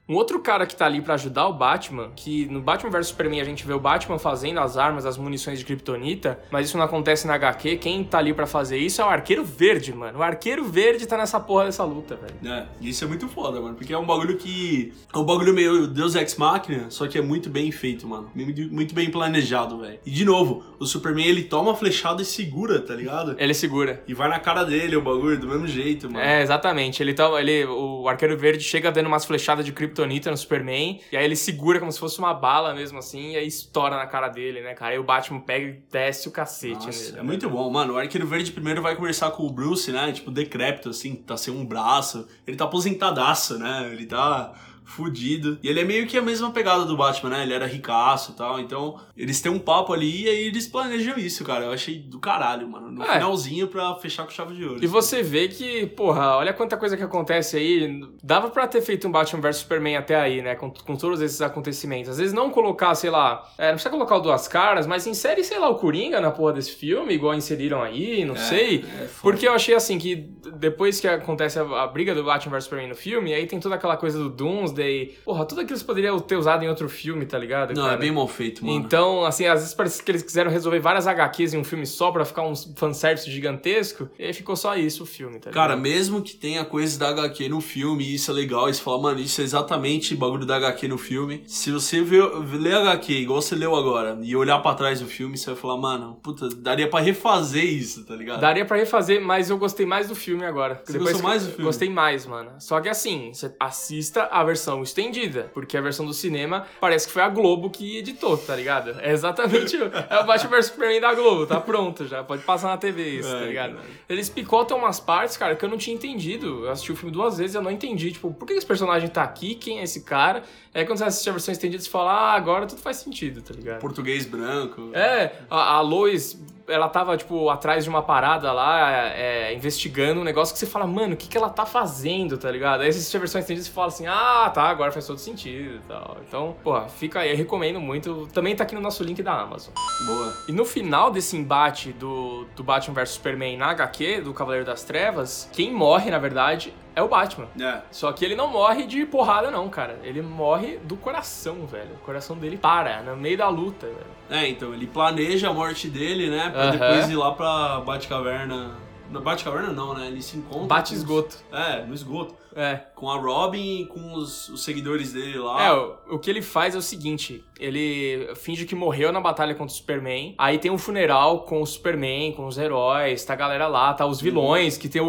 Um 0.09 0.17
outro 0.17 0.41
cara 0.41 0.67
que 0.67 0.75
tá 0.75 0.85
ali 0.85 1.01
pra 1.01 1.15
ajudar 1.15 1.47
o 1.47 1.53
Batman, 1.53 2.11
que 2.17 2.47
no 2.47 2.61
Batman 2.61 2.91
vs 2.91 3.07
Superman 3.07 3.41
a 3.41 3.45
gente 3.45 3.65
vê 3.65 3.73
o 3.73 3.79
Batman 3.79 4.19
fazendo 4.19 4.59
as 4.59 4.77
armas, 4.77 5.07
as 5.07 5.17
munições 5.17 5.61
de 5.61 5.65
Kryptonita, 5.65 6.41
mas 6.51 6.67
isso 6.67 6.77
não 6.77 6.85
acontece 6.85 7.25
na 7.25 7.35
HQ. 7.35 7.77
Quem 7.77 8.03
tá 8.03 8.19
ali 8.19 8.35
pra 8.35 8.45
fazer 8.45 8.79
isso 8.79 9.01
é 9.01 9.05
o 9.05 9.09
Arqueiro 9.09 9.45
Verde, 9.45 9.95
mano. 9.95 10.19
O 10.19 10.23
Arqueiro 10.23 10.65
Verde 10.65 11.07
tá 11.07 11.17
nessa 11.17 11.39
porra 11.39 11.67
dessa 11.67 11.85
luta, 11.85 12.17
velho. 12.17 12.53
É, 12.53 12.67
e 12.81 12.89
isso 12.89 13.05
é 13.05 13.07
muito 13.07 13.29
foda, 13.29 13.61
mano, 13.61 13.77
porque 13.77 13.93
é 13.93 13.99
um 13.99 14.05
bagulho 14.05 14.37
que. 14.37 14.93
É 15.15 15.17
um 15.17 15.25
bagulho 15.25 15.55
meio 15.55 15.87
Deus 15.87 16.17
Ex 16.17 16.37
Machina, 16.37 16.91
só 16.91 17.07
que 17.07 17.17
é 17.17 17.23
muito 17.23 17.49
bem 17.49 17.71
feito, 17.71 18.07
mano. 18.07 18.29
Muito 18.35 18.73
muito 18.73 18.95
bem 18.95 19.09
planejado, 19.09 19.79
velho. 19.79 20.01
E 20.05 20.11
de 20.11 20.25
novo, 20.25 20.65
o 20.81 20.85
Superman 20.85 21.27
ele 21.27 21.45
toma 21.45 21.73
a 21.73 21.75
flechada 21.77 22.23
e 22.23 22.25
segura, 22.25 22.81
tá 22.81 22.95
ligado? 22.95 23.37
Ele 23.39 23.55
segura. 23.55 24.03
E 24.09 24.15
vai 24.15 24.29
na 24.29 24.41
cara 24.41 24.65
dele 24.65 24.97
o 24.97 25.01
bagulho, 25.01 25.39
do 25.39 25.47
mesmo 25.47 25.69
jeito, 25.69 26.11
mano. 26.11 26.25
É, 26.25 26.43
exatamente. 26.43 27.01
Ele 27.01 27.15
tá, 27.15 27.29
ele, 27.41 27.65
o 27.67 28.09
Arqueiro 28.09 28.37
Verde 28.37 28.65
chega 28.65 28.91
dando 28.91 29.07
umas 29.07 29.25
flechadas 29.25 29.65
de 29.65 29.71
Kryptonita 29.71 29.92
no 30.01 30.37
Superman, 30.37 31.01
e 31.11 31.17
aí 31.17 31.25
ele 31.25 31.37
segura 31.37 31.79
como 31.79 31.91
se 31.91 31.99
fosse 31.99 32.19
uma 32.19 32.33
bala 32.35 32.75
mesmo 32.75 32.99
assim, 32.99 33.33
e 33.33 33.37
aí 33.37 33.47
estoura 33.47 33.97
na 33.97 34.07
cara 34.07 34.29
dele, 34.29 34.61
né, 34.61 34.75
cara? 34.75 34.93
Aí 34.93 34.99
o 34.99 35.05
Batman 35.05 35.41
pega 35.41 35.67
e 35.67 35.83
desce 35.91 36.29
o 36.29 36.31
cacete 36.31 36.87
Nossa, 36.87 37.05
nele. 37.05 37.13
é 37.13 37.17
né? 37.17 37.23
muito 37.23 37.49
bom, 37.51 37.71
mano. 37.71 37.95
O 37.95 37.99
Arqueiro 37.99 38.27
Verde 38.27 38.53
primeiro 38.53 38.81
vai 38.83 38.97
conversar 38.97 39.31
com 39.33 39.45
o 39.45 39.51
Bruce, 39.51 39.91
né? 39.93 40.13
Tipo, 40.13 40.31
decrépito, 40.31 40.91
assim, 40.91 41.15
tá 41.15 41.37
sem 41.37 41.53
um 41.53 41.65
braço. 41.65 42.27
Ele 42.47 42.57
tá 42.57 42.65
aposentadaço, 42.65 43.59
né? 43.59 43.91
Ele 43.93 44.07
tá 44.07 44.53
fudido. 44.85 45.59
E 45.63 45.69
ele 45.69 45.81
é 45.81 45.85
meio 45.85 46.07
que 46.07 46.17
a 46.19 46.23
mesma 46.23 46.51
pegada 46.51 46.85
do 46.85 46.97
Batman, 46.97 47.31
né? 47.31 47.43
Ele 47.43 47.55
era 47.55 47.67
ricaço 47.67 48.33
e 48.33 48.35
tal. 48.35 48.61
Então, 48.61 48.99
eles 49.17 49.41
têm 49.41 49.51
um 49.51 49.59
papo 49.59 49.93
ali 49.93 50.25
e 50.25 50.29
aí 50.29 50.45
eles 50.47 50.67
planejam 50.67 51.17
isso, 51.19 51.45
cara. 51.45 51.65
Eu 51.67 51.73
achei 51.73 51.99
do 51.99 52.19
caralho, 52.19 52.69
mano. 52.69 52.91
No 52.91 53.03
É. 53.05 53.15
finalzinho 53.15 53.69
pra 53.69 53.95
fechar 53.97 54.25
com 54.25 54.31
chave 54.31 54.55
de 54.55 54.65
ouro. 54.65 54.83
E 54.83 54.87
você 54.87 55.23
vê 55.23 55.49
que, 55.49 55.87
porra, 55.87 56.37
olha 56.37 56.53
quanta 56.53 56.77
coisa 56.77 56.97
que 56.97 57.03
acontece 57.03 57.57
aí. 57.57 58.01
Dava 58.23 58.51
pra 58.51 58.67
ter 58.67 58.81
feito 58.83 59.07
um 59.09 59.11
Batman 59.11 59.41
vs 59.41 59.57
Superman 59.59 59.97
até 59.97 60.17
aí, 60.17 60.43
né? 60.43 60.55
Com, 60.55 60.71
com 60.71 60.97
todos 60.97 61.21
esses 61.21 61.41
acontecimentos. 61.41 62.11
Às 62.11 62.19
vezes 62.19 62.33
não 62.33 62.51
colocar, 62.51 62.95
sei 62.95 63.11
lá, 63.11 63.49
é, 63.59 63.67
não 63.69 63.75
precisa 63.75 63.91
colocar 63.91 64.17
o 64.17 64.21
Duas 64.21 64.47
Caras, 64.49 64.87
mas 64.87 65.07
insere, 65.07 65.43
sei 65.45 65.59
lá, 65.59 65.69
o 65.69 65.77
Coringa 65.77 66.21
na 66.21 66.31
porra 66.31 66.53
desse 66.55 66.73
filme, 66.73 67.15
igual 67.15 67.35
inseriram 67.35 67.83
aí, 67.83 68.25
não 68.25 68.37
sei. 68.37 68.85
é. 69.01 69.09
Porque 69.21 69.47
eu 69.47 69.53
achei 69.53 69.75
assim 69.75 69.99
que 69.99 70.17
depois 70.57 71.01
que 71.01 71.09
acontece 71.09 71.59
a, 71.59 71.63
a 71.83 71.87
briga 71.87 72.15
do 72.15 72.25
Batman 72.25 72.53
vs 72.53 72.65
Superman 72.65 72.89
no 72.89 72.95
filme, 72.95 73.33
aí 73.33 73.47
tem 73.47 73.59
toda 73.61 73.75
aquela 73.75 73.97
coisa 73.97 74.19
do 74.19 74.31
Doomsday. 74.73 75.19
Porra, 75.25 75.45
tudo 75.45 75.61
aquilo 75.61 75.79
você 75.79 75.85
poderia 75.85 76.19
ter 76.21 76.37
usado 76.37 76.65
em 76.65 76.69
outro 76.69 76.89
filme, 76.89 77.27
tá 77.27 77.39
ligado? 77.39 77.75
Não, 77.75 77.85
cara? 77.85 77.95
é 77.95 77.99
bem 77.99 78.11
mal 78.11 78.27
feito, 78.27 78.65
mano. 78.65 78.79
Então, 78.79 79.25
assim, 79.25 79.47
às 79.47 79.61
vezes 79.61 79.75
parece 79.75 80.03
que 80.03 80.11
eles 80.11 80.23
quiseram 80.23 80.51
resolver 80.51 80.81
várias 80.81 81.07
HQs 81.07 81.55
em 81.55 81.59
um 81.59 81.65
filme 81.65 81.87
só 81.87 82.11
pra 82.11 82.25
ficar 82.25 82.43
um 82.43 82.55
fanservice 82.55 83.31
gigantesco, 83.31 84.09
e 84.19 84.25
aí 84.25 84.33
ficou 84.33 84.57
só 84.57 84.77
isso 84.77 85.03
o 85.03 85.07
filme, 85.07 85.39
tá 85.39 85.51
ligado? 85.51 85.55
Cara, 85.55 85.77
mesmo 85.77 86.23
que 86.23 86.35
tenha 86.35 86.65
coisas 86.65 86.97
da 86.97 87.11
HQ 87.11 87.49
no 87.49 87.61
filme, 87.61 88.15
isso 88.15 88.31
é 88.31 88.35
legal, 88.35 88.69
e 88.69 88.75
você 88.75 88.83
fala, 88.83 89.01
mano, 89.01 89.21
isso 89.21 89.41
é 89.41 89.45
exatamente 89.45 90.15
bagulho 90.15 90.47
da 90.47 90.57
HQ 90.57 90.89
no 90.89 90.99
filme. 90.99 91.43
Se 91.47 91.71
você 91.71 92.03
vê, 92.03 92.21
ler 92.59 92.75
HQ 92.75 93.13
igual 93.13 93.41
você 93.41 93.55
leu 93.55 93.75
agora, 93.75 94.19
e 94.23 94.35
olhar 94.37 94.59
pra 94.61 94.75
trás 94.75 95.01
do 95.01 95.07
filme, 95.07 95.37
você 95.37 95.47
vai 95.47 95.57
falar, 95.57 95.77
mano, 95.77 96.19
puta, 96.23 96.49
daria 96.49 96.89
pra 96.89 97.01
refazer 97.01 97.65
isso, 97.65 98.05
tá 98.05 98.15
ligado? 98.15 98.41
Daria 98.41 98.65
pra 98.65 98.77
refazer, 98.77 99.21
mas 99.21 99.51
eu 99.51 99.59
gostei 99.59 99.87
mais 99.87 100.09
do 100.09 100.15
filme 100.15 100.45
agora. 100.45 100.81
Você 100.85 100.99
gostou 100.99 101.23
mais 101.23 101.43
do 101.45 101.51
filme? 101.51 101.65
Gostei 101.65 101.91
mais, 101.91 102.27
mano. 102.27 102.51
Só 102.59 102.81
que 102.81 102.89
assim, 102.89 103.33
você 103.33 103.55
assista 103.59 104.29
a 104.31 104.43
versão 104.45 104.62
estendida, 104.83 105.51
porque 105.55 105.77
a 105.77 105.81
versão 105.81 106.07
do 106.07 106.13
cinema 106.13 106.67
parece 106.81 107.07
que 107.07 107.13
foi 107.13 107.23
a 107.23 107.29
Globo 107.29 107.71
que 107.71 107.97
editou, 107.99 108.37
tá 108.37 108.55
ligado? 108.55 108.95
É 109.01 109.11
exatamente 109.13 109.77
o- 109.77 109.91
é 110.11 110.19
o 110.21 110.25
Batman 110.25 110.51
vs 110.51 110.67
Superman 110.67 111.01
da 111.01 111.15
Globo, 111.15 111.47
tá 111.47 111.61
pronto 111.61 112.07
já, 112.07 112.23
pode 112.23 112.43
passar 112.43 112.69
na 112.69 112.77
TV 112.77 113.03
isso, 113.19 113.31
tá 113.31 113.39
É, 113.43 113.47
ligado? 113.49 113.75
cara. 113.75 113.85
Eles 114.09 114.29
picotam 114.29 114.79
umas 114.79 115.01
partes, 115.01 115.37
cara, 115.37 115.57
que 115.57 115.65
eu 115.65 115.69
não 115.69 115.79
tinha 115.79 115.95
entendido. 115.97 116.65
Eu 116.67 116.71
assisti 116.71 116.93
o 116.93 116.97
filme 116.97 117.13
duas 117.13 117.39
vezes 117.39 117.55
e 117.55 117.59
eu 117.59 117.63
não 117.63 117.71
entendi, 117.71 118.13
tipo, 118.13 118.33
por 118.33 118.47
que 118.47 118.53
esse 118.53 118.67
personagem 118.67 119.09
tá 119.09 119.23
aqui, 119.23 119.55
quem 119.55 119.81
é 119.81 119.85
esse 119.85 120.03
cara? 120.03 120.43
Aí 120.75 120.87
quando 120.87 120.99
você 120.99 121.05
assiste 121.05 121.29
a 121.29 121.33
versão 121.33 121.53
estendida, 121.53 121.83
você 121.83 121.91
fala, 121.91 122.13
ah, 122.13 122.33
agora 122.33 122.67
tudo 122.67 122.81
faz 122.81 122.97
sentido, 122.97 123.43
tá 123.43 123.53
ligado? 123.53 123.81
Português 123.81 124.25
branco. 124.25 124.91
É, 124.95 125.33
a, 125.51 125.75
a 125.75 125.81
Lois, 125.83 126.41
ela 126.67 126.89
tava, 126.89 127.15
tipo, 127.15 127.51
atrás 127.51 127.85
de 127.85 127.91
uma 127.91 128.03
parada 128.03 128.51
lá, 128.53 128.91
é, 129.09 129.53
investigando 129.55 130.23
um 130.23 130.25
negócio 130.25 130.55
que 130.55 130.59
você 130.59 130.67
fala, 130.67 130.87
mano, 130.87 131.13
o 131.13 131.17
que, 131.17 131.29
que 131.29 131.37
ela 131.37 131.51
tá 131.51 131.67
fazendo, 131.67 132.39
tá 132.39 132.51
ligado? 132.51 132.81
Aí 132.81 132.91
você 132.91 133.01
assiste 133.01 133.17
a 133.17 133.21
versão 133.21 133.39
estendida 133.39 133.63
e 133.63 133.69
você 133.69 133.73
fala 133.73 133.89
assim, 133.89 134.07
ah, 134.07 134.51
tá, 134.53 134.63
agora 134.63 134.91
faz 134.91 135.07
todo 135.07 135.19
sentido 135.19 135.77
e 135.77 135.89
tal. 135.89 136.17
Então, 136.27 136.57
pô, 136.65 136.81
fica 136.89 137.21
aí, 137.21 137.31
eu 137.31 137.37
recomendo 137.37 137.79
muito. 137.79 138.27
Também 138.33 138.57
tá 138.57 138.65
aqui 138.65 138.75
no 138.75 138.81
nosso 138.81 139.05
link 139.05 139.23
da 139.23 139.43
Amazon. 139.43 139.75
Boa. 140.07 140.35
E 140.49 140.53
no 140.53 140.65
final 140.65 141.11
desse 141.11 141.37
embate 141.37 141.93
do, 141.93 142.47
do 142.57 142.65
Batman 142.65 142.95
vs 142.95 143.11
Superman 143.11 143.59
na 143.59 143.71
HQ, 143.73 144.23
do 144.23 144.33
Cavaleiro 144.33 144.65
das 144.65 144.85
Trevas, 144.85 145.51
quem 145.53 145.71
morre, 145.71 146.11
na 146.11 146.19
verdade, 146.19 146.73
é 146.95 147.03
o 147.03 147.09
Batman. 147.09 147.49
É. 147.61 147.81
Só 147.91 148.13
que 148.13 148.25
ele 148.25 148.35
não 148.35 148.49
morre 148.49 148.87
de 148.87 149.05
porrada, 149.07 149.51
não, 149.51 149.69
cara. 149.69 149.99
Ele 150.03 150.23
morre 150.23 150.79
do 150.79 150.97
coração, 150.97 151.67
velho. 151.67 151.95
O 151.95 152.05
coração 152.05 152.37
dele 152.37 152.57
para 152.57 153.03
no 153.03 153.17
meio 153.17 153.39
da 153.39 153.49
luta, 153.49 153.87
velho. 153.87 154.07
É, 154.31 154.49
então, 154.49 154.73
ele 154.73 154.87
planeja 154.87 155.51
a 155.51 155.53
morte 155.53 155.89
dele, 155.89 156.31
né? 156.31 156.51
Pra 156.51 156.71
depois 156.71 157.11
ir 157.11 157.17
lá 157.17 157.33
pra 157.33 157.81
Batcaverna 157.81 158.73
No 159.13 159.21
Bate-Caverna 159.21 159.73
não, 159.73 159.95
né? 159.95 160.07
Ele 160.09 160.23
se 160.23 160.37
encontra. 160.39 160.67
Bate 160.67 160.89
com 160.91 160.95
os- 160.95 161.01
esgoto. 161.03 161.37
É, 161.53 161.85
no 161.85 161.95
esgoto. 161.95 162.35
É. 162.55 162.81
Com 162.95 163.11
a 163.11 163.17
Robin 163.17 163.81
e 163.83 163.87
com 163.87 164.13
os, 164.15 164.49
os 164.51 164.63
seguidores 164.63 165.13
dele 165.13 165.39
lá. 165.39 165.63
É, 165.65 165.73
o, 165.73 166.17
o 166.17 166.19
que 166.19 166.29
ele 166.29 166.43
faz 166.43 166.75
é 166.75 166.79
o 166.79 166.83
seguinte: 166.83 167.43
ele 167.59 168.29
finge 168.37 168.67
que 168.67 168.75
morreu 168.75 169.11
na 169.13 169.21
batalha 169.21 169.55
contra 169.55 169.73
o 169.73 169.77
Superman. 169.77 170.35
Aí 170.37 170.59
tem 170.59 170.71
um 170.71 170.77
funeral 170.77 171.41
com 171.45 171.63
o 171.63 171.67
Superman, 171.67 172.33
com 172.33 172.47
os 172.47 172.59
heróis, 172.59 173.25
tá 173.25 173.33
a 173.33 173.37
galera 173.37 173.69
lá, 173.69 173.95
tá 173.95 174.05
os 174.07 174.21
vilões, 174.21 174.77
que 174.77 174.89
tem 174.89 175.01
o, 175.01 175.07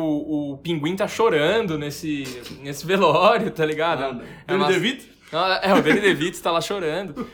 o 0.53 0.57
pinguim 0.63 0.95
tá 0.95 1.07
chorando 1.07 1.77
nesse, 1.77 2.41
nesse 2.61 2.85
velório, 2.85 3.51
tá 3.51 3.65
ligado? 3.65 4.01
Mano, 4.01 4.21
é, 4.23 4.25
Danny 4.47 4.61
uma- 4.63 4.67
DeVito? 4.71 5.12
Ah, 5.33 5.59
É, 5.63 5.73
o 5.73 5.81
Danny 5.81 5.99
DeVito 6.01 6.41
tá 6.41 6.51
lá 6.51 6.61
chorando. 6.61 7.27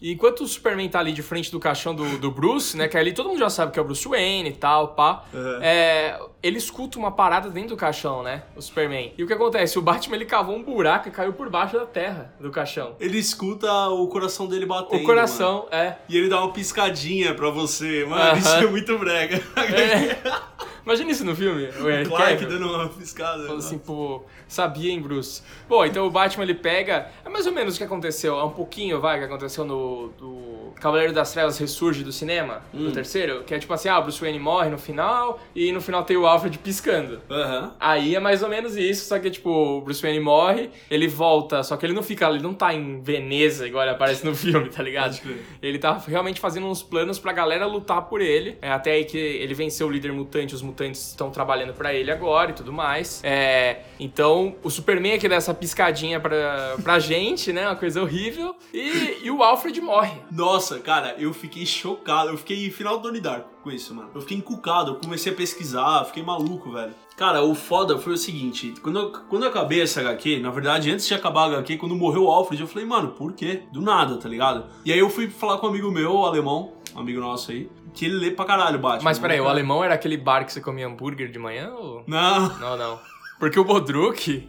E 0.00 0.12
enquanto 0.12 0.40
o 0.42 0.48
Superman 0.48 0.88
tá 0.88 0.98
ali 0.98 1.12
de 1.12 1.22
frente 1.22 1.50
do 1.50 1.60
caixão 1.60 1.94
do, 1.94 2.16
do 2.18 2.30
Bruce, 2.30 2.76
né? 2.76 2.88
Que 2.88 2.96
ali 2.96 3.12
todo 3.12 3.28
mundo 3.28 3.38
já 3.38 3.50
sabe 3.50 3.72
que 3.72 3.78
é 3.78 3.82
o 3.82 3.84
Bruce 3.84 4.08
Wayne 4.08 4.48
e 4.48 4.52
tal, 4.52 4.88
pá. 4.88 5.24
É, 5.60 6.18
ele 6.42 6.56
escuta 6.56 6.98
uma 6.98 7.10
parada 7.10 7.50
dentro 7.50 7.70
do 7.70 7.76
caixão, 7.76 8.22
né? 8.22 8.44
O 8.56 8.62
Superman. 8.62 9.12
E 9.18 9.22
o 9.22 9.26
que 9.26 9.32
acontece? 9.32 9.78
O 9.78 9.82
Batman 9.82 10.16
ele 10.16 10.24
cavou 10.24 10.56
um 10.56 10.62
buraco 10.62 11.08
e 11.08 11.10
caiu 11.10 11.32
por 11.34 11.50
baixo 11.50 11.76
da 11.78 11.84
terra 11.84 12.32
do 12.40 12.50
caixão. 12.50 12.96
Ele 12.98 13.18
escuta 13.18 13.70
o 13.88 14.06
coração 14.08 14.46
dele 14.46 14.64
batendo. 14.64 14.90
O 14.92 14.94
mano. 14.94 15.06
coração, 15.06 15.66
é. 15.70 15.96
E 16.08 16.16
ele 16.16 16.28
dá 16.28 16.40
uma 16.42 16.52
piscadinha 16.52 17.34
pra 17.34 17.50
você. 17.50 18.04
Mano, 18.08 18.22
Aham. 18.22 18.38
isso 18.38 18.48
é 18.54 18.66
muito 18.66 18.98
brega. 18.98 19.36
É. 19.56 20.16
Imagina 20.84 21.10
isso 21.10 21.24
no 21.24 21.36
filme. 21.36 21.66
O 21.68 22.08
Clark 22.08 22.44
dando 22.46 22.66
uma 22.72 22.88
piscada. 22.88 23.42
Falando 23.44 23.58
assim, 23.58 23.78
pô, 23.78 24.24
sabia, 24.52 24.90
hein, 24.90 25.00
Bruce? 25.00 25.42
Bom, 25.68 25.84
então 25.84 26.06
o 26.06 26.10
Batman 26.10 26.44
ele 26.44 26.54
pega. 26.54 27.10
É 27.24 27.28
mais 27.28 27.46
ou 27.46 27.52
menos 27.52 27.74
o 27.74 27.78
que 27.78 27.84
aconteceu, 27.84 28.38
é 28.38 28.44
um 28.44 28.50
pouquinho, 28.50 29.00
vai, 29.00 29.18
que 29.18 29.24
aconteceu 29.24 29.64
no. 29.64 30.08
Do 30.18 30.60
Cavaleiro 30.80 31.12
das 31.12 31.32
Trevas 31.32 31.58
Ressurge 31.58 32.02
do 32.02 32.10
cinema, 32.10 32.62
do 32.72 32.90
terceiro, 32.90 33.44
que 33.44 33.54
é 33.54 33.58
tipo 33.58 33.72
assim, 33.72 33.88
ah, 33.88 33.98
o 33.98 34.02
Bruce 34.02 34.20
Wayne 34.20 34.38
morre 34.38 34.70
no 34.70 34.78
final 34.78 35.38
e 35.54 35.70
no 35.72 35.80
final 35.80 36.02
tem 36.04 36.16
o 36.16 36.26
Alfred 36.26 36.56
piscando. 36.58 37.20
Aham. 37.30 37.74
Aí 37.78 38.16
é 38.16 38.20
mais 38.20 38.42
ou 38.42 38.48
menos 38.48 38.76
isso, 38.76 39.06
só 39.06 39.18
que 39.18 39.30
tipo, 39.30 39.50
o 39.50 39.80
Bruce 39.82 40.00
Wayne 40.00 40.20
morre, 40.20 40.70
ele 40.90 41.06
volta, 41.06 41.62
só 41.62 41.76
que 41.76 41.84
ele 41.84 41.92
não 41.92 42.02
fica, 42.02 42.26
ele 42.30 42.42
não 42.42 42.54
tá 42.54 42.72
em 42.72 43.02
Veneza 43.02 43.66
igual 43.66 43.84
ele 43.84 43.92
aparece 43.92 44.24
no 44.24 44.34
filme, 44.34 44.70
tá 44.70 44.82
ligado? 44.82 45.20
Ele 45.62 45.78
tá 45.78 45.92
realmente 46.06 46.40
fazendo 46.40 46.66
uns 46.66 46.82
planos 46.82 47.18
pra 47.18 47.32
galera 47.32 47.66
lutar 47.66 48.02
por 48.02 48.20
ele. 48.20 48.56
É 48.62 48.70
até 48.70 48.92
aí 48.92 49.04
que 49.04 49.18
ele 49.18 49.52
venceu 49.52 49.86
o 49.86 49.90
líder 49.90 50.12
mutante, 50.12 50.54
os 50.54 50.62
mutantes 50.62 51.08
estão 51.08 51.30
trabalhando 51.30 51.74
pra 51.74 51.92
ele 51.92 52.10
agora 52.10 52.52
e 52.52 52.54
tudo 52.54 52.72
mais. 52.72 53.20
É, 53.22 53.80
então, 53.98 54.39
o 54.62 54.70
Superman 54.70 55.14
aqui 55.14 55.28
dá 55.28 55.36
essa 55.36 55.54
piscadinha 55.54 56.20
pra, 56.20 56.76
pra 56.82 56.98
gente, 57.00 57.52
né? 57.52 57.66
Uma 57.66 57.76
coisa 57.76 58.02
horrível. 58.02 58.54
E, 58.72 59.18
e 59.22 59.30
o 59.30 59.42
Alfred 59.42 59.80
morre. 59.80 60.18
Nossa, 60.30 60.78
cara, 60.78 61.14
eu 61.18 61.32
fiquei 61.32 61.64
chocado. 61.66 62.30
Eu 62.30 62.38
fiquei 62.38 62.70
final 62.70 62.96
do 62.96 63.04
Donnie 63.04 63.20
Darko 63.20 63.48
com 63.62 63.70
isso, 63.70 63.94
mano. 63.94 64.10
Eu 64.14 64.20
fiquei 64.20 64.36
encucado, 64.36 64.92
eu 64.92 64.94
comecei 64.96 65.32
a 65.32 65.34
pesquisar, 65.34 66.04
fiquei 66.04 66.22
maluco, 66.22 66.72
velho. 66.72 66.94
Cara, 67.16 67.42
o 67.42 67.54
foda 67.54 67.98
foi 67.98 68.14
o 68.14 68.16
seguinte: 68.16 68.74
quando 68.82 68.98
eu, 68.98 69.12
quando 69.28 69.42
eu 69.44 69.50
acabei 69.50 69.82
essa 69.82 70.00
HQ, 70.00 70.40
na 70.40 70.50
verdade, 70.50 70.90
antes 70.90 71.06
de 71.06 71.14
acabar 71.14 71.42
a 71.42 71.58
HQ, 71.58 71.76
quando 71.76 71.94
morreu 71.94 72.24
o 72.24 72.30
Alfred, 72.30 72.62
eu 72.62 72.68
falei, 72.68 72.86
mano, 72.86 73.08
por 73.08 73.32
quê? 73.34 73.64
Do 73.72 73.82
nada, 73.82 74.16
tá 74.16 74.28
ligado? 74.28 74.64
E 74.84 74.92
aí 74.92 74.98
eu 74.98 75.10
fui 75.10 75.28
falar 75.28 75.58
com 75.58 75.66
um 75.66 75.70
amigo 75.70 75.90
meu, 75.90 76.14
o 76.14 76.24
alemão, 76.24 76.72
um 76.96 77.00
amigo 77.00 77.20
nosso 77.20 77.50
aí, 77.50 77.70
que 77.92 78.06
ele 78.06 78.14
lê 78.14 78.30
pra 78.30 78.44
caralho 78.44 78.78
Batman. 78.78 79.04
Mas 79.04 79.18
peraí, 79.18 79.38
né, 79.38 79.44
o 79.44 79.48
alemão 79.48 79.84
era 79.84 79.94
aquele 79.94 80.16
bar 80.16 80.44
que 80.44 80.52
você 80.52 80.60
comia 80.60 80.86
hambúrguer 80.86 81.30
de 81.30 81.38
manhã? 81.38 81.70
Ou... 81.74 82.02
Não. 82.06 82.58
Não, 82.58 82.76
não. 82.76 82.98
Porque 83.40 83.58
o 83.58 83.64
Bodruk, 83.64 84.46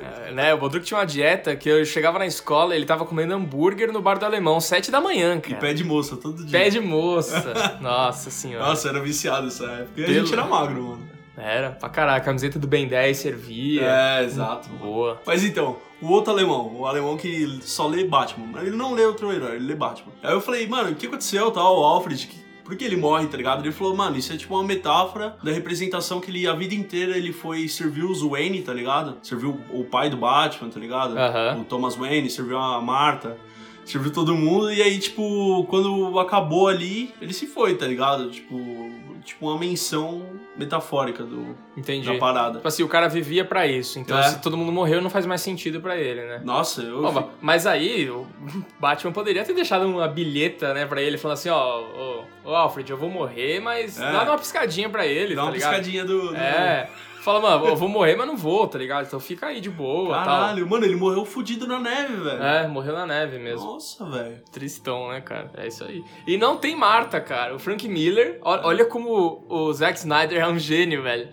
é, 0.00 0.32
né? 0.32 0.54
O 0.54 0.58
Bodruk 0.58 0.86
tinha 0.86 0.98
uma 0.98 1.04
dieta 1.04 1.54
que 1.56 1.68
eu 1.68 1.84
chegava 1.84 2.18
na 2.18 2.26
escola 2.26 2.74
ele 2.74 2.86
tava 2.86 3.04
comendo 3.04 3.34
hambúrguer 3.34 3.92
no 3.92 4.00
bar 4.00 4.18
do 4.18 4.24
alemão, 4.24 4.60
sete 4.60 4.90
da 4.90 5.00
manhã, 5.00 5.36
E 5.36 5.40
cara. 5.40 5.56
pé 5.56 5.74
de 5.74 5.82
moça 5.84 6.16
todo 6.16 6.44
dia. 6.44 6.58
Pé 6.58 6.70
de 6.70 6.80
moça. 6.80 7.52
Nossa 7.82 8.30
senhora. 8.30 8.64
Nossa, 8.66 8.88
era 8.88 9.00
viciado 9.00 9.46
nessa 9.46 9.64
época. 9.64 10.00
E 10.00 10.04
a 10.04 10.06
Pelo- 10.06 10.20
gente 10.20 10.32
era 10.32 10.44
magro, 10.46 10.82
mano. 10.82 11.08
Era, 11.36 11.70
pra 11.70 11.88
caralho. 11.88 12.18
A 12.18 12.24
camiseta 12.24 12.58
do 12.58 12.66
Ben 12.66 12.88
10 12.88 13.16
servia. 13.16 13.82
É, 13.84 14.24
exato. 14.24 14.68
mano. 14.70 14.80
Boa. 14.84 15.20
Mas 15.26 15.44
então, 15.44 15.76
o 16.02 16.08
outro 16.10 16.32
alemão, 16.32 16.74
o 16.76 16.86
alemão 16.86 17.16
que 17.16 17.58
só 17.62 17.86
lê 17.86 18.04
Batman, 18.04 18.60
ele 18.60 18.74
não 18.76 18.92
lê 18.94 19.04
outro 19.04 19.32
herói, 19.32 19.56
ele 19.56 19.66
lê 19.66 19.74
Batman. 19.74 20.12
Aí 20.22 20.32
eu 20.32 20.40
falei, 20.40 20.66
mano, 20.66 20.90
o 20.90 20.94
que 20.96 21.06
aconteceu, 21.06 21.50
tal, 21.52 21.78
o 21.80 21.84
Alfred, 21.84 22.26
que- 22.26 22.47
por 22.68 22.76
que 22.76 22.84
ele 22.84 22.98
morre, 22.98 23.26
tá 23.26 23.34
ligado? 23.34 23.64
Ele 23.64 23.72
falou, 23.72 23.96
mano, 23.96 24.18
isso 24.18 24.30
é 24.30 24.36
tipo 24.36 24.54
uma 24.54 24.62
metáfora 24.62 25.34
da 25.42 25.50
representação 25.50 26.20
que 26.20 26.30
ele, 26.30 26.46
a 26.46 26.52
vida 26.52 26.74
inteira, 26.74 27.16
ele 27.16 27.32
foi, 27.32 27.66
serviu 27.66 28.10
os 28.10 28.20
Wayne, 28.20 28.60
tá 28.60 28.74
ligado? 28.74 29.16
Serviu 29.22 29.58
o 29.72 29.84
pai 29.84 30.10
do 30.10 30.18
Batman, 30.18 30.68
tá 30.68 30.78
ligado? 30.78 31.16
Aham. 31.16 31.62
O 31.62 31.64
Thomas 31.64 31.94
Wayne, 31.94 32.28
serviu 32.28 32.58
a 32.58 32.78
Marta, 32.82 33.38
serviu 33.86 34.12
todo 34.12 34.36
mundo, 34.36 34.70
e 34.70 34.82
aí, 34.82 34.98
tipo, 34.98 35.64
quando 35.70 36.18
acabou 36.18 36.68
ali, 36.68 37.10
ele 37.22 37.32
se 37.32 37.46
foi, 37.46 37.74
tá 37.74 37.86
ligado? 37.86 38.30
Tipo, 38.30 38.54
tipo 39.24 39.48
uma 39.48 39.58
menção 39.58 40.24
metafórica 40.56 41.22
do, 41.24 41.54
Entendi. 41.76 42.10
da 42.12 42.18
parada. 42.18 42.56
Tipo 42.56 42.68
assim, 42.68 42.82
o 42.82 42.88
cara 42.88 43.08
vivia 43.08 43.44
pra 43.44 43.66
isso. 43.66 43.98
Então, 43.98 44.18
É. 44.18 44.22
se 44.24 44.40
todo 44.40 44.56
mundo 44.56 44.72
morreu, 44.72 45.00
não 45.00 45.10
faz 45.10 45.24
mais 45.26 45.40
sentido 45.40 45.80
pra 45.80 45.96
ele, 45.96 46.20
né? 46.22 46.40
Nossa, 46.44 46.82
eu... 46.82 47.04
Ó, 47.04 47.24
mas 47.40 47.66
aí, 47.66 48.08
o 48.10 48.26
Batman 48.80 49.12
poderia 49.12 49.44
ter 49.44 49.52
deixado 49.54 49.86
uma 49.86 50.08
bilheta, 50.08 50.72
né, 50.74 50.86
pra 50.86 51.00
ele, 51.02 51.16
falando 51.18 51.34
assim, 51.36 51.48
ó, 51.50 51.80
ô, 51.80 52.24
ô, 52.50 52.54
Alfred, 52.54 52.90
eu 52.90 52.96
vou 52.96 53.08
morrer, 53.10 53.60
mas 53.60 53.98
É. 53.98 54.12
dá 54.12 54.22
uma 54.24 54.38
piscadinha 54.38 54.88
pra 54.88 55.06
ele, 55.06 55.34
Dá 55.34 55.42
tá 55.42 55.46
uma 55.48 55.52
ligado? 55.54 55.70
piscadinha 55.70 56.04
do... 56.04 56.28
do- 56.28 56.36
É. 56.36 56.88
Fala, 57.28 57.40
mano, 57.40 57.66
eu 57.66 57.76
vou 57.76 57.88
morrer, 57.88 58.16
mas 58.16 58.26
não 58.26 58.36
vou, 58.36 58.66
tá 58.66 58.78
ligado? 58.78 59.06
Então 59.06 59.20
fica 59.20 59.46
aí 59.46 59.60
de 59.60 59.68
boa, 59.68 60.14
Caralho, 60.24 60.66
mano, 60.68 60.84
ele 60.86 60.96
morreu 60.96 61.24
fudido 61.26 61.66
na 61.66 61.78
neve, 61.78 62.14
velho. 62.14 62.38
tal. 62.38 62.46
É, 62.48 62.66
morreu 62.68 62.94
na 62.94 63.06
neve 63.06 63.38
mesmo. 63.38 63.64
Nossa, 63.66 64.04
velho. 64.06 64.42
Tristão, 64.50 65.10
né, 65.10 65.20
cara? 65.20 65.50
É 65.56 65.66
isso 65.66 65.84
aí. 65.84 66.02
E 66.26 66.36
não 66.38 66.56
tem 66.56 66.74
Marta, 66.74 67.20
cara. 67.20 67.54
O 67.54 67.58
Frank 67.58 67.86
Miller, 67.88 68.38
olha 68.42 68.84
como 68.86 69.44
o 69.48 69.72
Zack 69.72 69.98
Snyder 69.98 70.40
é 70.40 70.48
um 70.48 70.58
gênio, 70.58 71.02
velho. 71.02 71.28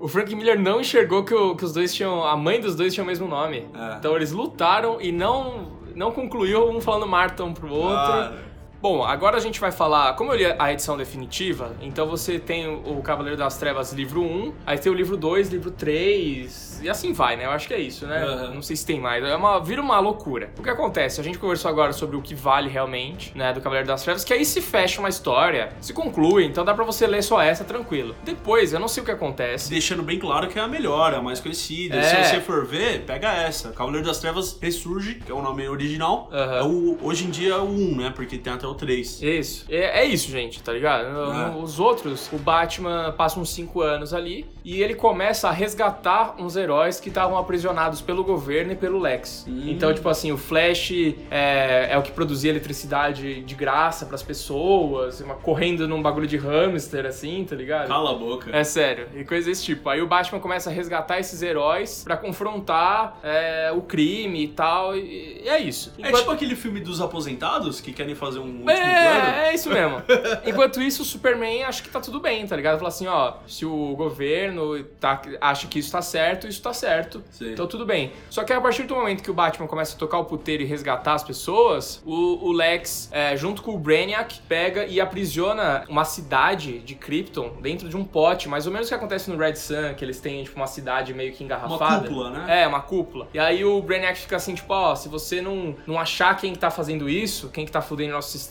O 0.00 0.06
Frank 0.08 0.34
Miller 0.34 0.58
não 0.60 0.80
enxergou 0.80 1.24
que, 1.24 1.34
o- 1.34 1.54
que 1.56 1.64
os 1.64 1.72
dois 1.72 1.92
tinham. 1.94 2.24
A 2.24 2.36
mãe 2.36 2.60
dos 2.60 2.74
dois 2.76 2.94
tinha 2.94 3.02
o 3.02 3.06
mesmo 3.06 3.26
nome. 3.26 3.68
É. 3.74 3.96
Então 3.98 4.14
eles 4.16 4.30
lutaram 4.32 5.00
e 5.00 5.10
não, 5.10 5.72
não 5.94 6.12
concluiu 6.12 6.68
um 6.70 6.80
falando 6.80 7.06
Marta 7.08 7.42
um 7.44 7.52
pro 7.52 7.68
outro. 7.72 7.96
Cara. 8.12 8.48
Bom, 8.80 9.02
agora 9.02 9.36
a 9.36 9.40
gente 9.40 9.58
vai 9.58 9.72
falar. 9.72 10.14
Como 10.14 10.32
eu 10.32 10.36
li 10.36 10.44
a 10.56 10.72
edição 10.72 10.96
definitiva, 10.96 11.74
então 11.82 12.06
você 12.06 12.38
tem 12.38 12.68
o 12.68 13.02
Cavaleiro 13.02 13.36
das 13.36 13.58
Trevas 13.58 13.92
livro 13.92 14.22
1, 14.22 14.52
aí 14.64 14.78
tem 14.78 14.92
o 14.92 14.94
livro 14.94 15.16
2, 15.16 15.48
livro 15.48 15.72
3, 15.72 16.80
e 16.84 16.88
assim 16.88 17.12
vai, 17.12 17.36
né? 17.36 17.46
Eu 17.46 17.50
acho 17.50 17.66
que 17.66 17.74
é 17.74 17.80
isso, 17.80 18.06
né? 18.06 18.22
Aham. 18.22 18.54
Não 18.54 18.62
sei 18.62 18.76
se 18.76 18.86
tem 18.86 19.00
mais. 19.00 19.24
É 19.24 19.34
uma, 19.34 19.58
vira 19.58 19.82
uma 19.82 19.98
loucura. 19.98 20.50
O 20.56 20.62
que 20.62 20.70
acontece? 20.70 21.20
A 21.20 21.24
gente 21.24 21.38
conversou 21.38 21.68
agora 21.68 21.92
sobre 21.92 22.16
o 22.16 22.22
que 22.22 22.36
vale 22.36 22.68
realmente, 22.68 23.36
né? 23.36 23.52
Do 23.52 23.60
Cavaleiro 23.60 23.88
das 23.88 24.04
Trevas, 24.04 24.22
que 24.22 24.32
aí 24.32 24.44
se 24.44 24.60
fecha 24.62 25.00
uma 25.00 25.08
história, 25.08 25.72
se 25.80 25.92
conclui, 25.92 26.44
então 26.44 26.64
dá 26.64 26.72
pra 26.72 26.84
você 26.84 27.04
ler 27.04 27.22
só 27.22 27.42
essa 27.42 27.64
tranquilo. 27.64 28.14
Depois, 28.22 28.72
eu 28.72 28.78
não 28.78 28.86
sei 28.86 29.02
o 29.02 29.06
que 29.06 29.10
acontece. 29.10 29.68
Deixando 29.70 30.04
bem 30.04 30.20
claro 30.20 30.46
que 30.46 30.56
é 30.56 30.62
a 30.62 30.68
melhor, 30.68 31.12
é 31.12 31.16
a 31.16 31.22
mais 31.22 31.40
conhecida. 31.40 31.96
É. 31.96 32.02
Se 32.02 32.30
você 32.30 32.40
for 32.40 32.64
ver, 32.64 33.00
pega 33.04 33.32
essa. 33.32 33.72
Cavaleiro 33.72 34.06
das 34.06 34.20
Trevas 34.20 34.56
Ressurge, 34.62 35.16
que 35.16 35.32
é 35.32 35.34
o 35.34 35.42
nome 35.42 35.68
original. 35.68 36.30
Aham. 36.32 36.58
É 36.58 36.62
o, 36.62 36.98
hoje 37.02 37.24
em 37.24 37.30
dia 37.30 37.54
é 37.54 37.58
o 37.58 37.64
1, 37.64 37.96
né? 37.96 38.12
Porque 38.14 38.38
tem 38.38 38.52
até 38.52 38.67
o 38.70 38.74
3. 38.74 39.22
Isso. 39.22 39.64
É, 39.68 40.00
é 40.00 40.04
isso, 40.04 40.30
gente, 40.30 40.62
tá 40.62 40.72
ligado? 40.72 41.06
É. 41.32 41.56
Os 41.62 41.78
outros, 41.80 42.28
o 42.32 42.38
Batman 42.38 43.12
passa 43.16 43.38
uns 43.40 43.50
5 43.50 43.80
anos 43.80 44.12
ali 44.14 44.46
e 44.64 44.82
ele 44.82 44.94
começa 44.94 45.48
a 45.48 45.52
resgatar 45.52 46.34
uns 46.38 46.56
heróis 46.56 47.00
que 47.00 47.08
estavam 47.08 47.36
aprisionados 47.38 48.00
pelo 48.00 48.22
governo 48.24 48.72
e 48.72 48.76
pelo 48.76 48.98
Lex. 48.98 49.46
Então, 49.48 49.92
tipo 49.94 50.08
assim, 50.08 50.30
o 50.32 50.36
Flash 50.38 50.92
é, 51.30 51.88
é 51.90 51.98
o 51.98 52.02
que 52.02 52.12
produzia 52.12 52.50
eletricidade 52.50 53.42
de 53.42 53.54
graça 53.54 54.04
pras 54.06 54.22
pessoas, 54.22 55.20
uma- 55.20 55.34
correndo 55.34 55.86
num 55.88 56.02
bagulho 56.02 56.26
de 56.26 56.36
hamster, 56.36 57.06
assim, 57.06 57.44
tá 57.48 57.56
ligado? 57.56 57.88
Cala 57.88 58.10
a 58.10 58.14
boca. 58.14 58.54
É 58.54 58.64
sério, 58.64 59.08
e 59.14 59.24
coisas 59.24 59.46
desse 59.46 59.64
tipo. 59.64 59.88
Aí 59.88 60.00
o 60.02 60.06
Batman 60.06 60.40
começa 60.40 60.68
a 60.70 60.72
resgatar 60.72 61.18
esses 61.18 61.40
heróis 61.42 62.02
pra 62.04 62.16
confrontar 62.16 63.18
é, 63.22 63.72
o 63.74 63.80
crime 63.82 64.44
e 64.44 64.48
tal, 64.48 64.96
e, 64.96 65.42
e 65.44 65.48
é 65.48 65.58
isso. 65.58 65.92
É 65.98 66.00
Enquanto- 66.02 66.18
tipo 66.20 66.30
aquele 66.32 66.56
filme 66.56 66.80
dos 66.80 67.00
aposentados 67.00 67.80
que 67.80 67.92
querem 67.92 68.14
fazer 68.14 68.38
um 68.38 68.57
último 68.60 68.80
plano. 68.80 68.88
é, 68.88 69.48
é 69.48 69.54
isso 69.54 69.68
mesmo. 69.70 70.02
Enquanto 70.44 70.80
isso, 70.80 71.02
o 71.02 71.04
Superman 71.04 71.64
acha 71.64 71.82
que 71.82 71.88
tá 71.88 72.00
tudo 72.00 72.20
bem, 72.20 72.46
tá 72.46 72.56
ligado? 72.56 72.78
Fala 72.78 72.88
assim, 72.88 73.06
ó, 73.06 73.34
se 73.46 73.64
o 73.64 73.94
governo 73.96 74.82
tá, 75.00 75.20
acha 75.40 75.66
que 75.66 75.78
isso 75.78 75.90
tá 75.92 76.02
certo, 76.02 76.46
isso 76.46 76.62
tá 76.62 76.72
certo. 76.72 77.22
Sim. 77.30 77.52
Então 77.52 77.66
tudo 77.66 77.84
bem. 77.84 78.12
Só 78.30 78.44
que 78.44 78.52
a 78.52 78.60
partir 78.60 78.84
do 78.84 78.94
momento 78.94 79.22
que 79.22 79.30
o 79.30 79.34
Batman 79.34 79.66
começa 79.66 79.94
a 79.94 79.98
tocar 79.98 80.18
o 80.18 80.24
puteiro 80.24 80.62
e 80.62 80.66
resgatar 80.66 81.14
as 81.14 81.24
pessoas, 81.24 82.02
o, 82.04 82.48
o 82.48 82.52
Lex, 82.52 83.08
é, 83.12 83.36
junto 83.36 83.62
com 83.62 83.74
o 83.74 83.78
Brainiac, 83.78 84.40
pega 84.48 84.86
e 84.86 85.00
aprisiona 85.00 85.84
uma 85.88 86.04
cidade 86.04 86.78
de 86.80 86.94
Krypton 86.94 87.56
dentro 87.60 87.88
de 87.88 87.96
um 87.96 88.04
pote, 88.04 88.48
mais 88.48 88.66
ou 88.66 88.72
menos 88.72 88.88
o 88.88 88.90
que 88.90 88.94
acontece 88.94 89.30
no 89.30 89.36
Red 89.36 89.56
Sun, 89.56 89.94
que 89.96 90.04
eles 90.04 90.20
têm, 90.20 90.44
tipo, 90.44 90.56
uma 90.56 90.66
cidade 90.66 91.12
meio 91.14 91.32
que 91.32 91.44
engarrafada. 91.44 92.08
cúpula, 92.08 92.30
né? 92.30 92.62
É, 92.62 92.66
uma 92.66 92.80
cúpula. 92.80 93.28
E 93.32 93.38
aí 93.38 93.64
o 93.64 93.80
Brainiac 93.82 94.18
fica 94.18 94.36
assim, 94.36 94.54
tipo, 94.54 94.72
ó, 94.72 94.94
se 94.94 95.08
você 95.08 95.40
não, 95.40 95.76
não 95.86 95.98
achar 95.98 96.36
quem 96.36 96.52
que 96.52 96.58
tá 96.58 96.70
fazendo 96.70 97.08
isso, 97.08 97.48
quem 97.48 97.64
que 97.64 97.72
tá 97.72 97.80
fudendo 97.80 98.12
nosso 98.12 98.30
sistema, 98.30 98.47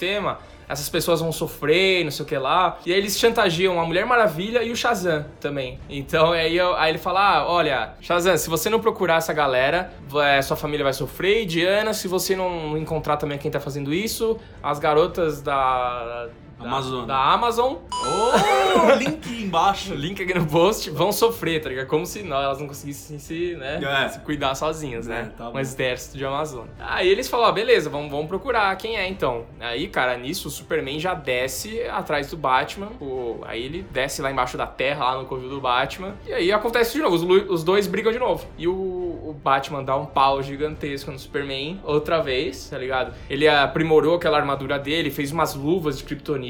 essas 0.69 0.89
pessoas 0.89 1.21
vão 1.21 1.31
sofrer, 1.31 2.03
não 2.03 2.11
sei 2.11 2.25
o 2.25 2.27
que 2.27 2.37
lá. 2.37 2.77
E 2.85 2.91
aí 2.91 2.97
eles 2.99 3.17
chantageiam 3.17 3.79
a 3.79 3.85
Mulher 3.85 4.05
Maravilha 4.05 4.61
e 4.63 4.71
o 4.71 4.75
Shazam 4.75 5.25
também. 5.39 5.79
Então 5.89 6.33
aí, 6.33 6.57
eu- 6.57 6.75
aí 6.75 6.91
ele 6.91 6.97
fala, 6.97 7.37
ah, 7.37 7.47
olha, 7.49 7.93
Shazam, 8.01 8.35
se 8.37 8.49
você 8.49 8.69
não 8.69 8.79
procurar 8.79 9.15
essa 9.15 9.31
galera, 9.33 9.93
vai- 10.09 10.41
sua 10.43 10.57
família 10.57 10.83
vai 10.83 10.93
sofrer. 10.93 11.43
E 11.43 11.45
Diana, 11.45 11.93
se 11.93 12.07
você 12.07 12.35
não 12.35 12.77
encontrar 12.77 13.15
também 13.17 13.37
quem 13.37 13.49
tá 13.49 13.59
fazendo 13.61 13.93
isso, 13.93 14.37
as 14.61 14.77
garotas 14.77 15.41
da, 15.41 16.27
Amazon. 16.59 17.05
da 17.05 17.17
Amazon. 17.33 17.75
Ô, 17.91 18.93
link 18.97 19.43
embaixo. 19.43 19.93
Link 19.95 20.21
aqui 20.21 20.33
no 20.33 20.45
post, 20.45 20.89
vão 20.89 21.11
sofrer, 21.11 21.61
tá 21.61 21.69
ligado? 21.69 21.87
Como 21.87 22.05
se 22.05 22.23
não, 22.23 22.41
elas 22.41 22.59
não 22.59 22.67
conseguissem 22.67 23.19
se, 23.19 23.55
né, 23.55 23.79
É. 24.05 24.09
se 24.09 24.19
cuidar 24.19 24.55
sozinhas, 24.55 25.07
né? 25.07 25.31
É, 25.33 25.37
tá 25.37 25.49
um 25.49 25.59
exército 25.59 26.17
de 26.17 26.25
Amazônia. 26.25 26.71
Aí 26.79 27.07
eles 27.07 27.27
falaram, 27.27 27.49
ah, 27.51 27.53
beleza, 27.53 27.89
vamos, 27.89 28.09
vamos 28.09 28.27
procurar 28.27 28.75
quem 28.77 28.97
é 28.97 29.07
então. 29.07 29.45
Aí, 29.59 29.87
cara, 29.87 30.17
nisso 30.17 30.47
o 30.47 30.51
Superman 30.51 30.99
já 30.99 31.13
desce 31.13 31.81
atrás 31.83 32.29
do 32.29 32.37
Batman. 32.37 32.87
O, 32.99 33.41
aí 33.45 33.63
ele 33.63 33.83
desce 33.91 34.21
lá 34.21 34.31
embaixo 34.31 34.57
da 34.57 34.65
terra, 34.67 35.05
lá 35.13 35.17
no 35.21 35.25
covil 35.25 35.49
do 35.49 35.61
Batman. 35.61 36.15
E 36.25 36.33
aí 36.33 36.51
acontece 36.51 36.93
de 36.93 36.99
novo, 37.01 37.15
os, 37.15 37.49
os 37.49 37.63
dois 37.63 37.87
brigam 37.87 38.11
de 38.11 38.19
novo. 38.19 38.47
E 38.57 38.67
o, 38.67 38.73
o 38.73 39.35
Batman 39.43 39.83
dá 39.83 39.95
um 39.95 40.05
pau 40.05 40.41
gigantesco 40.41 41.11
no 41.11 41.19
Superman, 41.19 41.79
outra 41.83 42.21
vez, 42.21 42.69
tá 42.69 42.77
ligado? 42.77 43.13
Ele 43.29 43.47
aprimorou 43.47 44.15
aquela 44.15 44.37
armadura 44.37 44.79
dele, 44.79 45.11
fez 45.11 45.31
umas 45.31 45.53
luvas 45.55 45.97
de 45.97 46.03
kryptonita 46.03 46.46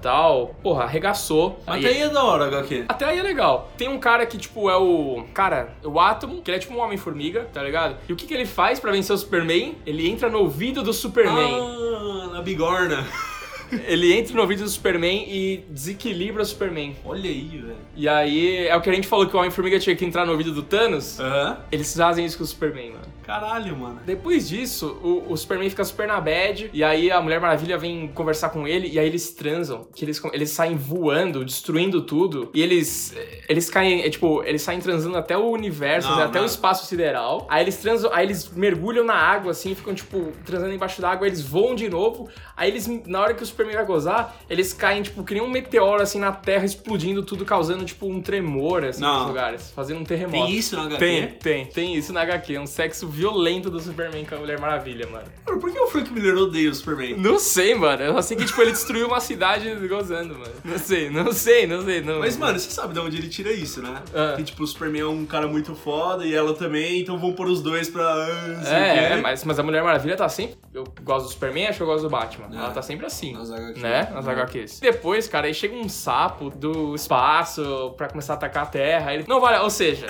tal. 0.00 0.54
Porra, 0.62 0.84
arregaçou. 0.84 1.60
Até 1.66 1.88
aí 1.88 2.02
é 2.02 2.08
da 2.08 2.22
hora, 2.22 2.46
HQ. 2.46 2.84
até 2.88 3.04
aí 3.06 3.18
é 3.18 3.22
legal. 3.22 3.70
Tem 3.76 3.88
um 3.88 3.98
cara 3.98 4.26
que, 4.26 4.38
tipo, 4.38 4.70
é 4.70 4.76
o. 4.76 5.24
Cara, 5.34 5.74
o 5.84 5.98
Atom, 5.98 6.40
que 6.42 6.50
ele 6.50 6.56
é 6.56 6.60
tipo 6.60 6.74
um 6.74 6.80
Homem-Formiga, 6.80 7.48
tá 7.52 7.62
ligado? 7.62 7.96
E 8.08 8.12
o 8.12 8.16
que, 8.16 8.26
que 8.26 8.34
ele 8.34 8.46
faz 8.46 8.78
pra 8.80 8.92
vencer 8.92 9.14
o 9.14 9.18
Superman? 9.18 9.76
Ele 9.86 10.08
entra 10.08 10.28
no 10.28 10.38
ouvido 10.38 10.82
do 10.82 10.92
Superman. 10.92 11.58
Ah, 11.60 12.30
na 12.34 12.42
bigorna. 12.42 13.06
Ele 13.86 14.12
entra 14.12 14.34
no 14.34 14.40
ouvido 14.40 14.64
do 14.64 14.68
Superman 14.68 15.24
e 15.28 15.64
desequilibra 15.70 16.42
o 16.42 16.44
Superman. 16.44 16.96
Olha 17.04 17.30
aí, 17.30 17.48
velho. 17.48 17.76
E 17.94 18.08
aí, 18.08 18.66
é 18.66 18.74
o 18.74 18.80
que 18.80 18.90
a 18.90 18.92
gente 18.92 19.06
falou 19.06 19.26
que 19.26 19.36
o 19.36 19.38
Homem-Formiga 19.38 19.78
tinha 19.78 19.94
que 19.94 20.04
entrar 20.04 20.26
no 20.26 20.32
ouvido 20.32 20.52
do 20.52 20.62
Thanos. 20.62 21.20
Aham. 21.20 21.58
Eles 21.70 21.94
fazem 21.96 22.24
isso 22.24 22.36
com 22.36 22.42
o 22.42 22.46
Superman, 22.46 22.90
mano. 22.92 23.04
Caralho, 23.30 23.76
mano. 23.76 24.00
Depois 24.04 24.48
disso, 24.48 24.98
o, 25.04 25.32
o 25.32 25.36
Superman 25.36 25.70
fica 25.70 25.84
super 25.84 26.08
na 26.08 26.20
bad, 26.20 26.68
e 26.72 26.82
aí 26.82 27.12
a 27.12 27.20
Mulher 27.22 27.40
Maravilha 27.40 27.78
vem 27.78 28.08
conversar 28.08 28.50
com 28.50 28.66
ele, 28.66 28.88
e 28.88 28.98
aí 28.98 29.06
eles 29.06 29.30
transam, 29.32 29.86
que 29.94 30.04
eles, 30.04 30.20
eles 30.32 30.50
saem 30.50 30.74
voando, 30.74 31.44
destruindo 31.44 32.02
tudo, 32.02 32.50
e 32.52 32.60
eles 32.60 33.14
eles 33.48 33.70
caem, 33.70 34.02
é, 34.02 34.10
tipo, 34.10 34.42
eles 34.42 34.62
saem 34.62 34.80
transando 34.80 35.16
até 35.16 35.36
o 35.36 35.48
universo, 35.48 36.08
Não, 36.08 36.24
até 36.24 36.40
o 36.40 36.44
espaço 36.44 36.86
sideral, 36.86 37.46
aí 37.48 37.62
eles 37.62 37.76
transam, 37.76 38.12
aí 38.12 38.26
eles 38.26 38.48
mergulham 38.48 39.04
na 39.04 39.14
água, 39.14 39.52
assim, 39.52 39.76
ficam, 39.76 39.94
tipo, 39.94 40.32
transando 40.44 40.74
embaixo 40.74 41.00
d'água, 41.00 41.24
eles 41.24 41.40
voam 41.40 41.76
de 41.76 41.88
novo, 41.88 42.28
aí 42.56 42.68
eles, 42.68 42.88
na 43.06 43.20
hora 43.20 43.32
que 43.32 43.44
o 43.44 43.46
Superman 43.46 43.76
vai 43.76 43.86
gozar, 43.86 44.40
eles 44.50 44.72
caem, 44.72 45.02
tipo, 45.02 45.22
que 45.22 45.34
nem 45.34 45.42
um 45.42 45.48
meteoro, 45.48 46.02
assim, 46.02 46.18
na 46.18 46.32
Terra, 46.32 46.64
explodindo 46.64 47.22
tudo, 47.22 47.44
causando, 47.44 47.84
tipo, 47.84 48.08
um 48.08 48.20
tremor, 48.20 48.84
assim, 48.84 49.00
Não. 49.00 49.18
nos 49.18 49.28
lugares, 49.28 49.70
fazendo 49.70 50.00
um 50.00 50.04
terremoto. 50.04 50.46
Tem 50.46 50.56
isso 50.56 50.76
na 50.76 50.82
HQ? 50.82 50.98
Tem, 50.98 51.26
tem, 51.28 51.66
tem 51.66 51.94
isso 51.94 52.12
na 52.12 52.22
HQ. 52.22 52.58
Um 52.58 52.66
sexo 52.66 53.06
violento 53.20 53.68
do 53.70 53.78
Superman 53.80 54.24
com 54.24 54.34
a 54.34 54.38
Mulher 54.38 54.58
Maravilha, 54.58 55.06
mano. 55.06 55.26
Mano, 55.46 55.60
por 55.60 55.70
que 55.70 55.78
o 55.78 55.86
Frank 55.88 56.10
Miller 56.10 56.36
odeia 56.36 56.70
o 56.70 56.74
Superman? 56.74 57.16
Não 57.18 57.38
sei, 57.38 57.74
mano. 57.74 58.02
Eu 58.02 58.14
só 58.14 58.22
sei 58.22 58.36
que, 58.36 58.44
tipo, 58.46 58.60
ele 58.62 58.72
destruiu 58.72 59.06
uma 59.08 59.20
cidade 59.20 59.72
gozando, 59.86 60.34
mano. 60.38 60.52
Não 60.64 60.78
sei, 60.78 61.10
não 61.10 61.30
sei, 61.32 61.66
não 61.66 61.84
sei. 61.84 62.00
Não. 62.00 62.20
Mas, 62.20 62.36
mano, 62.38 62.58
você 62.58 62.70
sabe 62.70 62.94
de 62.94 63.00
onde 63.00 63.18
ele 63.18 63.28
tira 63.28 63.52
isso, 63.52 63.82
né? 63.82 64.02
Ah. 64.14 64.34
Que, 64.36 64.44
tipo, 64.44 64.62
o 64.62 64.66
Superman 64.66 65.02
é 65.02 65.06
um 65.06 65.26
cara 65.26 65.46
muito 65.46 65.74
foda 65.74 66.24
e 66.24 66.34
ela 66.34 66.54
também, 66.54 67.00
então 67.00 67.18
vão 67.18 67.32
pôr 67.32 67.46
os 67.48 67.60
dois 67.62 67.88
pra... 67.90 68.02
ah, 68.04 68.74
É, 68.74 69.12
é, 69.12 69.16
mas, 69.20 69.44
mas 69.44 69.58
a 69.58 69.62
Mulher 69.62 69.82
Maravilha 69.82 70.16
tá 70.16 70.28
sempre. 70.28 70.56
Eu 70.72 70.84
gosto 71.02 71.26
do 71.26 71.32
Superman, 71.32 71.66
acho 71.66 71.76
que 71.78 71.82
eu 71.82 71.86
gosto 71.86 72.04
do 72.04 72.10
Batman. 72.10 72.48
É. 72.52 72.56
Ela 72.56 72.70
tá 72.70 72.80
sempre 72.80 73.04
assim. 73.04 73.32
Nas 73.34 73.50
HQs. 73.50 73.82
Né? 73.82 74.10
Nas 74.14 74.26
HQs. 74.28 74.80
Depois, 74.80 75.28
cara, 75.28 75.46
aí 75.46 75.52
chega 75.54 75.74
um 75.74 75.88
sapo 75.88 76.48
do 76.50 76.94
espaço 76.94 77.92
pra 77.96 78.08
começar 78.08 78.34
a 78.34 78.36
atacar 78.36 78.62
a 78.62 78.66
Terra. 78.66 79.12
Ele. 79.14 79.24
Não 79.28 79.40
vale. 79.40 79.58
Ou 79.58 79.70
seja. 79.70 80.06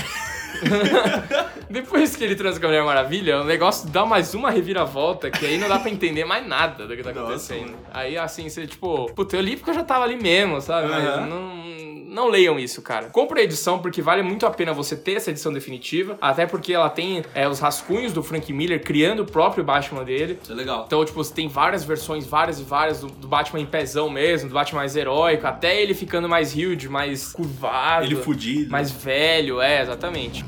Depois 1.70 2.16
que 2.16 2.24
ele 2.24 2.34
transa 2.34 2.58
com 2.58 2.66
a 2.66 2.68
Mulher 2.68 2.84
Maravilha, 2.84 3.40
o 3.40 3.44
negócio 3.44 3.88
dá 3.88 4.04
mais 4.04 4.34
uma 4.34 4.50
reviravolta 4.50 5.30
que 5.30 5.46
aí 5.46 5.56
não 5.58 5.68
dá 5.68 5.78
pra 5.78 5.90
entender 5.90 6.24
mais 6.24 6.46
nada 6.46 6.86
do 6.86 6.96
que 6.96 7.02
tá 7.02 7.10
Nossa, 7.12 7.22
acontecendo. 7.26 7.66
mano. 7.72 7.78
Aí 7.92 8.18
assim, 8.18 8.48
você, 8.48 8.66
tipo, 8.66 9.06
puta, 9.14 9.36
eu 9.36 9.40
li 9.40 9.56
porque 9.56 9.70
eu 9.70 9.74
já 9.74 9.84
tava 9.84 10.04
ali 10.04 10.16
mesmo, 10.16 10.60
sabe? 10.60 10.88
Mas 10.88 11.04
Aham. 11.06 11.26
não. 11.26 11.79
Não 12.10 12.28
leiam 12.28 12.58
isso, 12.58 12.82
cara. 12.82 13.06
Compre 13.06 13.40
a 13.40 13.44
edição 13.44 13.78
porque 13.78 14.02
vale 14.02 14.20
muito 14.22 14.44
a 14.44 14.50
pena 14.50 14.72
você 14.72 14.96
ter 14.96 15.12
essa 15.12 15.30
edição 15.30 15.52
definitiva. 15.52 16.18
Até 16.20 16.44
porque 16.44 16.72
ela 16.72 16.90
tem 16.90 17.22
é, 17.34 17.48
os 17.48 17.60
rascunhos 17.60 18.12
do 18.12 18.20
Frank 18.20 18.52
Miller 18.52 18.82
criando 18.82 19.20
o 19.20 19.24
próprio 19.24 19.62
Batman 19.62 20.02
dele. 20.02 20.38
Isso 20.42 20.52
é 20.52 20.54
legal. 20.56 20.84
Então, 20.86 21.04
tipo, 21.04 21.22
você 21.22 21.32
tem 21.32 21.46
várias 21.46 21.84
versões, 21.84 22.26
várias 22.26 22.58
e 22.58 22.64
várias 22.64 23.00
do, 23.00 23.06
do 23.06 23.28
Batman 23.28 23.60
em 23.60 23.66
pezão 23.66 24.10
mesmo, 24.10 24.48
do 24.48 24.54
Batman 24.54 24.80
mais 24.80 24.96
heróico, 24.96 25.46
até 25.46 25.80
ele 25.80 25.94
ficando 25.94 26.28
mais 26.28 26.52
huge, 26.52 26.88
mais 26.88 27.32
curvado. 27.32 28.04
Ele 28.04 28.16
fudido. 28.16 28.70
Mais 28.70 28.90
velho, 28.90 29.60
é, 29.60 29.82
exatamente. 29.82 30.44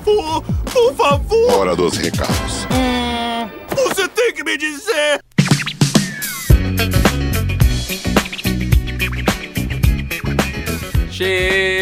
Favor, 0.00 0.42
por 0.72 0.94
favor, 0.94 1.52
Hora 1.52 1.76
dos 1.76 1.96
recados. 1.96 2.66
você 3.74 4.08
tem 4.08 4.32
que 4.34 4.44
me 4.44 4.56
dizer. 4.56 5.20
Chegamos 11.10 11.75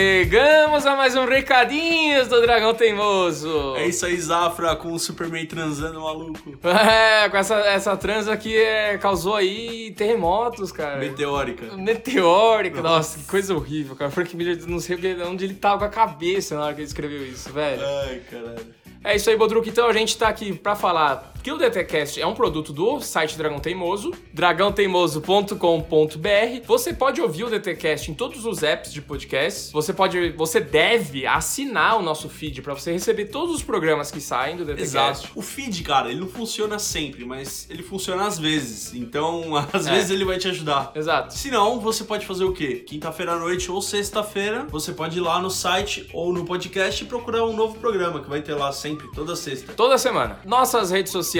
mais 0.97 1.16
um 1.16 1.24
Recadinhos 1.24 2.28
do 2.28 2.40
Dragão 2.40 2.72
Teimoso. 2.72 3.74
É 3.76 3.86
isso 3.86 4.07
aí, 4.07 4.16
Zafra, 4.20 4.76
com 4.76 4.92
o 4.92 4.99
Superman 4.99 5.45
transando 5.47 6.01
maluco. 6.01 6.55
É, 6.64 7.28
com 7.28 7.36
essa, 7.36 7.57
essa 7.61 7.97
transa 7.97 8.36
que 8.36 8.57
é, 8.57 8.99
causou 8.99 9.34
aí 9.34 9.92
terremotos, 9.97 10.70
cara. 10.70 10.99
Meteórica. 10.99 11.76
Meteórica, 11.76 12.82
nossa, 12.82 13.18
que 13.18 13.24
coisa 13.24 13.55
horrível, 13.55 13.97
cara. 13.97 14.11
Frank 14.11 14.36
Miller, 14.36 14.59
não 14.66 14.78
sei 14.80 14.97
onde 15.26 15.45
ele 15.45 15.55
tava 15.55 15.78
com 15.78 15.84
a 15.84 15.88
cabeça 15.88 16.57
na 16.57 16.64
hora 16.64 16.74
que 16.74 16.80
ele 16.80 16.86
escreveu 16.86 17.26
isso, 17.26 17.53
velho. 17.53 17.82
Ai, 17.84 18.20
caralho. 18.30 18.66
É 19.03 19.16
isso 19.16 19.28
aí, 19.28 19.36
Bodruk. 19.36 19.68
Então 19.68 19.88
a 19.88 19.92
gente 19.92 20.16
tá 20.16 20.28
aqui 20.28 20.53
pra 20.53 20.74
falar 20.74 21.34
que 21.45 21.53
o 21.53 21.59
DTCast 21.59 22.18
é 22.18 22.26
um 22.26 22.32
produto 22.32 22.72
do 22.72 23.03
site 23.03 23.36
Dragão 23.36 23.61
Teimoso, 23.61 24.11
dragãoteimoso.com.br. 24.32 26.66
Você 26.66 26.95
pode 26.95 27.20
ouvir 27.20 27.45
o 27.45 27.51
DTCast 27.51 28.11
em 28.11 28.14
todos 28.14 28.47
os 28.47 28.62
apps 28.62 28.90
de 28.90 29.03
podcast. 29.03 29.70
Você 29.70 29.92
pode, 29.92 30.30
você 30.30 30.59
deve 30.59 31.26
assinar 31.26 31.99
o 31.99 32.03
nosso 32.03 32.30
feed 32.30 32.62
pra 32.62 32.72
você 32.72 32.92
receber 32.92 33.26
todos 33.26 33.57
os 33.57 33.62
programas 33.62 34.11
que 34.11 34.22
saem 34.22 34.57
do 34.57 34.64
DTCast. 34.64 34.86
Exato. 35.26 35.28
O 35.34 35.42
feed, 35.42 35.82
cara, 35.82 36.09
ele 36.11 36.20
não 36.20 36.28
funciona 36.28 36.78
sempre, 36.78 37.26
mas 37.26 37.66
ele 37.68 37.82
funciona 37.82 38.26
às 38.26 38.38
vezes. 38.38 38.95
Então, 38.95 39.55
às 39.70 39.86
É. 39.86 39.90
vezes 39.90 40.11
ele 40.11 40.24
vai 40.24 40.38
te 40.38 40.49
ajudar. 40.49 40.92
Exato. 40.95 41.34
Se 41.34 41.51
não, 41.51 41.78
você 41.78 42.05
pode 42.05 42.24
fazer 42.24 42.45
o 42.45 42.55
quê? 42.55 42.76
Quinta-feira 42.88 43.32
à 43.32 43.38
noite 43.38 43.70
ou 43.70 43.82
sexta-feira, 43.82 44.66
você 44.70 44.92
pode 44.92 45.18
ir 45.18 45.20
lá 45.20 45.38
no 45.42 45.51
site 45.51 46.09
ou 46.14 46.32
no 46.32 46.47
podcast 46.47 47.05
e 47.05 47.07
procurar 47.07 47.45
um 47.45 47.53
novo 47.55 47.78
programa 47.78 48.22
que 48.22 48.30
vai 48.30 48.40
ter 48.40 48.55
lá 48.55 48.72
sempre, 48.72 49.07
toda 49.14 49.36
sexta. 49.36 49.74
Toda 49.74 49.99
semana. 49.99 50.40
Nossas 50.47 50.90
redes 50.90 51.12
sociais, 51.12 51.34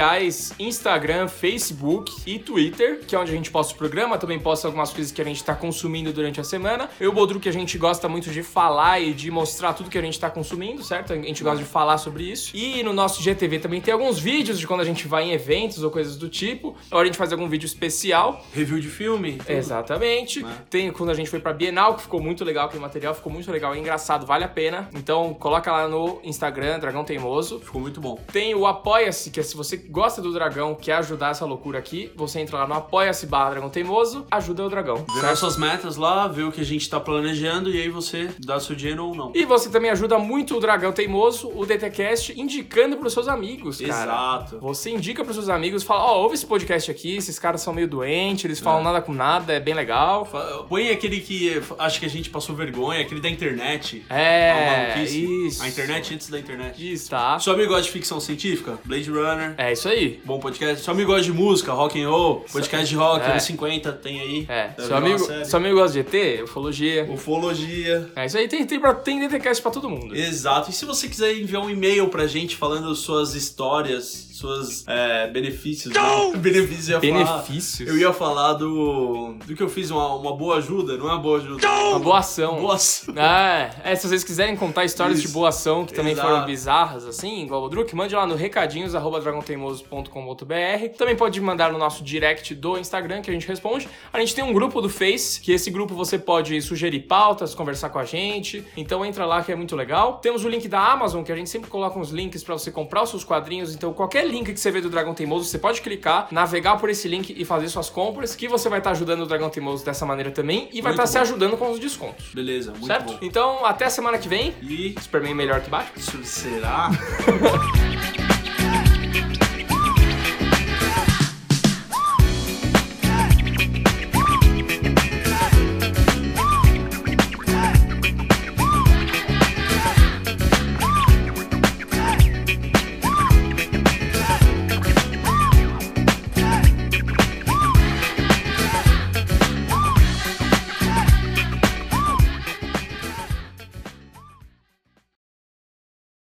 Instagram, 0.59 1.29
Facebook 1.29 2.13
e 2.27 2.39
Twitter, 2.39 3.01
que 3.07 3.15
é 3.15 3.19
onde 3.19 3.33
a 3.33 3.35
gente 3.35 3.51
posta 3.51 3.75
o 3.75 3.77
programa, 3.77 4.19
também 4.19 4.39
posta 4.39 4.69
algumas 4.69 4.93
coisas 4.93 5.13
que 5.13 5.21
a 5.21 5.25
gente 5.25 5.43
tá 5.43 5.55
consumindo 5.55 6.13
durante 6.13 6.41
a 6.41 6.45
semana. 6.45 6.89
Eu, 6.99 7.13
Bodru, 7.13 7.39
que 7.41 7.49
a 7.49 7.53
gente 7.53 7.77
gosta 7.79 8.09
muito 8.09 8.31
de 8.31 8.43
falar 8.43 9.01
e 9.01 9.13
de 9.13 9.31
mostrar 9.31 9.73
tudo 9.73 9.91
que 9.91 9.99
a 9.99 10.03
gente 10.03 10.19
tá 10.19 10.31
consumindo, 10.31 10.83
certo? 10.83 11.13
A 11.13 11.17
gente 11.17 11.43
gosta 11.43 11.59
de 11.59 11.69
falar 11.69 11.99
sobre 11.99 12.25
isso. 12.25 12.57
E 12.57 12.83
no 12.83 12.93
nosso 12.93 13.23
GTV 13.23 13.59
também 13.59 13.81
tem 13.81 13.93
alguns 13.93 14.19
vídeos 14.19 14.59
de 14.59 14.67
quando 14.67 14.81
a 14.81 14.85
gente 14.85 15.07
vai 15.07 15.25
em 15.25 15.33
eventos 15.33 15.83
ou 15.83 15.91
coisas 15.91 16.17
do 16.17 16.29
tipo. 16.29 16.77
Ou 16.91 16.99
a 16.99 17.05
gente 17.05 17.17
faz 17.17 17.33
algum 17.33 17.49
vídeo 17.49 17.67
especial. 17.67 18.45
Review 18.53 18.81
de 18.81 18.89
filme. 18.89 19.39
tudo. 19.39 19.51
Exatamente. 19.51 20.43
Né? 20.43 20.57
Tem 20.71 20.91
quando 20.91 21.11
a 21.11 21.15
gente 21.15 21.31
foi 21.31 21.41
pra 21.41 21.53
Bienal, 21.53 21.95
que 21.95 22.03
ficou 22.03 22.21
muito 22.21 22.45
legal 22.45 22.67
aquele 22.67 22.83
material, 22.83 23.15
ficou 23.15 23.33
muito 23.33 23.51
legal, 23.51 23.75
é 23.75 23.79
engraçado, 23.79 24.27
vale 24.27 24.45
a 24.45 24.49
pena. 24.49 24.89
Então 24.95 25.35
coloca 25.35 25.71
lá 25.71 25.89
no 25.89 26.21
Instagram, 26.23 26.79
Dragão 26.79 27.05
Teimoso. 27.05 27.61
Ficou 27.61 27.81
muito 27.81 28.01
bom. 28.01 28.19
Tem 28.33 28.55
o 28.55 28.67
Apoia-se, 28.67 29.31
que 29.31 29.41
é 29.41 29.43
se 29.43 29.57
você 29.57 29.84
gosta 29.91 30.21
do 30.21 30.33
dragão, 30.33 30.75
quer 30.75 30.95
ajudar 30.95 31.31
essa 31.31 31.45
loucura 31.45 31.79
aqui, 31.79 32.11
você 32.17 32.41
entra 32.41 32.59
lá 32.59 32.67
no 32.67 32.75
Apoia-se 32.75 33.27
barra 33.27 33.51
Dragão 33.51 33.71
Teimoso, 33.71 34.27
ajuda 34.31 34.65
o 34.65 34.69
dragão. 34.69 35.05
Vê 35.15 35.23
nossas 35.23 35.57
metas 35.57 35.97
lá, 35.97 36.27
vê 36.27 36.43
o 36.43 36.53
que 36.53 36.61
a 36.61 36.65
gente 36.65 36.89
tá 36.89 36.99
planejando 37.01 37.71
e 37.71 37.81
aí 37.81 37.89
você 37.89 38.31
dá 38.39 38.59
seu 38.59 38.75
dinheiro 38.75 39.07
ou 39.07 39.15
não. 39.15 39.33
E 39.35 39.45
você 39.45 39.69
também 39.69 39.91
ajuda 39.91 40.19
muito 40.19 40.57
o 40.57 40.61
Dragão 40.61 40.93
Teimoso, 40.93 41.51
o 41.55 41.65
DTCast, 41.65 42.39
indicando 42.41 42.97
pros 42.97 43.13
seus 43.13 43.29
amigos, 43.29 43.81
cara. 43.81 44.03
Exato. 44.03 44.59
Você 44.61 44.91
indica 44.91 45.23
pros 45.25 45.37
seus 45.37 45.49
amigos, 45.49 45.83
fala, 45.83 46.05
ó, 46.05 46.23
ouve 46.23 46.35
esse 46.35 46.47
podcast 46.47 46.91
aqui, 46.91 47.17
esses 47.17 47.39
caras 47.39 47.61
são 47.61 47.73
meio 47.73 47.89
doentes, 47.89 48.45
eles 48.45 48.61
falam 48.61 48.83
nada 48.83 49.01
com 49.01 49.13
nada, 49.13 49.53
é 49.53 49.61
bem 49.61 49.75
legal. 49.75 50.27
Põe 50.69 50.91
aquele 50.91 51.21
que 51.21 51.61
acha 51.79 51.99
que 51.99 52.07
a 52.07 52.11
gente 52.11 52.31
passou 52.31 52.55
vergonha, 52.55 53.01
aquele 53.01 53.21
da 53.21 53.29
internet. 53.29 54.05
É, 54.09 54.93
maluquice. 54.95 55.47
isso. 55.47 55.63
A 55.63 55.69
internet 55.69 56.15
antes 56.15 56.29
da 56.29 56.39
internet. 56.39 56.93
Isso, 56.93 57.11
tá? 57.11 57.39
Seu 57.39 57.53
amigo 57.53 57.69
gosta 57.69 57.85
de 57.85 57.91
ficção 57.91 58.21
científica? 58.21 58.79
Blade 58.85 59.11
Runner. 59.11 59.55
É 59.57 59.74
isso 59.75 59.89
aí. 59.89 60.21
Bom 60.25 60.39
podcast. 60.41 60.83
Seu 60.85 60.93
amigo 60.95 61.11
gosta 61.13 61.25
de 61.25 61.33
música, 61.33 61.73
rock 61.73 62.01
and 62.03 62.09
roll, 62.09 62.45
podcast 62.53 62.89
de 62.89 62.97
rock, 62.97 63.25
É. 63.27 63.31
anos 63.33 63.43
50, 63.43 63.93
tem 63.93 64.21
aí. 64.21 64.47
É, 64.49 64.69
Deve 64.69 64.87
seu 64.89 64.97
amigo, 64.97 65.19
seu 65.45 65.57
amigo 65.59 65.75
gosta 65.77 66.03
de 66.03 66.17
ET, 66.17 66.43
ufologia. 66.45 67.05
Ufologia. 67.11 68.11
É 68.17 68.27
isso 68.27 68.39
aí, 68.39 68.49
tem, 68.49 68.65
tem, 68.67 68.81
pra- 68.81 68.95
tem 68.95 69.21
DTCast 69.21 69.63
pra 69.63 69.71
todo 69.71 69.89
mundo. 69.91 70.15
Exato. 70.17 70.71
E 70.71 70.73
se 70.73 70.85
você 70.85 71.09
quiser 71.09 71.37
enviar 71.37 71.63
um 71.63 71.71
e-mail 71.71 72.09
pra 72.09 72.27
gente 72.27 72.57
falando 72.57 72.95
suas 72.95 73.35
histórias, 73.35 74.29
suas 74.35 74.85
é, 74.89 75.29
benefícios. 75.29 75.95
Né? 75.95 76.01
Benefícios 76.37 76.89
eu 76.89 77.01
ia 77.01 77.01
falar. 77.01 77.37
Benefícios. 77.37 77.89
Eu 77.89 77.97
ia 77.97 78.13
falar 78.13 78.55
do. 78.55 79.37
do 79.47 79.55
que 79.55 79.63
eu 79.63 79.69
fiz 79.69 79.93
uma, 79.93 80.17
uma 80.17 80.35
boa 80.35 80.57
ajuda, 80.57 80.97
não 80.97 81.09
é 81.09 81.13
uma 81.13 81.21
boa 81.21 81.39
ajuda. 81.39 81.69
Uma 81.69 82.01
boa 82.01 82.19
ação. 82.19 82.61
Boa 82.61 82.75
ação. 82.75 83.15
É, 83.17 83.71
é, 83.85 83.95
se 83.95 84.09
vocês 84.09 84.25
quiserem 84.25 84.57
contar 84.57 84.85
histórias 84.85 85.19
Isso. 85.19 85.29
de 85.29 85.35
boa 85.35 85.51
ação 85.51 85.85
que 85.85 85.95
também 85.95 86.13
Exato. 86.13 86.29
foram 86.29 86.45
bizarras, 86.45 87.07
assim, 87.07 87.45
igual 87.45 87.63
o 87.63 87.69
Druk, 87.69 87.95
mande 87.95 88.13
lá 88.15 88.27
no 88.27 88.35
recadinhos.dragonteimoso.com.br. 88.35 90.89
Também 90.99 91.15
pode 91.15 91.41
mandar 91.41 91.73
no 91.73 91.79
nosso 91.79 92.03
direct 92.03 92.57
do 92.57 92.77
Instagram, 92.77 93.23
que 93.23 93.31
a 93.31 93.33
gente 93.33 93.47
responde. 93.47 93.89
A 94.13 94.19
gente 94.19 94.35
tem 94.35 94.43
um 94.43 94.53
grupo 94.53 94.81
do 94.81 94.89
Face, 94.89 95.41
que 95.41 95.53
esse 95.53 95.71
grupo 95.71 95.95
você 95.95 96.19
pode 96.19 96.61
sugerir 96.61 96.99
pautas, 97.01 97.55
conversar 97.55 97.91
com 97.91 98.01
a 98.01 98.05
gente. 98.05 98.65
Então 98.77 99.05
entra 99.05 99.25
lá 99.25 99.45
que 99.45 99.53
é 99.53 99.55
muito 99.55 99.77
legal. 99.77 100.15
Temos 100.15 100.45
o 100.45 100.49
link 100.49 100.67
da 100.67 100.81
Amazon, 100.81 101.23
que 101.23 101.31
a 101.31 101.37
gente 101.37 101.49
sempre 101.49 101.71
coloca 101.71 101.97
uns 101.99 102.11
links 102.11 102.43
pra 102.43 102.55
você 102.55 102.73
comprar 102.73 103.05
os 103.05 103.11
seus 103.11 103.23
quadrinhos. 103.23 103.73
Então 103.75 103.93
qualquer 103.93 104.24
link 104.25 104.53
que 104.53 104.59
você 104.61 104.71
vê 104.71 104.81
do 104.81 104.91
Dragão 104.91 105.15
Teimoso, 105.15 105.45
você 105.45 105.59
pode 105.59 105.81
clicar, 105.81 106.29
navegar 106.31 106.77
por 106.77 106.91
esse 106.91 107.07
link 107.09 107.35
e 107.37 107.45
fazer 107.45 107.69
suas 107.69 107.89
compras, 107.91 108.35
que 108.35 108.49
você 108.49 108.69
vai 108.69 108.79
estar 108.79 108.91
ajudando 108.91 109.23
o 109.23 109.27
Dragão 109.27 109.51
Teimoso 109.51 109.85
dessa 109.85 110.05
maneira 110.07 110.31
também 110.31 110.69
e 110.73 110.81
vai 110.81 110.93
estar 110.93 111.07
se 111.07 111.15
bom. 111.15 111.23
ajudando 111.23 111.57
com 111.57 111.71
os 111.71 111.79
descontos. 111.79 112.27
Beleza, 112.35 112.73
muito 112.73 112.87
certo? 112.87 113.13
bom. 113.13 113.19
Então, 113.23 113.65
até 113.65 113.89
semana 113.89 114.19
que 114.19 114.29
vem. 114.29 114.55
E 114.63 114.95
Superman 115.01 115.35
melhor 115.35 115.61
que 115.61 115.71
Batman. 115.71 115.93
isso 115.97 116.25
será? 116.25 116.91